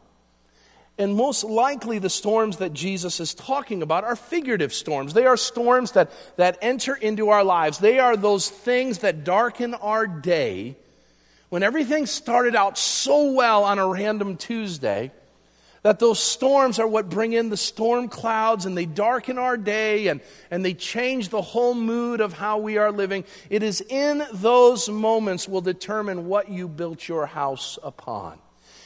And 0.99 1.15
most 1.15 1.45
likely, 1.45 1.97
the 1.97 2.09
storms 2.09 2.57
that 2.57 2.73
Jesus 2.73 3.21
is 3.21 3.33
talking 3.33 3.81
about 3.81 4.03
are 4.03 4.17
figurative 4.17 4.73
storms. 4.73 5.13
They 5.13 5.25
are 5.25 5.37
storms 5.37 5.93
that, 5.93 6.11
that 6.35 6.57
enter 6.61 6.93
into 6.93 7.29
our 7.29 7.45
lives. 7.45 7.77
They 7.77 7.99
are 7.99 8.17
those 8.17 8.49
things 8.49 8.99
that 8.99 9.23
darken 9.23 9.73
our 9.75 10.05
day. 10.07 10.75
When 11.47 11.63
everything 11.63 12.05
started 12.05 12.53
out 12.53 12.77
so 12.77 13.31
well 13.31 13.63
on 13.63 13.79
a 13.79 13.87
random 13.87 14.35
Tuesday, 14.35 15.13
that 15.83 15.99
those 15.99 16.19
storms 16.19 16.79
are 16.79 16.87
what 16.87 17.09
bring 17.09 17.31
in 17.31 17.49
the 17.49 17.55
storm 17.55 18.09
clouds 18.09 18.65
and 18.65 18.77
they 18.77 18.85
darken 18.85 19.37
our 19.37 19.55
day 19.55 20.07
and, 20.07 20.19
and 20.51 20.65
they 20.65 20.73
change 20.73 21.29
the 21.29 21.41
whole 21.41 21.75
mood 21.75 22.19
of 22.19 22.33
how 22.33 22.57
we 22.57 22.77
are 22.77 22.91
living. 22.91 23.23
It 23.49 23.63
is 23.63 23.79
in 23.79 24.21
those 24.33 24.89
moments 24.89 25.47
will 25.47 25.61
determine 25.61 26.27
what 26.27 26.49
you 26.49 26.67
built 26.67 27.07
your 27.07 27.25
house 27.25 27.79
upon. 27.81 28.37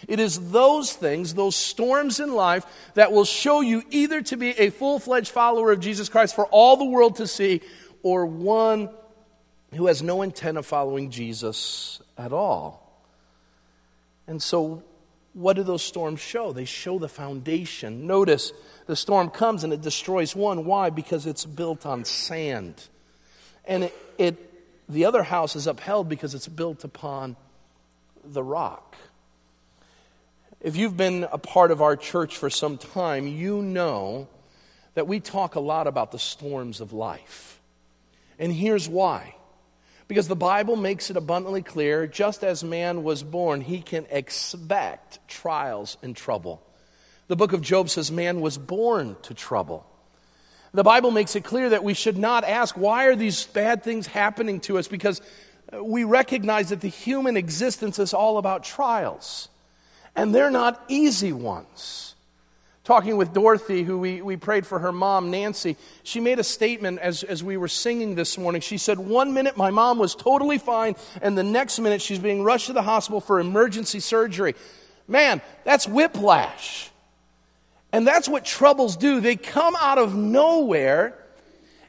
It 0.08 0.20
is 0.20 0.51
those 0.51 0.93
things, 0.93 1.34
those 1.34 1.56
storms 1.56 2.20
in 2.20 2.34
life, 2.34 2.66
that 2.95 3.12
will 3.12 3.26
show 3.26 3.62
you 3.62 3.84
either 3.89 4.22
to 4.24 4.38
be 4.38 4.49
a 4.51 4.70
full 4.70 4.99
fledged 4.99 5.32
follower 5.32 5.72
of 5.72 5.80
Jesus 5.80 6.10
Christ 6.10 6.36
for 6.36 6.45
all 6.47 6.78
the 6.78 6.86
world 6.86 7.18
to 7.18 7.28
see, 7.28 7.62
or 8.01 8.26
one 8.26 8.89
who 9.74 9.88
has 9.88 10.01
no 10.01 10.22
intent 10.22 10.58
of 10.58 10.66
following 10.66 11.10
Jesus 11.10 12.01
at 12.18 12.32
all. 12.32 12.84
And 14.28 14.41
so, 14.41 14.84
what 15.34 15.56
do 15.56 15.64
those 15.64 15.84
storms 15.84 16.20
show? 16.20 16.54
They 16.54 16.66
show 16.66 16.99
the 16.99 17.10
foundation. 17.10 18.06
Notice 18.06 18.54
the 18.86 18.95
storm 18.95 19.30
comes 19.30 19.64
and 19.64 19.74
it 19.74 19.82
destroys 19.82 20.36
one. 20.36 20.66
Why? 20.66 20.89
Because 20.89 21.26
it's 21.26 21.45
built 21.45 21.86
on 21.86 22.06
sand. 22.06 22.88
And 23.66 23.86
it, 23.86 23.97
it 24.18 24.54
the 24.88 25.06
other 25.06 25.24
house 25.24 25.56
is 25.56 25.68
upheld 25.68 26.08
because 26.10 26.36
it's 26.36 26.47
built 26.47 26.84
upon 26.84 27.36
the 28.24 28.43
rock. 28.43 28.95
If 30.64 30.78
you've 30.78 30.95
been 30.95 31.28
a 31.30 31.38
part 31.38 31.72
of 31.72 31.82
our 31.82 31.97
church 31.97 32.38
for 32.38 32.49
some 32.49 32.78
time, 32.78 33.28
you 33.28 33.61
know 33.61 34.30
that 34.93 35.07
we 35.07 35.20
talk 35.20 35.55
a 35.55 35.59
lot 35.59 35.88
about 35.88 36.14
the 36.14 36.20
storms 36.20 36.80
of 36.80 36.93
life. 36.93 37.59
And 38.39 38.53
here's 38.53 38.88
why. 38.88 39.36
Because 40.07 40.30
the 40.30 40.38
Bible 40.38 40.78
makes 40.78 41.09
it 41.09 41.18
abundantly 41.18 41.64
clear 41.64 42.07
just 42.07 42.45
as 42.45 42.64
man 42.64 43.03
was 43.03 43.24
born, 43.24 43.59
he 43.59 43.82
can 43.82 44.05
expect 44.09 45.20
trials 45.28 45.97
and 46.01 46.16
trouble. 46.16 46.64
The 47.28 47.36
book 47.36 47.51
of 47.51 47.61
Job 47.61 47.89
says 47.89 48.09
man 48.09 48.39
was 48.39 48.57
born 48.57 49.18
to 49.24 49.34
trouble. 49.34 49.86
The 50.74 50.84
Bible 50.84 51.11
makes 51.11 51.36
it 51.36 51.43
clear 51.43 51.72
that 51.72 51.84
we 51.84 51.93
should 51.93 52.18
not 52.18 52.45
ask, 52.45 52.78
why 52.78 53.05
are 53.07 53.18
these 53.18 53.45
bad 53.47 53.84
things 53.84 54.07
happening 54.07 54.61
to 54.61 54.78
us? 54.78 54.88
Because 54.88 55.22
we 55.82 56.05
recognize 56.05 56.70
that 56.70 56.80
the 56.80 56.88
human 56.88 57.36
existence 57.36 57.99
is 57.99 58.14
all 58.14 58.38
about 58.38 58.64
trials 58.64 59.49
and 60.16 60.34
they're 60.34 60.51
not 60.51 60.84
easy 60.88 61.34
ones. 61.34 62.16
Talking 62.84 63.16
with 63.16 63.34
Dorothy, 63.34 63.84
who 63.84 63.97
we, 63.97 64.22
we 64.22 64.36
prayed 64.36 64.68
for 64.68 64.80
her 64.80 64.91
mom, 64.91 65.32
Nancy, 65.32 65.78
she 66.03 66.20
made 66.20 66.39
a 66.39 66.43
statement 66.43 66.99
as, 66.99 67.24
as 67.24 67.41
we 67.41 67.55
were 67.55 67.70
singing 67.70 68.16
this 68.16 68.38
morning. 68.38 68.59
She 68.59 68.78
said, 68.78 68.99
One 68.99 69.34
minute 69.34 69.55
my 69.55 69.72
mom 69.72 69.99
was 69.99 70.16
totally 70.16 70.57
fine, 70.57 70.95
and 71.22 71.38
the 71.38 71.43
next 71.43 71.80
minute 71.80 72.01
she's 72.01 72.20
being 72.20 72.43
rushed 72.43 72.68
to 72.68 72.74
the 72.74 72.82
hospital 72.82 73.22
for 73.22 73.39
emergency 73.39 74.01
surgery. 74.01 74.53
Man, 75.07 75.41
that's 75.64 75.88
whiplash. 75.88 76.91
And 77.93 78.07
that's 78.07 78.28
what 78.28 78.43
troubles 78.43 78.97
do. 78.97 79.22
They 79.22 79.36
come 79.36 79.76
out 79.80 79.99
of 79.99 80.16
nowhere 80.16 81.18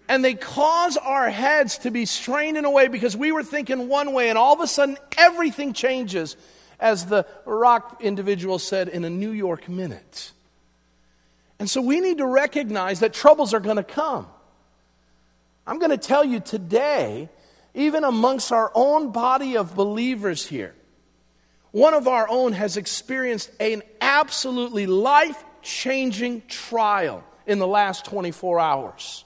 and 0.09 0.23
they 0.23 0.35
cause 0.35 0.97
our 0.99 1.31
heads 1.31 1.79
to 1.79 1.91
be 1.91 2.05
strained 2.05 2.59
in 2.59 2.65
a 2.65 2.71
way 2.71 2.89
because 2.89 3.17
we 3.17 3.33
were 3.33 3.43
thinking 3.43 3.89
one 3.89 4.13
way 4.13 4.29
and 4.29 4.37
all 4.37 4.53
of 4.53 4.61
a 4.61 4.67
sudden 4.67 4.99
everything 5.17 5.73
changes 5.73 6.37
as 6.81 7.07
the 7.07 7.27
rock 7.45 8.01
individual 8.01 8.59
said, 8.59 8.89
in 8.89 9.05
a 9.05 9.11
New 9.11 9.31
York 9.31 9.69
minute. 9.69 10.33
And 11.59 11.71
so 11.71 11.81
we 11.81 12.01
need 12.01 12.19
to 12.19 12.27
recognize 12.27 13.01
that 13.01 13.13
troubles 13.13 13.55
are 13.55 13.61
going 13.61 13.77
to 13.77 13.85
come. 13.85 14.27
I'm 15.67 15.79
going 15.79 15.91
to 15.91 15.99
tell 15.99 16.25
you 16.25 16.41
today, 16.41 17.29
even 17.75 18.05
amongst 18.05 18.53
our 18.53 18.71
own 18.75 19.13
body 19.13 19.57
of 19.57 19.75
believers 19.75 20.47
here, 20.47 20.75
one 21.71 21.95
of 21.95 22.07
our 22.07 22.29
own 22.29 22.53
has 22.53 22.77
experienced 22.77 23.51
an 23.59 23.83
absolutely 24.01 24.87
life 24.87 25.43
changing 25.63 26.43
trial 26.47 27.25
in 27.47 27.59
the 27.59 27.67
last 27.67 28.05
24 28.05 28.61
hours. 28.61 29.25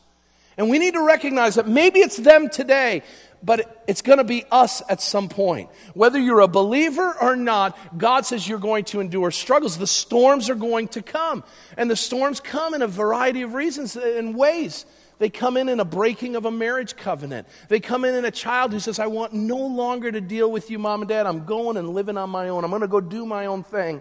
And 0.56 0.70
we 0.70 0.78
need 0.78 0.94
to 0.94 1.04
recognize 1.04 1.54
that 1.56 1.68
maybe 1.68 2.00
it's 2.00 2.16
them 2.16 2.48
today, 2.48 3.02
but 3.42 3.84
it's 3.86 4.02
going 4.02 4.18
to 4.18 4.24
be 4.24 4.44
us 4.50 4.82
at 4.88 5.00
some 5.00 5.28
point. 5.28 5.70
Whether 5.94 6.18
you're 6.18 6.40
a 6.40 6.48
believer 6.48 7.16
or 7.20 7.36
not, 7.36 7.78
God 7.96 8.26
says 8.26 8.48
you're 8.48 8.58
going 8.58 8.84
to 8.86 9.00
endure 9.00 9.30
struggles. 9.30 9.78
The 9.78 9.86
storms 9.86 10.50
are 10.50 10.54
going 10.54 10.88
to 10.88 11.02
come. 11.02 11.44
And 11.76 11.90
the 11.90 11.96
storms 11.96 12.40
come 12.40 12.74
in 12.74 12.82
a 12.82 12.88
variety 12.88 13.42
of 13.42 13.54
reasons 13.54 13.96
and 13.96 14.36
ways. 14.36 14.86
They 15.18 15.30
come 15.30 15.56
in 15.56 15.68
in 15.68 15.80
a 15.80 15.84
breaking 15.84 16.36
of 16.36 16.44
a 16.44 16.50
marriage 16.50 16.96
covenant. 16.96 17.48
They 17.68 17.80
come 17.80 18.04
in 18.04 18.14
in 18.14 18.24
a 18.24 18.30
child 18.30 18.72
who 18.72 18.78
says, 18.78 18.98
I 18.98 19.08
want 19.08 19.32
no 19.32 19.56
longer 19.56 20.12
to 20.12 20.20
deal 20.20 20.50
with 20.50 20.70
you, 20.70 20.78
mom 20.78 21.02
and 21.02 21.08
dad. 21.08 21.26
I'm 21.26 21.44
going 21.44 21.76
and 21.76 21.90
living 21.90 22.16
on 22.16 22.30
my 22.30 22.48
own. 22.48 22.64
I'm 22.64 22.70
going 22.70 22.82
to 22.82 22.88
go 22.88 23.00
do 23.00 23.26
my 23.26 23.46
own 23.46 23.64
thing. 23.64 24.00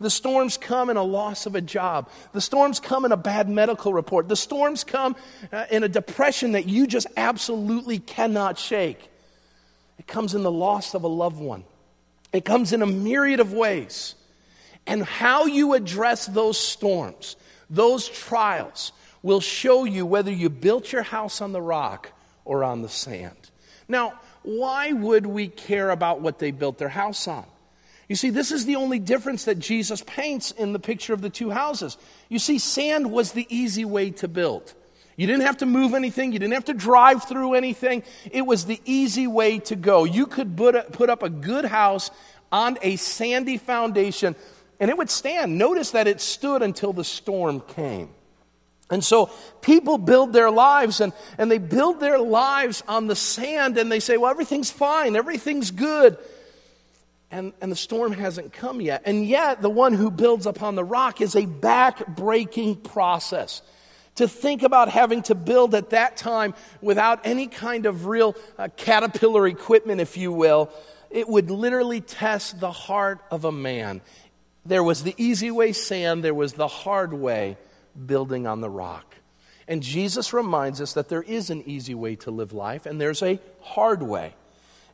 The 0.00 0.10
storms 0.10 0.56
come 0.56 0.90
in 0.90 0.96
a 0.96 1.02
loss 1.02 1.46
of 1.46 1.54
a 1.54 1.60
job. 1.60 2.10
The 2.32 2.40
storms 2.40 2.80
come 2.80 3.04
in 3.04 3.12
a 3.12 3.16
bad 3.16 3.48
medical 3.48 3.92
report. 3.92 4.28
The 4.28 4.36
storms 4.36 4.84
come 4.84 5.16
uh, 5.52 5.66
in 5.70 5.82
a 5.82 5.88
depression 5.88 6.52
that 6.52 6.68
you 6.68 6.86
just 6.86 7.06
absolutely 7.16 7.98
cannot 7.98 8.58
shake. 8.58 9.10
It 9.98 10.06
comes 10.06 10.34
in 10.34 10.42
the 10.42 10.52
loss 10.52 10.94
of 10.94 11.04
a 11.04 11.08
loved 11.08 11.40
one. 11.40 11.64
It 12.32 12.44
comes 12.44 12.72
in 12.72 12.82
a 12.82 12.86
myriad 12.86 13.40
of 13.40 13.52
ways. 13.52 14.14
And 14.86 15.02
how 15.02 15.46
you 15.46 15.74
address 15.74 16.26
those 16.26 16.58
storms, 16.58 17.36
those 17.70 18.08
trials, 18.08 18.92
will 19.22 19.40
show 19.40 19.84
you 19.84 20.06
whether 20.06 20.30
you 20.30 20.48
built 20.50 20.92
your 20.92 21.02
house 21.02 21.40
on 21.40 21.52
the 21.52 21.62
rock 21.62 22.12
or 22.44 22.62
on 22.62 22.82
the 22.82 22.88
sand. 22.88 23.50
Now, 23.88 24.20
why 24.42 24.92
would 24.92 25.26
we 25.26 25.48
care 25.48 25.90
about 25.90 26.20
what 26.20 26.38
they 26.38 26.52
built 26.52 26.78
their 26.78 26.88
house 26.88 27.26
on? 27.26 27.46
You 28.08 28.16
see, 28.16 28.30
this 28.30 28.52
is 28.52 28.66
the 28.66 28.76
only 28.76 28.98
difference 28.98 29.44
that 29.46 29.58
Jesus 29.58 30.02
paints 30.02 30.52
in 30.52 30.72
the 30.72 30.78
picture 30.78 31.12
of 31.12 31.22
the 31.22 31.30
two 31.30 31.50
houses. 31.50 31.98
You 32.28 32.38
see, 32.38 32.58
sand 32.58 33.10
was 33.10 33.32
the 33.32 33.46
easy 33.48 33.84
way 33.84 34.10
to 34.12 34.28
build. 34.28 34.74
You 35.16 35.26
didn't 35.26 35.42
have 35.42 35.56
to 35.58 35.66
move 35.66 35.94
anything, 35.94 36.32
you 36.32 36.38
didn't 36.38 36.54
have 36.54 36.66
to 36.66 36.74
drive 36.74 37.24
through 37.24 37.54
anything. 37.54 38.02
It 38.30 38.42
was 38.42 38.66
the 38.66 38.80
easy 38.84 39.26
way 39.26 39.58
to 39.60 39.74
go. 39.74 40.04
You 40.04 40.26
could 40.26 40.56
put 40.56 41.10
up 41.10 41.22
a 41.22 41.30
good 41.30 41.64
house 41.64 42.10
on 42.52 42.78
a 42.82 42.96
sandy 42.96 43.56
foundation 43.56 44.36
and 44.78 44.90
it 44.90 44.98
would 44.98 45.10
stand. 45.10 45.56
Notice 45.56 45.92
that 45.92 46.06
it 46.06 46.20
stood 46.20 46.62
until 46.62 46.92
the 46.92 47.04
storm 47.04 47.60
came. 47.60 48.10
And 48.90 49.02
so 49.02 49.30
people 49.62 49.98
build 49.98 50.32
their 50.32 50.50
lives 50.50 51.00
and, 51.00 51.12
and 51.38 51.50
they 51.50 51.58
build 51.58 51.98
their 51.98 52.18
lives 52.18 52.84
on 52.86 53.08
the 53.08 53.16
sand 53.16 53.78
and 53.78 53.90
they 53.90 54.00
say, 54.00 54.16
well, 54.16 54.30
everything's 54.30 54.70
fine, 54.70 55.16
everything's 55.16 55.70
good. 55.72 56.18
And, 57.36 57.52
and 57.60 57.70
the 57.70 57.76
storm 57.76 58.12
hasn't 58.12 58.54
come 58.54 58.80
yet. 58.80 59.02
And 59.04 59.26
yet, 59.26 59.60
the 59.60 59.68
one 59.68 59.92
who 59.92 60.10
builds 60.10 60.46
upon 60.46 60.74
the 60.74 60.82
rock 60.82 61.20
is 61.20 61.36
a 61.36 61.44
back 61.44 62.16
breaking 62.16 62.76
process. 62.76 63.60
To 64.14 64.26
think 64.26 64.62
about 64.62 64.88
having 64.88 65.20
to 65.24 65.34
build 65.34 65.74
at 65.74 65.90
that 65.90 66.16
time 66.16 66.54
without 66.80 67.26
any 67.26 67.46
kind 67.46 67.84
of 67.84 68.06
real 68.06 68.36
uh, 68.56 68.68
caterpillar 68.74 69.46
equipment, 69.46 70.00
if 70.00 70.16
you 70.16 70.32
will, 70.32 70.70
it 71.10 71.28
would 71.28 71.50
literally 71.50 72.00
test 72.00 72.58
the 72.58 72.72
heart 72.72 73.20
of 73.30 73.44
a 73.44 73.52
man. 73.52 74.00
There 74.64 74.82
was 74.82 75.02
the 75.02 75.14
easy 75.18 75.50
way, 75.50 75.72
sand, 75.72 76.24
there 76.24 76.32
was 76.32 76.54
the 76.54 76.68
hard 76.68 77.12
way, 77.12 77.58
building 78.06 78.46
on 78.46 78.62
the 78.62 78.70
rock. 78.70 79.14
And 79.68 79.82
Jesus 79.82 80.32
reminds 80.32 80.80
us 80.80 80.94
that 80.94 81.10
there 81.10 81.22
is 81.22 81.50
an 81.50 81.64
easy 81.66 81.94
way 81.94 82.16
to 82.16 82.30
live 82.30 82.54
life, 82.54 82.86
and 82.86 82.98
there's 82.98 83.22
a 83.22 83.38
hard 83.60 84.02
way. 84.02 84.32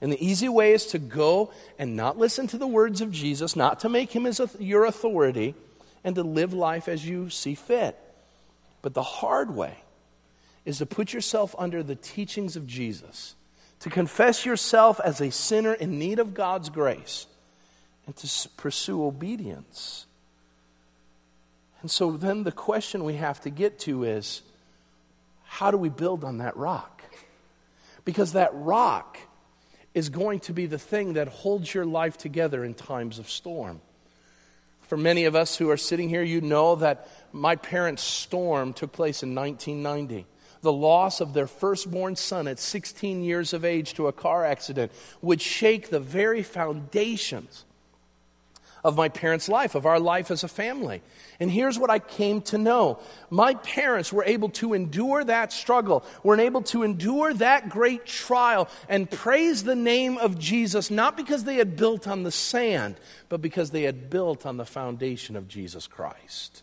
And 0.03 0.11
the 0.11 0.22
easy 0.22 0.48
way 0.48 0.72
is 0.72 0.86
to 0.86 0.98
go 0.98 1.53
and 1.78 1.94
not 1.96 2.18
listen 2.18 2.48
to 2.48 2.59
the 2.59 2.66
words 2.66 3.00
of 3.00 3.12
Jesus, 3.12 3.55
not 3.55 3.80
to 3.80 3.88
make 3.88 4.11
him 4.11 4.26
as 4.26 4.40
a, 4.40 4.50
your 4.59 4.84
authority, 4.84 5.55
and 6.03 6.16
to 6.16 6.24
live 6.24 6.53
life 6.53 6.88
as 6.88 7.07
you 7.07 7.30
see 7.30 7.55
fit. 7.55 7.96
But 8.82 8.94
the 8.94 9.03
hard 9.05 9.55
way 9.55 9.76
is 10.64 10.78
to 10.78 10.86
put 10.86 11.12
yourself 11.12 11.55
under 11.57 11.84
the 11.84 11.94
teachings 11.94 12.57
of 12.57 12.66
Jesus, 12.66 13.36
to 13.78 13.90
confess 13.90 14.44
yourself 14.44 14.98
as 15.05 15.20
a 15.20 15.30
sinner 15.30 15.72
in 15.72 16.00
need 16.00 16.18
of 16.18 16.34
God's 16.34 16.68
grace, 16.68 17.26
and 18.05 18.16
to 18.16 18.48
pursue 18.57 19.05
obedience. 19.05 20.07
And 21.80 21.88
so 21.88 22.11
then 22.11 22.42
the 22.42 22.50
question 22.50 23.05
we 23.05 23.14
have 23.14 23.40
to 23.42 23.50
get 23.50 23.78
to 23.80 24.03
is 24.03 24.42
how 25.44 25.70
do 25.70 25.76
we 25.76 25.90
build 25.90 26.24
on 26.24 26.38
that 26.38 26.57
rock? 26.57 27.05
Because 28.05 28.32
that 28.32 28.50
rock 28.53 29.18
is 29.95 30.09
going 30.09 30.40
to 30.40 30.53
be 30.53 30.66
the 30.66 30.78
thing 30.78 31.14
that 31.14 31.28
holds 31.28 31.72
your 31.72 31.84
life 31.84 32.16
together 32.16 32.64
in 32.64 32.74
times 32.74 33.18
of 33.18 33.28
storm. 33.28 33.80
For 34.82 34.97
many 34.97 35.24
of 35.24 35.34
us 35.34 35.57
who 35.57 35.70
are 35.70 35.76
sitting 35.76 36.09
here, 36.09 36.22
you 36.22 36.40
know 36.40 36.76
that 36.76 37.09
my 37.32 37.57
parents' 37.57 38.03
storm 38.03 38.72
took 38.72 38.93
place 38.93 39.22
in 39.22 39.34
1990. 39.34 40.26
The 40.61 40.72
loss 40.72 41.20
of 41.20 41.34
their 41.34 41.47
firstborn 41.47 42.16
son 42.16 42.47
at 42.47 42.59
16 42.59 43.24
years 43.24 43.53
of 43.53 43.64
age 43.64 43.95
to 43.95 44.07
a 44.07 44.12
car 44.12 44.45
accident 44.45 44.93
would 45.20 45.40
shake 45.40 45.90
the 45.90 46.01
very 46.01 46.43
foundations 46.43 47.64
of 48.85 48.97
my 48.97 49.09
parents' 49.09 49.49
life, 49.49 49.74
of 49.74 49.87
our 49.87 50.01
life 50.01 50.30
as 50.30 50.43
a 50.43 50.49
family. 50.49 51.03
And 51.39 51.51
here's 51.51 51.78
what 51.78 51.91
I 51.91 51.99
came 51.99 52.43
to 52.43 52.59
know 52.59 52.99
my 53.30 53.55
parents 53.55 54.12
were 54.12 54.24
able 54.24 54.49
to 54.51 54.74
endure 54.74 55.22
that 55.22 55.53
struggle, 55.53 56.05
were 56.22 56.39
able 56.39 56.62
to 56.62 56.83
endure 56.83 57.33
that 57.35 57.68
great 57.68 58.07
trial 58.07 58.68
and 58.89 59.11
praise 59.11 59.62
the 59.64 59.76
name 59.76 60.18
of 60.18 60.39
Jesus, 60.39 60.91
not 60.91 61.16
because 61.16 61.45
they 61.45 61.57
had 61.57 61.76
built 61.76 62.09
on 62.09 62.24
the 62.24 62.33
sand, 62.33 62.97
but 63.28 63.41
because 63.41 63.70
they 63.70 63.83
had 63.83 64.11
built 64.11 64.45
on 64.47 64.57
the 64.57 64.66
foundation 64.66 65.37
of 65.37 65.49
Jesus 65.49 65.87
Christ. 65.87 66.62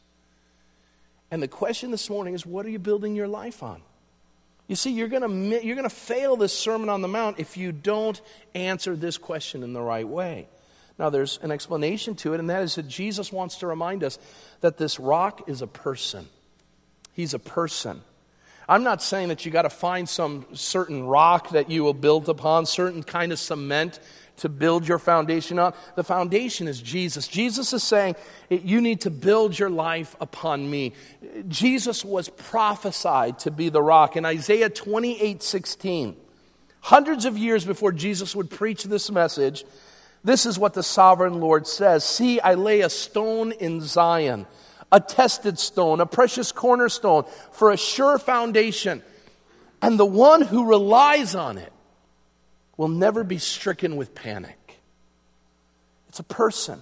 And 1.32 1.42
the 1.42 1.48
question 1.48 1.92
this 1.92 2.10
morning 2.10 2.34
is 2.34 2.46
what 2.46 2.66
are 2.66 2.70
you 2.70 2.80
building 2.80 3.16
your 3.16 3.28
life 3.28 3.64
on? 3.64 3.82
You 4.68 4.76
see, 4.76 4.92
you're 4.92 5.08
going 5.08 5.52
you're 5.64 5.76
going 5.76 5.90
to 5.90 5.96
fail 5.96 6.36
this 6.36 6.56
Sermon 6.56 6.90
on 6.90 7.02
the 7.02 7.08
Mount 7.08 7.40
if 7.40 7.58
you 7.58 7.72
don't 7.72 8.20
answer 8.54 8.96
this 8.96 9.18
question 9.18 9.64
in 9.64 9.74
the 9.74 9.82
right 9.82 10.08
way. 10.08 10.48
Now, 11.00 11.10
there's 11.10 11.40
an 11.42 11.50
explanation 11.50 12.14
to 12.16 12.34
it, 12.34 12.42
and 12.42 12.50
that 12.50 12.62
is 12.62 12.76
that 12.76 12.88
Jesus 12.88 13.32
wants 13.32 13.60
to 13.60 13.68
remind 13.68 14.04
us 14.04 14.20
that 14.60 14.78
this 14.78 15.00
rock 15.00 15.48
is 15.48 15.62
a 15.62 15.68
person. 15.68 16.28
He's 17.14 17.34
a 17.34 17.40
person. 17.40 18.02
I'm 18.68 18.84
not 18.84 19.02
saying 19.02 19.30
that 19.30 19.46
you 19.46 19.52
got 19.52 19.64
to 19.64 19.70
find 19.70 20.08
some 20.08 20.46
certain 20.54 21.04
rock 21.04 21.52
that 21.52 21.72
you 21.72 21.84
will 21.84 21.94
build 21.94 22.28
upon, 22.28 22.66
certain 22.66 23.02
kind 23.02 23.32
of 23.32 23.40
cement 23.40 24.00
to 24.38 24.50
build 24.50 24.88
your 24.88 25.00
foundation 25.00 25.58
on. 25.58 25.74
The 25.96 26.04
foundation 26.04 26.68
is 26.68 26.82
Jesus. 26.82 27.28
Jesus 27.28 27.74
is 27.74 27.82
saying, 27.82 28.16
You 28.50 28.82
need 28.82 29.02
to 29.02 29.10
build 29.10 29.58
your 29.58 29.70
life 29.70 30.16
upon 30.20 30.70
me. 30.70 30.94
Jesus 31.48 32.04
was 32.04 32.30
prophesied 32.30 33.40
to 33.40 33.52
be 33.52 33.70
the 33.70 33.82
rock. 33.82 34.18
In 34.18 34.26
Isaiah 34.26 34.70
28 34.70 35.42
16, 35.42 36.16
hundreds 36.82 37.26
of 37.26 37.38
years 37.38 37.66
before 37.66 37.92
Jesus 37.92 38.36
would 38.36 38.50
preach 38.50 38.84
this 38.84 39.10
message, 39.10 39.66
this 40.24 40.46
is 40.46 40.60
what 40.60 40.74
the 40.74 40.84
sovereign 40.84 41.40
Lord 41.40 41.68
says 41.68 42.04
See, 42.04 42.40
I 42.40 42.56
lay 42.56 42.82
a 42.82 42.90
stone 42.90 43.52
in 43.52 43.82
Zion, 43.82 44.46
a 44.92 45.00
tested 45.00 45.60
stone, 45.60 46.02
a 46.02 46.06
precious 46.06 46.52
cornerstone 46.52 47.26
for 47.52 47.72
a 47.72 47.78
sure 47.78 48.20
foundation. 48.20 49.02
And 49.82 49.98
the 49.98 50.06
one 50.06 50.42
who 50.42 50.66
relies 50.66 51.36
on 51.36 51.58
it 51.58 51.72
will 52.76 52.90
never 52.90 53.24
be 53.24 53.38
stricken 53.38 53.96
with 53.96 54.14
panic. 54.14 54.58
It's 56.10 56.20
a 56.20 56.24
person. 56.24 56.82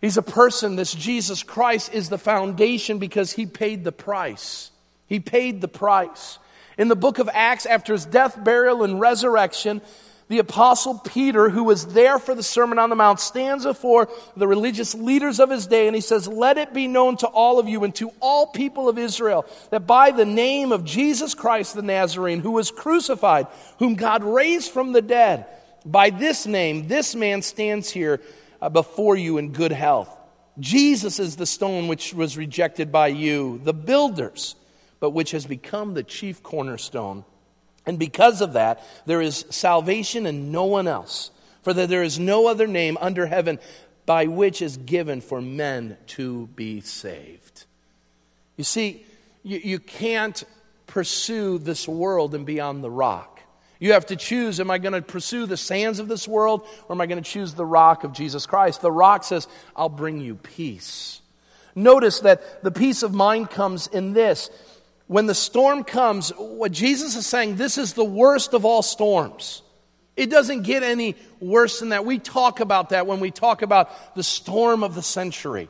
He's 0.00 0.16
a 0.16 0.22
person. 0.22 0.76
This 0.76 0.94
Jesus 0.94 1.42
Christ 1.42 1.92
is 1.92 2.10
the 2.10 2.18
foundation 2.18 2.98
because 2.98 3.32
he 3.32 3.46
paid 3.46 3.82
the 3.82 3.92
price. 3.92 4.70
He 5.06 5.18
paid 5.18 5.60
the 5.60 5.68
price. 5.68 6.38
In 6.76 6.88
the 6.88 6.96
book 6.96 7.18
of 7.18 7.30
Acts, 7.32 7.66
after 7.66 7.92
his 7.92 8.04
death, 8.04 8.42
burial, 8.42 8.84
and 8.84 9.00
resurrection, 9.00 9.80
the 10.28 10.38
apostle 10.38 10.98
Peter, 10.98 11.50
who 11.50 11.64
was 11.64 11.88
there 11.88 12.18
for 12.18 12.34
the 12.34 12.42
Sermon 12.42 12.78
on 12.78 12.88
the 12.88 12.96
Mount, 12.96 13.20
stands 13.20 13.64
before 13.64 14.08
the 14.36 14.48
religious 14.48 14.94
leaders 14.94 15.38
of 15.38 15.50
his 15.50 15.66
day 15.66 15.86
and 15.86 15.94
he 15.94 16.00
says, 16.00 16.26
Let 16.26 16.56
it 16.56 16.72
be 16.72 16.88
known 16.88 17.18
to 17.18 17.26
all 17.26 17.58
of 17.58 17.68
you 17.68 17.84
and 17.84 17.94
to 17.96 18.10
all 18.20 18.46
people 18.46 18.88
of 18.88 18.98
Israel 18.98 19.44
that 19.70 19.86
by 19.86 20.10
the 20.10 20.24
name 20.24 20.72
of 20.72 20.84
Jesus 20.84 21.34
Christ 21.34 21.74
the 21.74 21.82
Nazarene, 21.82 22.40
who 22.40 22.52
was 22.52 22.70
crucified, 22.70 23.46
whom 23.78 23.96
God 23.96 24.24
raised 24.24 24.72
from 24.72 24.92
the 24.92 25.02
dead, 25.02 25.46
by 25.84 26.08
this 26.10 26.46
name, 26.46 26.88
this 26.88 27.14
man 27.14 27.42
stands 27.42 27.90
here 27.90 28.20
uh, 28.62 28.70
before 28.70 29.16
you 29.16 29.36
in 29.36 29.52
good 29.52 29.72
health. 29.72 30.08
Jesus 30.58 31.18
is 31.18 31.36
the 31.36 31.46
stone 31.46 31.88
which 31.88 32.14
was 32.14 32.38
rejected 32.38 32.90
by 32.90 33.08
you, 33.08 33.60
the 33.64 33.74
builders, 33.74 34.56
but 35.00 35.10
which 35.10 35.32
has 35.32 35.44
become 35.44 35.92
the 35.92 36.02
chief 36.02 36.42
cornerstone. 36.42 37.24
And 37.86 37.98
because 37.98 38.40
of 38.40 38.54
that, 38.54 38.82
there 39.06 39.20
is 39.20 39.44
salvation 39.50 40.26
in 40.26 40.50
no 40.50 40.64
one 40.64 40.88
else. 40.88 41.30
For 41.62 41.72
that 41.72 41.88
there 41.88 42.02
is 42.02 42.18
no 42.18 42.46
other 42.46 42.66
name 42.66 42.98
under 43.00 43.26
heaven 43.26 43.58
by 44.06 44.26
which 44.26 44.60
is 44.60 44.76
given 44.76 45.20
for 45.20 45.40
men 45.40 45.96
to 46.08 46.46
be 46.48 46.80
saved. 46.80 47.64
You 48.56 48.64
see, 48.64 49.04
you, 49.42 49.58
you 49.58 49.78
can't 49.78 50.44
pursue 50.86 51.58
this 51.58 51.88
world 51.88 52.34
and 52.34 52.44
be 52.44 52.60
on 52.60 52.82
the 52.82 52.90
rock. 52.90 53.40
You 53.78 53.92
have 53.92 54.06
to 54.06 54.16
choose 54.16 54.60
am 54.60 54.70
I 54.70 54.78
going 54.78 54.92
to 54.92 55.02
pursue 55.02 55.46
the 55.46 55.56
sands 55.56 55.98
of 55.98 56.08
this 56.08 56.28
world 56.28 56.66
or 56.88 56.94
am 56.94 57.00
I 57.00 57.06
going 57.06 57.22
to 57.22 57.28
choose 57.28 57.54
the 57.54 57.66
rock 57.66 58.04
of 58.04 58.12
Jesus 58.12 58.46
Christ? 58.46 58.80
The 58.80 58.92
rock 58.92 59.24
says, 59.24 59.48
I'll 59.74 59.88
bring 59.88 60.20
you 60.20 60.36
peace. 60.36 61.20
Notice 61.74 62.20
that 62.20 62.62
the 62.62 62.70
peace 62.70 63.02
of 63.02 63.12
mind 63.12 63.50
comes 63.50 63.86
in 63.88 64.12
this 64.12 64.50
when 65.06 65.26
the 65.26 65.34
storm 65.34 65.84
comes, 65.84 66.30
what 66.30 66.72
Jesus 66.72 67.16
is 67.16 67.26
saying, 67.26 67.56
this 67.56 67.76
is 67.76 67.92
the 67.92 68.04
worst 68.04 68.54
of 68.54 68.64
all 68.64 68.82
storms. 68.82 69.62
It 70.16 70.30
doesn't 70.30 70.62
get 70.62 70.82
any 70.82 71.16
worse 71.40 71.80
than 71.80 71.90
that. 71.90 72.06
We 72.06 72.18
talk 72.18 72.60
about 72.60 72.90
that 72.90 73.06
when 73.06 73.20
we 73.20 73.30
talk 73.30 73.62
about 73.62 74.14
the 74.14 74.22
storm 74.22 74.82
of 74.82 74.94
the 74.94 75.02
century. 75.02 75.68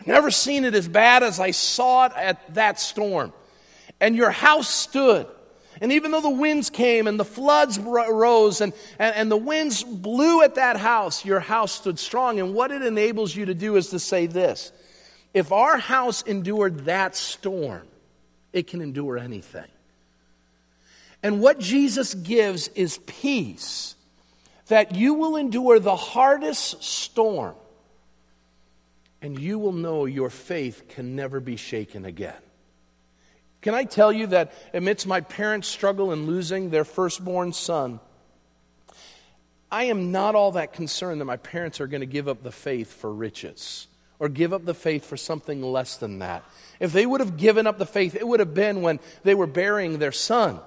I've 0.00 0.06
never 0.06 0.30
seen 0.30 0.64
it 0.64 0.74
as 0.74 0.88
bad 0.88 1.22
as 1.22 1.38
I 1.38 1.52
saw 1.52 2.06
it 2.06 2.12
at 2.16 2.54
that 2.54 2.80
storm. 2.80 3.32
and 4.00 4.16
your 4.16 4.30
house 4.30 4.68
stood. 4.68 5.28
And 5.80 5.92
even 5.92 6.10
though 6.10 6.20
the 6.20 6.30
winds 6.30 6.70
came 6.70 7.06
and 7.06 7.18
the 7.18 7.24
floods 7.24 7.78
rose 7.78 8.60
and, 8.60 8.72
and, 8.98 9.14
and, 9.14 9.30
the 9.30 9.36
winds 9.36 9.84
blew 9.84 10.42
at 10.42 10.56
that 10.56 10.76
house, 10.76 11.24
your 11.24 11.40
house 11.40 11.72
stood 11.72 11.98
strong. 11.98 12.40
And 12.40 12.54
what 12.54 12.72
it 12.72 12.82
enables 12.82 13.34
you 13.34 13.46
to 13.46 13.54
do 13.54 13.76
is 13.76 13.88
to 13.90 13.98
say 13.98 14.26
this 14.26 14.72
if 15.32 15.52
our 15.52 15.78
house 15.78 16.22
endured 16.22 16.86
that 16.86 17.16
storm, 17.16 17.86
it 18.52 18.66
can 18.66 18.80
endure 18.80 19.18
anything. 19.18 19.68
And 21.22 21.40
what 21.40 21.58
Jesus 21.58 22.14
gives 22.14 22.68
is 22.68 22.98
peace 23.06 23.94
that 24.66 24.94
you 24.94 25.14
will 25.14 25.36
endure 25.36 25.78
the 25.78 25.96
hardest 25.96 26.82
storm 26.82 27.54
and 29.20 29.38
you 29.38 29.58
will 29.58 29.72
know 29.72 30.04
your 30.04 30.30
faith 30.30 30.88
can 30.88 31.14
never 31.14 31.38
be 31.38 31.56
shaken 31.56 32.04
again. 32.04 32.34
Can 33.60 33.74
I 33.74 33.84
tell 33.84 34.12
you 34.12 34.26
that 34.28 34.52
amidst 34.74 35.06
my 35.06 35.20
parents' 35.20 35.68
struggle 35.68 36.12
in 36.12 36.26
losing 36.26 36.70
their 36.70 36.84
firstborn 36.84 37.52
son, 37.52 38.00
I 39.70 39.84
am 39.84 40.10
not 40.10 40.34
all 40.34 40.52
that 40.52 40.72
concerned 40.72 41.20
that 41.20 41.26
my 41.26 41.36
parents 41.36 41.80
are 41.80 41.86
going 41.86 42.00
to 42.00 42.06
give 42.06 42.26
up 42.26 42.42
the 42.42 42.50
faith 42.50 42.92
for 42.92 43.12
riches 43.12 43.86
or 44.22 44.28
give 44.28 44.52
up 44.52 44.64
the 44.64 44.72
faith 44.72 45.04
for 45.04 45.16
something 45.16 45.60
less 45.60 45.96
than 45.96 46.20
that. 46.20 46.44
If 46.78 46.92
they 46.92 47.04
would 47.04 47.18
have 47.18 47.36
given 47.36 47.66
up 47.66 47.78
the 47.78 47.84
faith, 47.84 48.14
it 48.14 48.26
would 48.26 48.38
have 48.38 48.54
been 48.54 48.80
when 48.80 49.00
they 49.24 49.34
were 49.34 49.48
burying 49.48 49.98
their 49.98 50.12
son. 50.12 50.60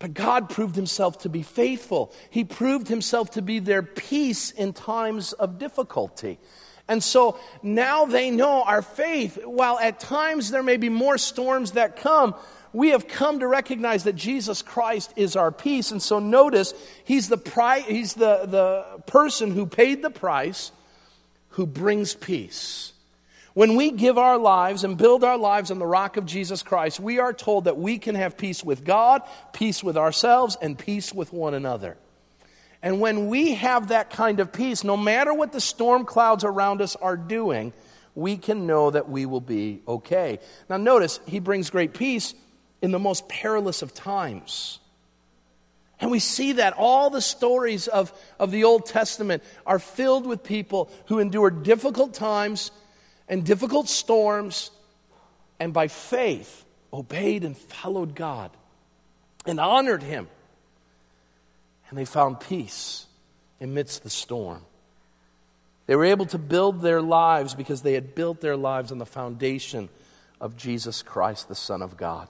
But 0.00 0.14
God 0.14 0.50
proved 0.50 0.74
himself 0.74 1.18
to 1.18 1.28
be 1.28 1.44
faithful. 1.44 2.12
He 2.28 2.42
proved 2.42 2.88
himself 2.88 3.30
to 3.30 3.40
be 3.40 3.60
their 3.60 3.84
peace 3.84 4.50
in 4.50 4.72
times 4.72 5.32
of 5.32 5.60
difficulty. 5.60 6.40
And 6.88 7.04
so 7.04 7.38
now 7.62 8.04
they 8.04 8.32
know 8.32 8.64
our 8.64 8.82
faith, 8.82 9.38
while 9.44 9.78
at 9.78 10.00
times 10.00 10.50
there 10.50 10.64
may 10.64 10.76
be 10.76 10.88
more 10.88 11.18
storms 11.18 11.72
that 11.72 11.94
come, 11.94 12.34
we 12.72 12.88
have 12.88 13.06
come 13.06 13.38
to 13.38 13.46
recognize 13.46 14.02
that 14.04 14.16
Jesus 14.16 14.60
Christ 14.60 15.12
is 15.14 15.36
our 15.36 15.52
peace. 15.52 15.92
And 15.92 16.02
so 16.02 16.18
notice, 16.18 16.74
he's 17.04 17.28
the, 17.28 17.38
pri- 17.38 17.82
he's 17.82 18.14
the, 18.14 18.44
the 18.46 19.02
person 19.06 19.52
who 19.52 19.66
paid 19.66 20.02
the 20.02 20.10
price 20.10 20.72
who 21.56 21.66
brings 21.66 22.14
peace. 22.14 22.92
When 23.54 23.76
we 23.76 23.90
give 23.90 24.18
our 24.18 24.36
lives 24.36 24.84
and 24.84 24.98
build 24.98 25.24
our 25.24 25.38
lives 25.38 25.70
on 25.70 25.78
the 25.78 25.86
rock 25.86 26.18
of 26.18 26.26
Jesus 26.26 26.62
Christ, 26.62 27.00
we 27.00 27.18
are 27.18 27.32
told 27.32 27.64
that 27.64 27.78
we 27.78 27.96
can 27.96 28.14
have 28.14 28.36
peace 28.36 28.62
with 28.62 28.84
God, 28.84 29.22
peace 29.54 29.82
with 29.82 29.96
ourselves, 29.96 30.58
and 30.60 30.78
peace 30.78 31.14
with 31.14 31.32
one 31.32 31.54
another. 31.54 31.96
And 32.82 33.00
when 33.00 33.28
we 33.28 33.54
have 33.54 33.88
that 33.88 34.10
kind 34.10 34.38
of 34.38 34.52
peace, 34.52 34.84
no 34.84 34.98
matter 34.98 35.32
what 35.32 35.52
the 35.52 35.60
storm 35.62 36.04
clouds 36.04 36.44
around 36.44 36.82
us 36.82 36.94
are 36.94 37.16
doing, 37.16 37.72
we 38.14 38.36
can 38.36 38.66
know 38.66 38.90
that 38.90 39.08
we 39.08 39.24
will 39.24 39.40
be 39.40 39.80
okay. 39.88 40.40
Now, 40.68 40.76
notice, 40.76 41.20
he 41.24 41.38
brings 41.38 41.70
great 41.70 41.94
peace 41.94 42.34
in 42.82 42.90
the 42.90 42.98
most 42.98 43.30
perilous 43.30 43.80
of 43.80 43.94
times. 43.94 44.78
And 46.00 46.10
we 46.10 46.18
see 46.18 46.52
that 46.52 46.74
all 46.76 47.08
the 47.08 47.22
stories 47.22 47.88
of, 47.88 48.12
of 48.38 48.50
the 48.50 48.64
Old 48.64 48.86
Testament 48.86 49.42
are 49.64 49.78
filled 49.78 50.26
with 50.26 50.42
people 50.42 50.90
who 51.06 51.18
endured 51.18 51.62
difficult 51.62 52.12
times 52.12 52.70
and 53.28 53.44
difficult 53.44 53.88
storms, 53.88 54.70
and 55.58 55.72
by 55.72 55.88
faith 55.88 56.64
obeyed 56.92 57.44
and 57.44 57.56
followed 57.56 58.14
God 58.14 58.50
and 59.46 59.58
honored 59.58 60.02
Him. 60.02 60.28
And 61.88 61.98
they 61.98 62.04
found 62.04 62.40
peace 62.40 63.06
amidst 63.60 64.02
the 64.02 64.10
storm. 64.10 64.62
They 65.86 65.96
were 65.96 66.04
able 66.04 66.26
to 66.26 66.38
build 66.38 66.82
their 66.82 67.00
lives 67.00 67.54
because 67.54 67.82
they 67.82 67.94
had 67.94 68.14
built 68.14 68.40
their 68.40 68.56
lives 68.56 68.92
on 68.92 68.98
the 68.98 69.06
foundation 69.06 69.88
of 70.40 70.56
Jesus 70.56 71.02
Christ, 71.02 71.48
the 71.48 71.54
Son 71.54 71.80
of 71.80 71.96
God. 71.96 72.28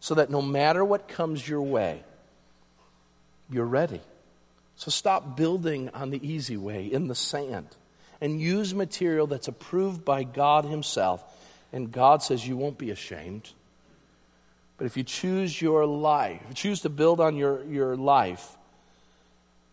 So 0.00 0.14
that 0.14 0.30
no 0.30 0.40
matter 0.40 0.84
what 0.84 1.08
comes 1.08 1.46
your 1.46 1.62
way, 1.62 2.02
you're 3.52 3.66
ready. 3.66 4.00
So 4.76 4.90
stop 4.90 5.36
building 5.36 5.90
on 5.90 6.10
the 6.10 6.26
easy 6.26 6.56
way 6.56 6.86
in 6.86 7.06
the 7.08 7.14
sand 7.14 7.68
and 8.20 8.40
use 8.40 8.74
material 8.74 9.26
that's 9.26 9.48
approved 9.48 10.04
by 10.04 10.24
God 10.24 10.64
Himself. 10.64 11.22
And 11.72 11.90
God 11.90 12.22
says 12.22 12.46
you 12.46 12.56
won't 12.56 12.78
be 12.78 12.90
ashamed. 12.90 13.50
But 14.78 14.86
if 14.86 14.96
you 14.96 15.04
choose 15.04 15.60
your 15.60 15.86
life, 15.86 16.40
choose 16.54 16.80
to 16.80 16.88
build 16.88 17.20
on 17.20 17.36
your, 17.36 17.64
your 17.64 17.96
life, 17.96 18.56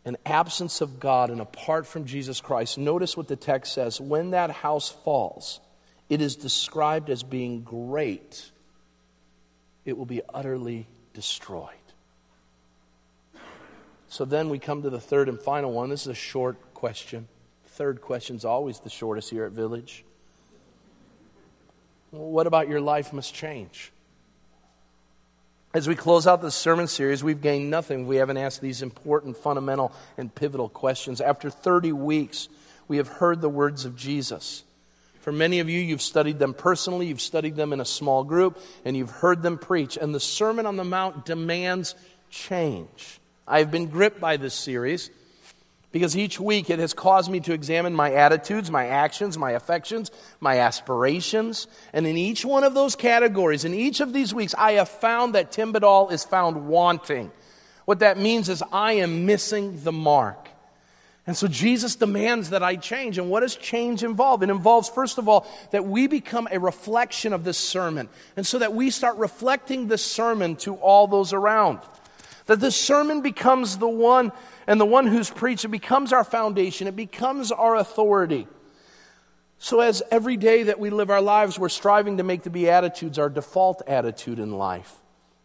an 0.05 0.17
absence 0.25 0.81
of 0.81 0.99
God 0.99 1.29
and 1.29 1.41
apart 1.41 1.87
from 1.87 2.05
Jesus 2.05 2.41
Christ, 2.41 2.77
notice 2.77 3.17
what 3.17 3.27
the 3.27 3.35
text 3.35 3.73
says. 3.73 3.99
When 3.99 4.31
that 4.31 4.51
house 4.51 4.89
falls, 4.89 5.59
it 6.09 6.21
is 6.21 6.35
described 6.35 7.09
as 7.09 7.23
being 7.23 7.61
great, 7.61 8.51
it 9.85 9.97
will 9.97 10.05
be 10.05 10.21
utterly 10.33 10.87
destroyed. 11.13 11.78
So 14.09 14.25
then 14.25 14.49
we 14.49 14.59
come 14.59 14.81
to 14.81 14.89
the 14.89 14.99
third 14.99 15.29
and 15.29 15.39
final 15.39 15.71
one. 15.71 15.89
This 15.89 16.01
is 16.01 16.07
a 16.07 16.13
short 16.13 16.73
question 16.73 17.27
third 17.79 18.01
question 18.01 18.35
is 18.35 18.43
always 18.43 18.81
the 18.81 18.89
shortest 18.89 19.29
here 19.29 19.45
at 19.45 19.53
Village. 19.53 20.03
What 22.11 22.45
about 22.45 22.67
your 22.67 22.81
life 22.81 23.13
must 23.13 23.33
change? 23.33 23.93
As 25.73 25.87
we 25.87 25.95
close 25.95 26.27
out 26.27 26.41
this 26.41 26.55
sermon 26.55 26.87
series, 26.87 27.23
we've 27.23 27.41
gained 27.41 27.69
nothing. 27.69 28.05
We 28.05 28.17
haven't 28.17 28.35
asked 28.35 28.59
these 28.59 28.81
important, 28.81 29.37
fundamental, 29.37 29.93
and 30.17 30.35
pivotal 30.35 30.67
questions. 30.67 31.21
After 31.21 31.49
30 31.49 31.93
weeks, 31.93 32.49
we 32.89 32.97
have 32.97 33.07
heard 33.07 33.39
the 33.39 33.47
words 33.47 33.85
of 33.85 33.95
Jesus. 33.95 34.65
For 35.21 35.31
many 35.31 35.61
of 35.61 35.69
you, 35.69 35.79
you've 35.79 36.01
studied 36.01 36.37
them 36.37 36.53
personally, 36.53 37.07
you've 37.07 37.21
studied 37.21 37.55
them 37.55 37.71
in 37.71 37.79
a 37.79 37.85
small 37.85 38.25
group, 38.25 38.59
and 38.83 38.97
you've 38.97 39.09
heard 39.09 39.41
them 39.41 39.57
preach. 39.57 39.95
And 39.95 40.13
the 40.13 40.19
Sermon 40.19 40.65
on 40.65 40.75
the 40.75 40.83
Mount 40.83 41.23
demands 41.23 41.95
change. 42.29 43.18
I've 43.49 43.71
been 43.71 43.87
gripped 43.87 44.21
by 44.21 44.37
this 44.37 44.53
series 44.53 45.09
because 45.91 46.15
each 46.15 46.39
week 46.39 46.69
it 46.69 46.77
has 46.77 46.93
caused 46.93 47.31
me 47.31 47.39
to 47.39 47.53
examine 47.53 47.95
my 47.95 48.13
attitudes, 48.13 48.69
my 48.69 48.85
actions, 48.85 49.39
my 49.39 49.51
affections, 49.51 50.11
my 50.39 50.59
aspirations. 50.59 51.65
And 51.91 52.05
in 52.05 52.15
each 52.15 52.45
one 52.45 52.63
of 52.63 52.75
those 52.75 52.95
categories, 52.95 53.65
in 53.65 53.73
each 53.73 54.01
of 54.01 54.13
these 54.13 54.33
weeks, 54.35 54.53
I 54.55 54.73
have 54.73 54.87
found 54.87 55.33
that 55.33 55.51
Tim 55.51 55.73
Badal 55.73 56.11
is 56.11 56.23
found 56.23 56.67
wanting. 56.67 57.31
What 57.85 57.99
that 57.99 58.19
means 58.19 58.49
is 58.49 58.63
I 58.71 58.93
am 58.93 59.25
missing 59.25 59.83
the 59.83 59.91
mark. 59.91 60.47
And 61.25 61.35
so 61.35 61.47
Jesus 61.47 61.95
demands 61.95 62.51
that 62.51 62.61
I 62.61 62.75
change. 62.75 63.17
And 63.17 63.31
what 63.31 63.39
does 63.39 63.55
change 63.55 64.03
involve? 64.03 64.43
It 64.43 64.51
involves, 64.51 64.89
first 64.89 65.17
of 65.17 65.27
all, 65.27 65.47
that 65.71 65.85
we 65.85 66.05
become 66.05 66.47
a 66.51 66.59
reflection 66.59 67.33
of 67.33 67.43
this 67.43 67.57
sermon. 67.57 68.09
And 68.37 68.45
so 68.45 68.59
that 68.59 68.73
we 68.73 68.91
start 68.91 69.17
reflecting 69.17 69.87
this 69.87 70.05
sermon 70.05 70.55
to 70.57 70.75
all 70.75 71.07
those 71.07 71.33
around. 71.33 71.79
That 72.49 72.61
the 72.61 72.71
sermon 72.71 73.21
becomes 73.21 73.77
the 73.77 73.87
one 73.87 74.31
and 74.65 74.81
the 74.81 74.85
one 74.85 75.05
who's 75.05 75.29
preached, 75.29 75.65
it 75.65 75.67
becomes 75.67 76.11
our 76.11 76.23
foundation, 76.23 76.87
it 76.87 76.95
becomes 76.95 77.51
our 77.51 77.75
authority. 77.75 78.47
So, 79.59 79.81
as 79.81 80.01
every 80.09 80.35
day 80.35 80.63
that 80.63 80.79
we 80.79 80.89
live 80.89 81.11
our 81.11 81.21
lives, 81.21 81.59
we're 81.59 81.69
striving 81.69 82.17
to 82.17 82.23
make 82.23 82.41
the 82.41 82.49
Beatitudes 82.49 83.19
our 83.19 83.29
default 83.29 83.83
attitude 83.85 84.39
in 84.39 84.57
life. 84.57 84.91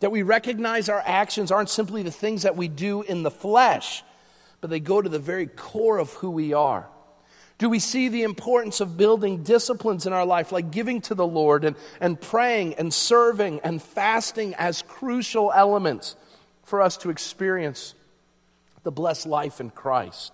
That 0.00 0.12
we 0.12 0.22
recognize 0.22 0.88
our 0.88 1.02
actions 1.04 1.52
aren't 1.52 1.68
simply 1.68 2.02
the 2.02 2.10
things 2.10 2.44
that 2.44 2.56
we 2.56 2.68
do 2.68 3.02
in 3.02 3.22
the 3.22 3.30
flesh, 3.30 4.02
but 4.62 4.70
they 4.70 4.80
go 4.80 5.02
to 5.02 5.08
the 5.10 5.18
very 5.18 5.46
core 5.46 5.98
of 5.98 6.10
who 6.14 6.30
we 6.30 6.54
are. 6.54 6.88
Do 7.58 7.68
we 7.68 7.80
see 7.80 8.08
the 8.08 8.22
importance 8.22 8.80
of 8.80 8.96
building 8.96 9.42
disciplines 9.42 10.06
in 10.06 10.14
our 10.14 10.24
life, 10.24 10.52
like 10.52 10.70
giving 10.70 11.02
to 11.02 11.14
the 11.14 11.26
Lord 11.26 11.64
and, 11.64 11.76
and 12.00 12.18
praying 12.18 12.76
and 12.76 12.94
serving 12.94 13.60
and 13.62 13.82
fasting, 13.82 14.54
as 14.54 14.80
crucial 14.80 15.52
elements 15.54 16.16
for 16.64 16.80
us 16.82 16.96
to 16.98 17.10
experience 17.10 17.94
the 18.82 18.92
blessed 18.92 19.26
life 19.26 19.60
in 19.60 19.70
Christ? 19.70 20.32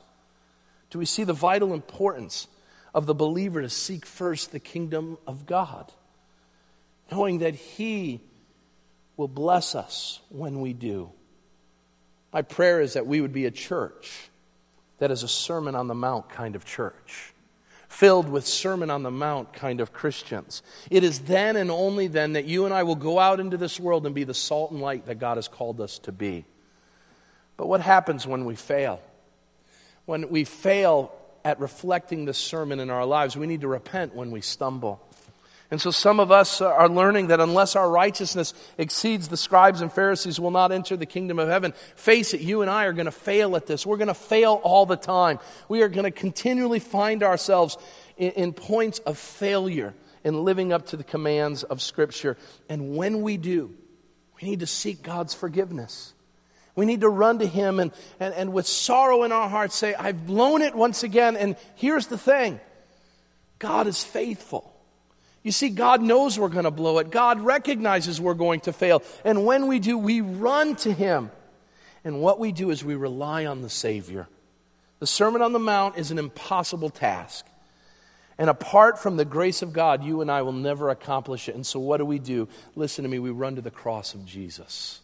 Do 0.91 0.99
we 0.99 1.05
see 1.05 1.25
the 1.25 1.33
vital 1.33 1.73
importance 1.73 2.49
of 2.95 3.07
the 3.07 3.15
believer 3.15 3.63
to 3.63 3.71
seek 3.71 4.05
first 4.05 4.51
the 4.53 4.59
kingdom 4.59 5.19
of 5.27 5.47
God, 5.47 5.93
knowing 7.11 7.39
that 7.39 7.55
He 7.55 8.21
will 9.17 9.29
bless 9.29 9.75
us 9.75 10.21
when 10.31 10.61
we 10.61 10.73
do? 10.73 11.11
My 12.33 12.43
prayer 12.43 12.81
is 12.81 12.95
that 12.95 13.07
we 13.07 13.21
would 13.21 13.33
be 13.33 13.47
a 13.47 13.51
church 13.51 14.31
that 14.99 15.11
is 15.11 15.23
a 15.23 15.29
Sermon 15.29 15.75
on 15.75 15.89
the 15.89 15.95
Mount 15.95 16.29
kind 16.29 16.55
of 16.55 16.65
church, 16.65 17.33
filled 17.91 18.29
with 18.29 18.47
Sermon 18.47 18.89
on 18.89 19.03
the 19.03 19.11
Mount 19.11 19.53
kind 19.53 19.81
of 19.81 19.93
Christians. 19.93 20.63
It 20.91 21.03
is 21.03 21.19
then 21.19 21.57
and 21.57 21.71
only 21.71 22.07
then 22.07 22.35
that 22.35 22.45
you 22.45 22.65
and 22.65 22.73
I 22.73 22.85
will 22.85 22.95
go 22.95 23.19
out 23.19 23.41
into 23.41 23.57
this 23.57 23.81
world 23.81 24.07
and 24.07 24.15
be 24.15 24.23
the 24.23 24.33
salt 24.33 24.71
and 24.71 24.81
light 24.81 25.07
that 25.07 25.19
God 25.19 25.37
has 25.37 25.49
called 25.49 25.81
us 25.81 25.99
to 26.01 26.13
be. 26.13 26.45
But 27.57 27.67
what 27.67 27.81
happens 27.81 28.27
when 28.27 28.45
we 28.45 28.55
fail? 28.55 29.03
When 30.07 30.31
we 30.31 30.45
fail 30.45 31.13
at 31.45 31.59
reflecting 31.59 32.27
the 32.27 32.33
sermon 32.33 32.79
in 32.79 32.91
our 32.91 33.05
lives, 33.05 33.37
we 33.37 33.49
need 33.49 33.63
to 33.63 33.69
repent 33.69 34.15
when 34.15 34.31
we 34.31 34.41
stumble. 34.41 35.05
And 35.71 35.81
so 35.81 35.93
some 35.93 36.19
of 36.19 36.33
us 36.33 36.61
are 36.61 36.89
learning 36.89 37.29
that 37.29 37.39
unless 37.39 37.77
our 37.77 37.89
righteousness 37.89 38.55
exceeds 38.77 39.29
the 39.29 39.37
scribes 39.37 39.81
and 39.81 39.93
Pharisees, 39.93 40.41
will 40.41 40.51
not 40.51 40.73
enter 40.73 40.97
the 40.97 41.07
kingdom 41.07 41.39
of 41.39 41.49
heaven. 41.49 41.75
Face 41.95 42.35
it, 42.35 42.41
you 42.41 42.63
and 42.63 42.71
I 42.71 42.87
are 42.87 42.93
going 42.93 43.05
to 43.07 43.13
fail 43.13 43.55
at 43.55 43.67
this. 43.67 43.87
We're 43.87 43.97
going 43.97 44.09
to 44.09 44.15
fail 44.15 44.61
all 44.65 44.85
the 44.85 44.97
time. 44.97 45.39
We 45.69 45.83
are 45.83 45.89
going 45.89 46.05
to 46.05 46.11
continually 46.11 46.81
find 46.81 47.23
ourselves 47.23 47.79
in, 48.17 48.33
in 48.33 48.53
points 48.53 48.99
of 49.01 49.17
failure 49.17 49.95
in 50.25 50.45
living 50.45 50.73
up 50.73 50.87
to 50.87 50.97
the 50.97 51.05
commands 51.05 51.63
of 51.63 51.81
Scripture. 51.81 52.37
And 52.69 52.97
when 52.97 53.23
we 53.23 53.37
do, 53.37 53.75
We 54.41 54.49
need 54.49 54.61
to 54.61 54.67
seek 54.67 55.03
God's 55.03 55.35
forgiveness. 55.35 56.15
We 56.75 56.87
need 56.87 57.03
to 57.03 57.09
run 57.09 57.41
to 57.41 57.47
Him 57.47 57.81
and, 57.81 57.93
and, 58.19 58.33
and 58.35 58.53
with 58.53 58.67
sorrow 58.67 59.25
in 59.25 59.33
our 59.33 59.49
hearts 59.49 59.77
say, 59.77 59.95
I've 59.95 60.27
blown 60.27 60.63
it 60.63 60.75
once 60.75 61.03
again. 61.03 61.37
And 61.37 61.57
here's 61.75 62.07
the 62.07 62.19
thing 62.19 62.61
God 63.59 63.87
is 63.87 64.03
faithful. 64.03 64.70
You 65.43 65.53
see, 65.53 65.71
God 65.71 66.03
knows 66.03 66.39
we're 66.39 66.49
going 66.49 66.65
to 66.65 66.71
blow 66.71 66.99
it. 66.99 67.11
God 67.11 67.41
recognizes 67.41 68.21
we're 68.21 68.35
going 68.35 68.61
to 68.61 68.73
fail. 68.73 69.03
And 69.25 69.47
when 69.47 69.67
we 69.67 69.79
do, 69.79 69.97
we 69.97 70.21
run 70.21 70.77
to 70.77 70.93
Him. 70.93 71.31
And 72.05 72.21
what 72.21 72.39
we 72.39 72.53
do 72.53 72.71
is 72.71 72.85
we 72.85 72.95
rely 72.95 73.47
on 73.47 73.63
the 73.63 73.71
Savior. 73.71 74.29
The 74.99 75.07
Sermon 75.07 75.41
on 75.41 75.53
the 75.53 75.59
Mount 75.59 75.97
is 75.97 76.11
an 76.11 76.19
impossible 76.19 76.91
task. 76.91 77.47
And 78.37 78.49
apart 78.49 78.99
from 78.99 79.17
the 79.17 79.25
grace 79.25 79.61
of 79.61 79.73
God, 79.73 80.03
you 80.03 80.21
and 80.21 80.31
I 80.31 80.43
will 80.43 80.53
never 80.53 80.89
accomplish 80.89 81.49
it. 81.49 81.55
And 81.55 81.67
so, 81.67 81.79
what 81.81 81.99
do 81.99 82.05
we 82.05 82.19
do? 82.19 82.49
Listen 82.75 83.03
to 83.03 83.09
me, 83.09 83.19
we 83.19 83.31
run 83.31 83.57
to 83.57 83.63
the 83.63 83.71
cross 83.71 84.15
of 84.15 84.25
Jesus. 84.25 85.01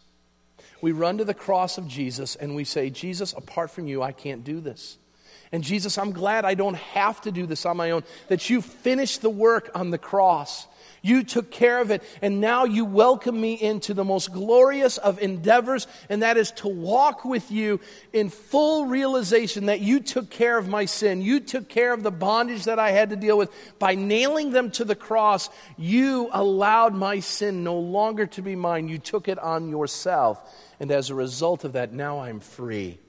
We 0.81 0.91
run 0.91 1.17
to 1.17 1.25
the 1.25 1.33
cross 1.33 1.77
of 1.77 1.87
Jesus 1.87 2.35
and 2.35 2.55
we 2.55 2.63
say, 2.63 2.89
Jesus, 2.89 3.33
apart 3.33 3.71
from 3.71 3.87
you, 3.87 4.01
I 4.01 4.11
can't 4.11 4.43
do 4.43 4.59
this. 4.59 4.97
And 5.51 5.63
Jesus, 5.63 5.97
I'm 5.97 6.11
glad 6.11 6.45
I 6.45 6.55
don't 6.55 6.75
have 6.75 7.21
to 7.21 7.31
do 7.31 7.45
this 7.45 7.65
on 7.65 7.77
my 7.77 7.91
own, 7.91 8.03
that 8.27 8.49
you 8.49 8.61
finished 8.61 9.21
the 9.21 9.29
work 9.29 9.71
on 9.73 9.91
the 9.91 9.97
cross. 9.97 10.67
You 11.01 11.23
took 11.23 11.51
care 11.51 11.79
of 11.79 11.89
it, 11.91 12.03
and 12.21 12.41
now 12.41 12.65
you 12.65 12.83
welcome 12.83 13.39
me 13.39 13.53
into 13.53 13.93
the 13.93 14.03
most 14.03 14.33
glorious 14.33 14.97
of 14.97 15.19
endeavors, 15.19 15.87
and 16.09 16.21
that 16.21 16.35
is 16.35 16.51
to 16.53 16.67
walk 16.67 17.23
with 17.23 17.49
you 17.49 17.79
in 18.11 18.29
full 18.29 18.87
realization 18.87 19.67
that 19.67 19.79
you 19.79 20.01
took 20.01 20.29
care 20.29 20.57
of 20.57 20.67
my 20.67 20.83
sin. 20.85 21.21
You 21.21 21.39
took 21.39 21.69
care 21.69 21.93
of 21.93 22.03
the 22.03 22.11
bondage 22.11 22.65
that 22.65 22.79
I 22.79 22.91
had 22.91 23.11
to 23.11 23.15
deal 23.15 23.37
with. 23.37 23.51
By 23.79 23.95
nailing 23.95 24.51
them 24.51 24.71
to 24.71 24.83
the 24.83 24.95
cross, 24.95 25.49
you 25.77 26.29
allowed 26.33 26.93
my 26.93 27.21
sin 27.21 27.63
no 27.63 27.79
longer 27.79 28.25
to 28.25 28.41
be 28.41 28.55
mine. 28.55 28.89
You 28.89 28.97
took 28.97 29.29
it 29.29 29.39
on 29.39 29.69
yourself. 29.69 30.41
And 30.79 30.91
as 30.91 31.09
a 31.09 31.15
result 31.15 31.63
of 31.63 31.73
that, 31.73 31.93
now 31.93 32.19
I'm 32.19 32.39
free. 32.41 32.99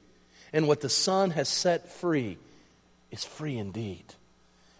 And 0.53 0.67
what 0.67 0.81
the 0.81 0.89
Son 0.89 1.31
has 1.31 1.49
set 1.49 1.91
free 1.91 2.39
is 3.11 3.25
free 3.25 3.59
indeed. 3.59 4.05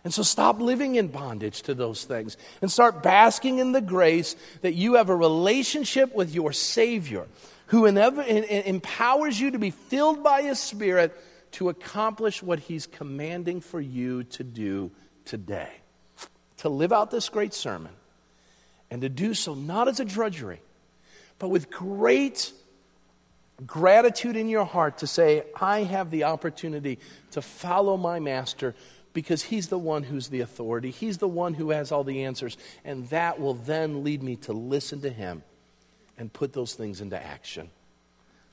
And 0.05 0.15
so 0.15 0.23
stop 0.23 0.61
living 0.61 0.95
in 0.95 1.09
bondage 1.09 1.63
to 1.63 1.75
those 1.75 2.05
things 2.05 2.37
and 2.63 2.71
start 2.71 3.03
basking 3.03 3.59
in 3.59 3.73
the 3.73 3.81
grace 3.81 4.37
that 4.63 4.75
you 4.75 4.95
have 4.95 5.11
a 5.11 5.17
relationship 5.17 6.15
with 6.15 6.35
your 6.35 6.53
Savior 6.53 7.27
who 7.67 7.85
empowers 7.85 9.39
you 9.39 9.51
to 9.51 9.59
be 9.59 9.71
filled 9.71 10.23
by 10.23 10.43
His 10.43 10.59
Spirit 10.59 11.15
to 11.53 11.69
accomplish 11.69 12.43
what 12.43 12.59
He's 12.61 12.87
commanding 12.87 13.61
for 13.61 13.81
you 13.81 14.25
to 14.25 14.45
do 14.45 14.91
today. 15.25 15.71
To 16.59 16.69
live 16.69 16.93
out 16.93 17.11
this 17.11 17.29
great 17.29 17.53
sermon 17.53 17.93
and 18.91 19.03
to 19.03 19.09
do 19.09 19.35
so 19.35 19.55
not 19.55 19.89
as 19.89 20.01
a 20.01 20.05
drudgery, 20.05 20.63
but 21.39 21.49
with 21.49 21.71
great 21.71 22.53
gratitude 23.67 24.37
in 24.37 24.49
your 24.49 24.65
heart 24.65 24.99
to 24.99 25.07
say, 25.07 25.43
I 25.61 25.83
have 25.83 26.11
the 26.11 26.25
opportunity 26.25 26.99
to 27.33 27.43
follow 27.43 27.97
my 27.97 28.21
master 28.21 28.75
because 29.13 29.43
he's 29.43 29.69
the 29.69 29.79
one 29.79 30.05
who's 30.05 30.29
the 30.29 30.41
authority. 30.41 30.91
He's 30.91 31.19
the 31.19 31.29
one 31.29 31.55
who 31.55 31.71
has 31.71 31.91
all 31.91 32.05
the 32.05 32.25
answers. 32.25 32.57
And 32.85 33.09
that 33.09 33.41
will 33.41 33.55
then 33.55 34.05
lead 34.05 34.23
me 34.23 34.37
to 34.37 34.53
listen 34.53 35.01
to 35.01 35.11
him 35.11 35.43
and 36.17 36.33
put 36.33 36.53
those 36.53 36.75
things 36.75 37.01
into 37.01 37.21
action. 37.21 37.71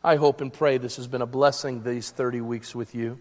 I 0.03 0.15
hope 0.15 0.41
and 0.41 0.53
pray 0.53 0.77
this 0.77 0.97
has 0.97 1.07
been 1.07 1.21
a 1.21 1.27
blessing 1.27 1.83
these 1.83 2.11
30 2.11 2.41
weeks 2.41 2.75
with 2.75 2.95
you. 2.95 3.19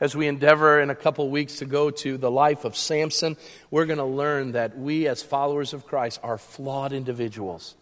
As 0.00 0.14
we 0.14 0.28
endeavor 0.28 0.80
in 0.80 0.90
a 0.90 0.94
couple 0.94 1.28
weeks 1.28 1.58
to 1.58 1.64
go 1.64 1.90
to 1.90 2.16
the 2.16 2.30
life 2.30 2.64
of 2.64 2.76
Samson, 2.76 3.36
we're 3.70 3.86
going 3.86 3.98
to 3.98 4.04
learn 4.04 4.52
that 4.52 4.78
we, 4.78 5.08
as 5.08 5.22
followers 5.22 5.72
of 5.72 5.86
Christ, 5.86 6.20
are 6.22 6.38
flawed 6.38 6.92
individuals. 6.92 7.74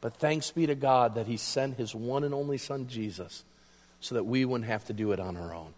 But 0.00 0.14
thanks 0.14 0.50
be 0.50 0.66
to 0.66 0.74
God 0.74 1.14
that 1.14 1.26
He 1.26 1.36
sent 1.36 1.76
His 1.76 1.94
one 1.94 2.24
and 2.24 2.34
only 2.34 2.58
Son, 2.58 2.86
Jesus, 2.86 3.44
so 4.00 4.14
that 4.14 4.24
we 4.24 4.44
wouldn't 4.44 4.70
have 4.70 4.84
to 4.86 4.92
do 4.92 5.12
it 5.12 5.20
on 5.20 5.36
our 5.36 5.54
own. 5.54 5.74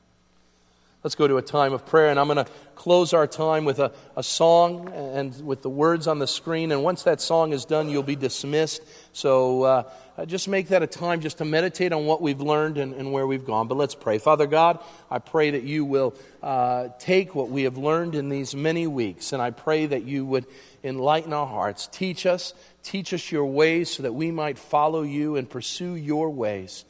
Let's 1.03 1.15
go 1.15 1.27
to 1.27 1.39
a 1.39 1.43
time 1.43 1.73
of 1.73 1.87
prayer, 1.87 2.11
and 2.11 2.21
I'm 2.21 2.27
going 2.27 2.45
to 2.45 2.53
close 2.75 3.15
our 3.15 3.27
time 3.27 3.65
with 3.65 3.79
a, 3.79 3.91
a 4.19 4.23
song 4.23 4.93
and 4.93 5.35
with 5.47 5.63
the 5.63 5.71
words 5.71 6.07
on 6.07 6.19
the 6.19 6.27
screen. 6.27 6.73
And 6.73 6.83
once 6.83 7.05
that 7.05 7.23
song 7.23 7.55
is 7.55 7.65
done, 7.65 7.89
you'll 7.89 8.03
be 8.03 8.17
dismissed. 8.17 8.83
So 9.15 9.63
uh, 9.63 9.91
just 10.27 10.47
make 10.47 10.69
that 10.69 10.83
a 10.83 10.87
time 10.87 11.23
just 11.23 11.39
to 11.39 11.47
meditate 11.47 11.95
on 11.95 12.05
what 12.05 12.21
we've 12.21 12.43
learned 12.43 12.77
and, 12.77 12.93
and 12.93 13.13
where 13.13 13.27
we've 13.27 13.47
gone. 13.47 13.67
But 13.67 13.79
let's 13.79 13.95
pray. 13.95 14.19
Father 14.19 14.47
God, 14.47 14.79
I 15.11 15.21
pray 15.21 15.53
that 15.53 15.63
you 15.63 15.87
will 15.87 16.15
uh, 16.43 16.89
take 16.99 17.35
what 17.35 17.49
we 17.49 17.63
have 17.63 17.79
learned 17.79 18.15
in 18.15 18.29
these 18.29 18.55
many 18.55 18.87
weeks, 18.87 19.33
and 19.33 19.41
I 19.41 19.53
pray 19.53 19.87
that 19.87 20.05
you 20.05 20.27
would 20.27 20.45
enlighten 20.85 21.33
our 21.33 21.47
hearts. 21.47 21.89
Teach 21.91 22.27
us, 22.27 22.53
teach 22.83 23.15
us 23.15 23.33
your 23.33 23.47
ways 23.47 23.89
so 23.89 24.03
that 24.03 24.13
we 24.13 24.31
might 24.31 24.59
follow 24.59 25.01
you 25.01 25.37
and 25.37 25.49
pursue 25.49 25.95
your 25.95 26.29
ways. 26.29 26.85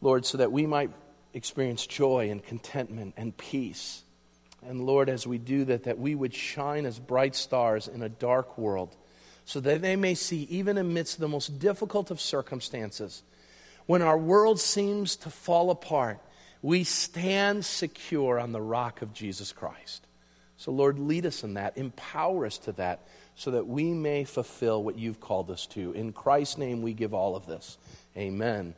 Lord, 0.00 0.24
so 0.24 0.38
that 0.38 0.50
we 0.50 0.64
might 0.64 0.90
experience 1.36 1.86
joy 1.86 2.30
and 2.30 2.42
contentment 2.42 3.14
and 3.16 3.36
peace. 3.36 4.02
And 4.66 4.86
Lord, 4.86 5.08
as 5.10 5.26
we 5.26 5.36
do 5.36 5.66
that, 5.66 5.84
that 5.84 5.98
we 5.98 6.14
would 6.14 6.34
shine 6.34 6.86
as 6.86 6.98
bright 6.98 7.36
stars 7.36 7.86
in 7.86 8.02
a 8.02 8.08
dark 8.08 8.56
world, 8.56 8.96
so 9.44 9.60
that 9.60 9.82
they 9.82 9.96
may 9.96 10.14
see, 10.14 10.44
even 10.44 10.78
amidst 10.78 11.20
the 11.20 11.28
most 11.28 11.58
difficult 11.58 12.10
of 12.10 12.20
circumstances, 12.20 13.22
when 13.84 14.02
our 14.02 14.18
world 14.18 14.58
seems 14.58 15.14
to 15.16 15.30
fall 15.30 15.70
apart, 15.70 16.18
we 16.62 16.82
stand 16.82 17.64
secure 17.64 18.40
on 18.40 18.52
the 18.52 18.60
rock 18.60 19.02
of 19.02 19.12
Jesus 19.12 19.52
Christ. 19.52 20.06
So, 20.56 20.72
Lord, 20.72 20.98
lead 20.98 21.26
us 21.26 21.44
in 21.44 21.54
that, 21.54 21.76
empower 21.76 22.46
us 22.46 22.56
to 22.60 22.72
that, 22.72 23.06
so 23.36 23.50
that 23.50 23.66
we 23.66 23.92
may 23.92 24.24
fulfill 24.24 24.82
what 24.82 24.98
you've 24.98 25.20
called 25.20 25.50
us 25.50 25.66
to. 25.66 25.92
In 25.92 26.12
Christ's 26.12 26.56
name, 26.56 26.80
we 26.80 26.94
give 26.94 27.12
all 27.12 27.36
of 27.36 27.46
this. 27.46 27.76
Amen. 28.16 28.74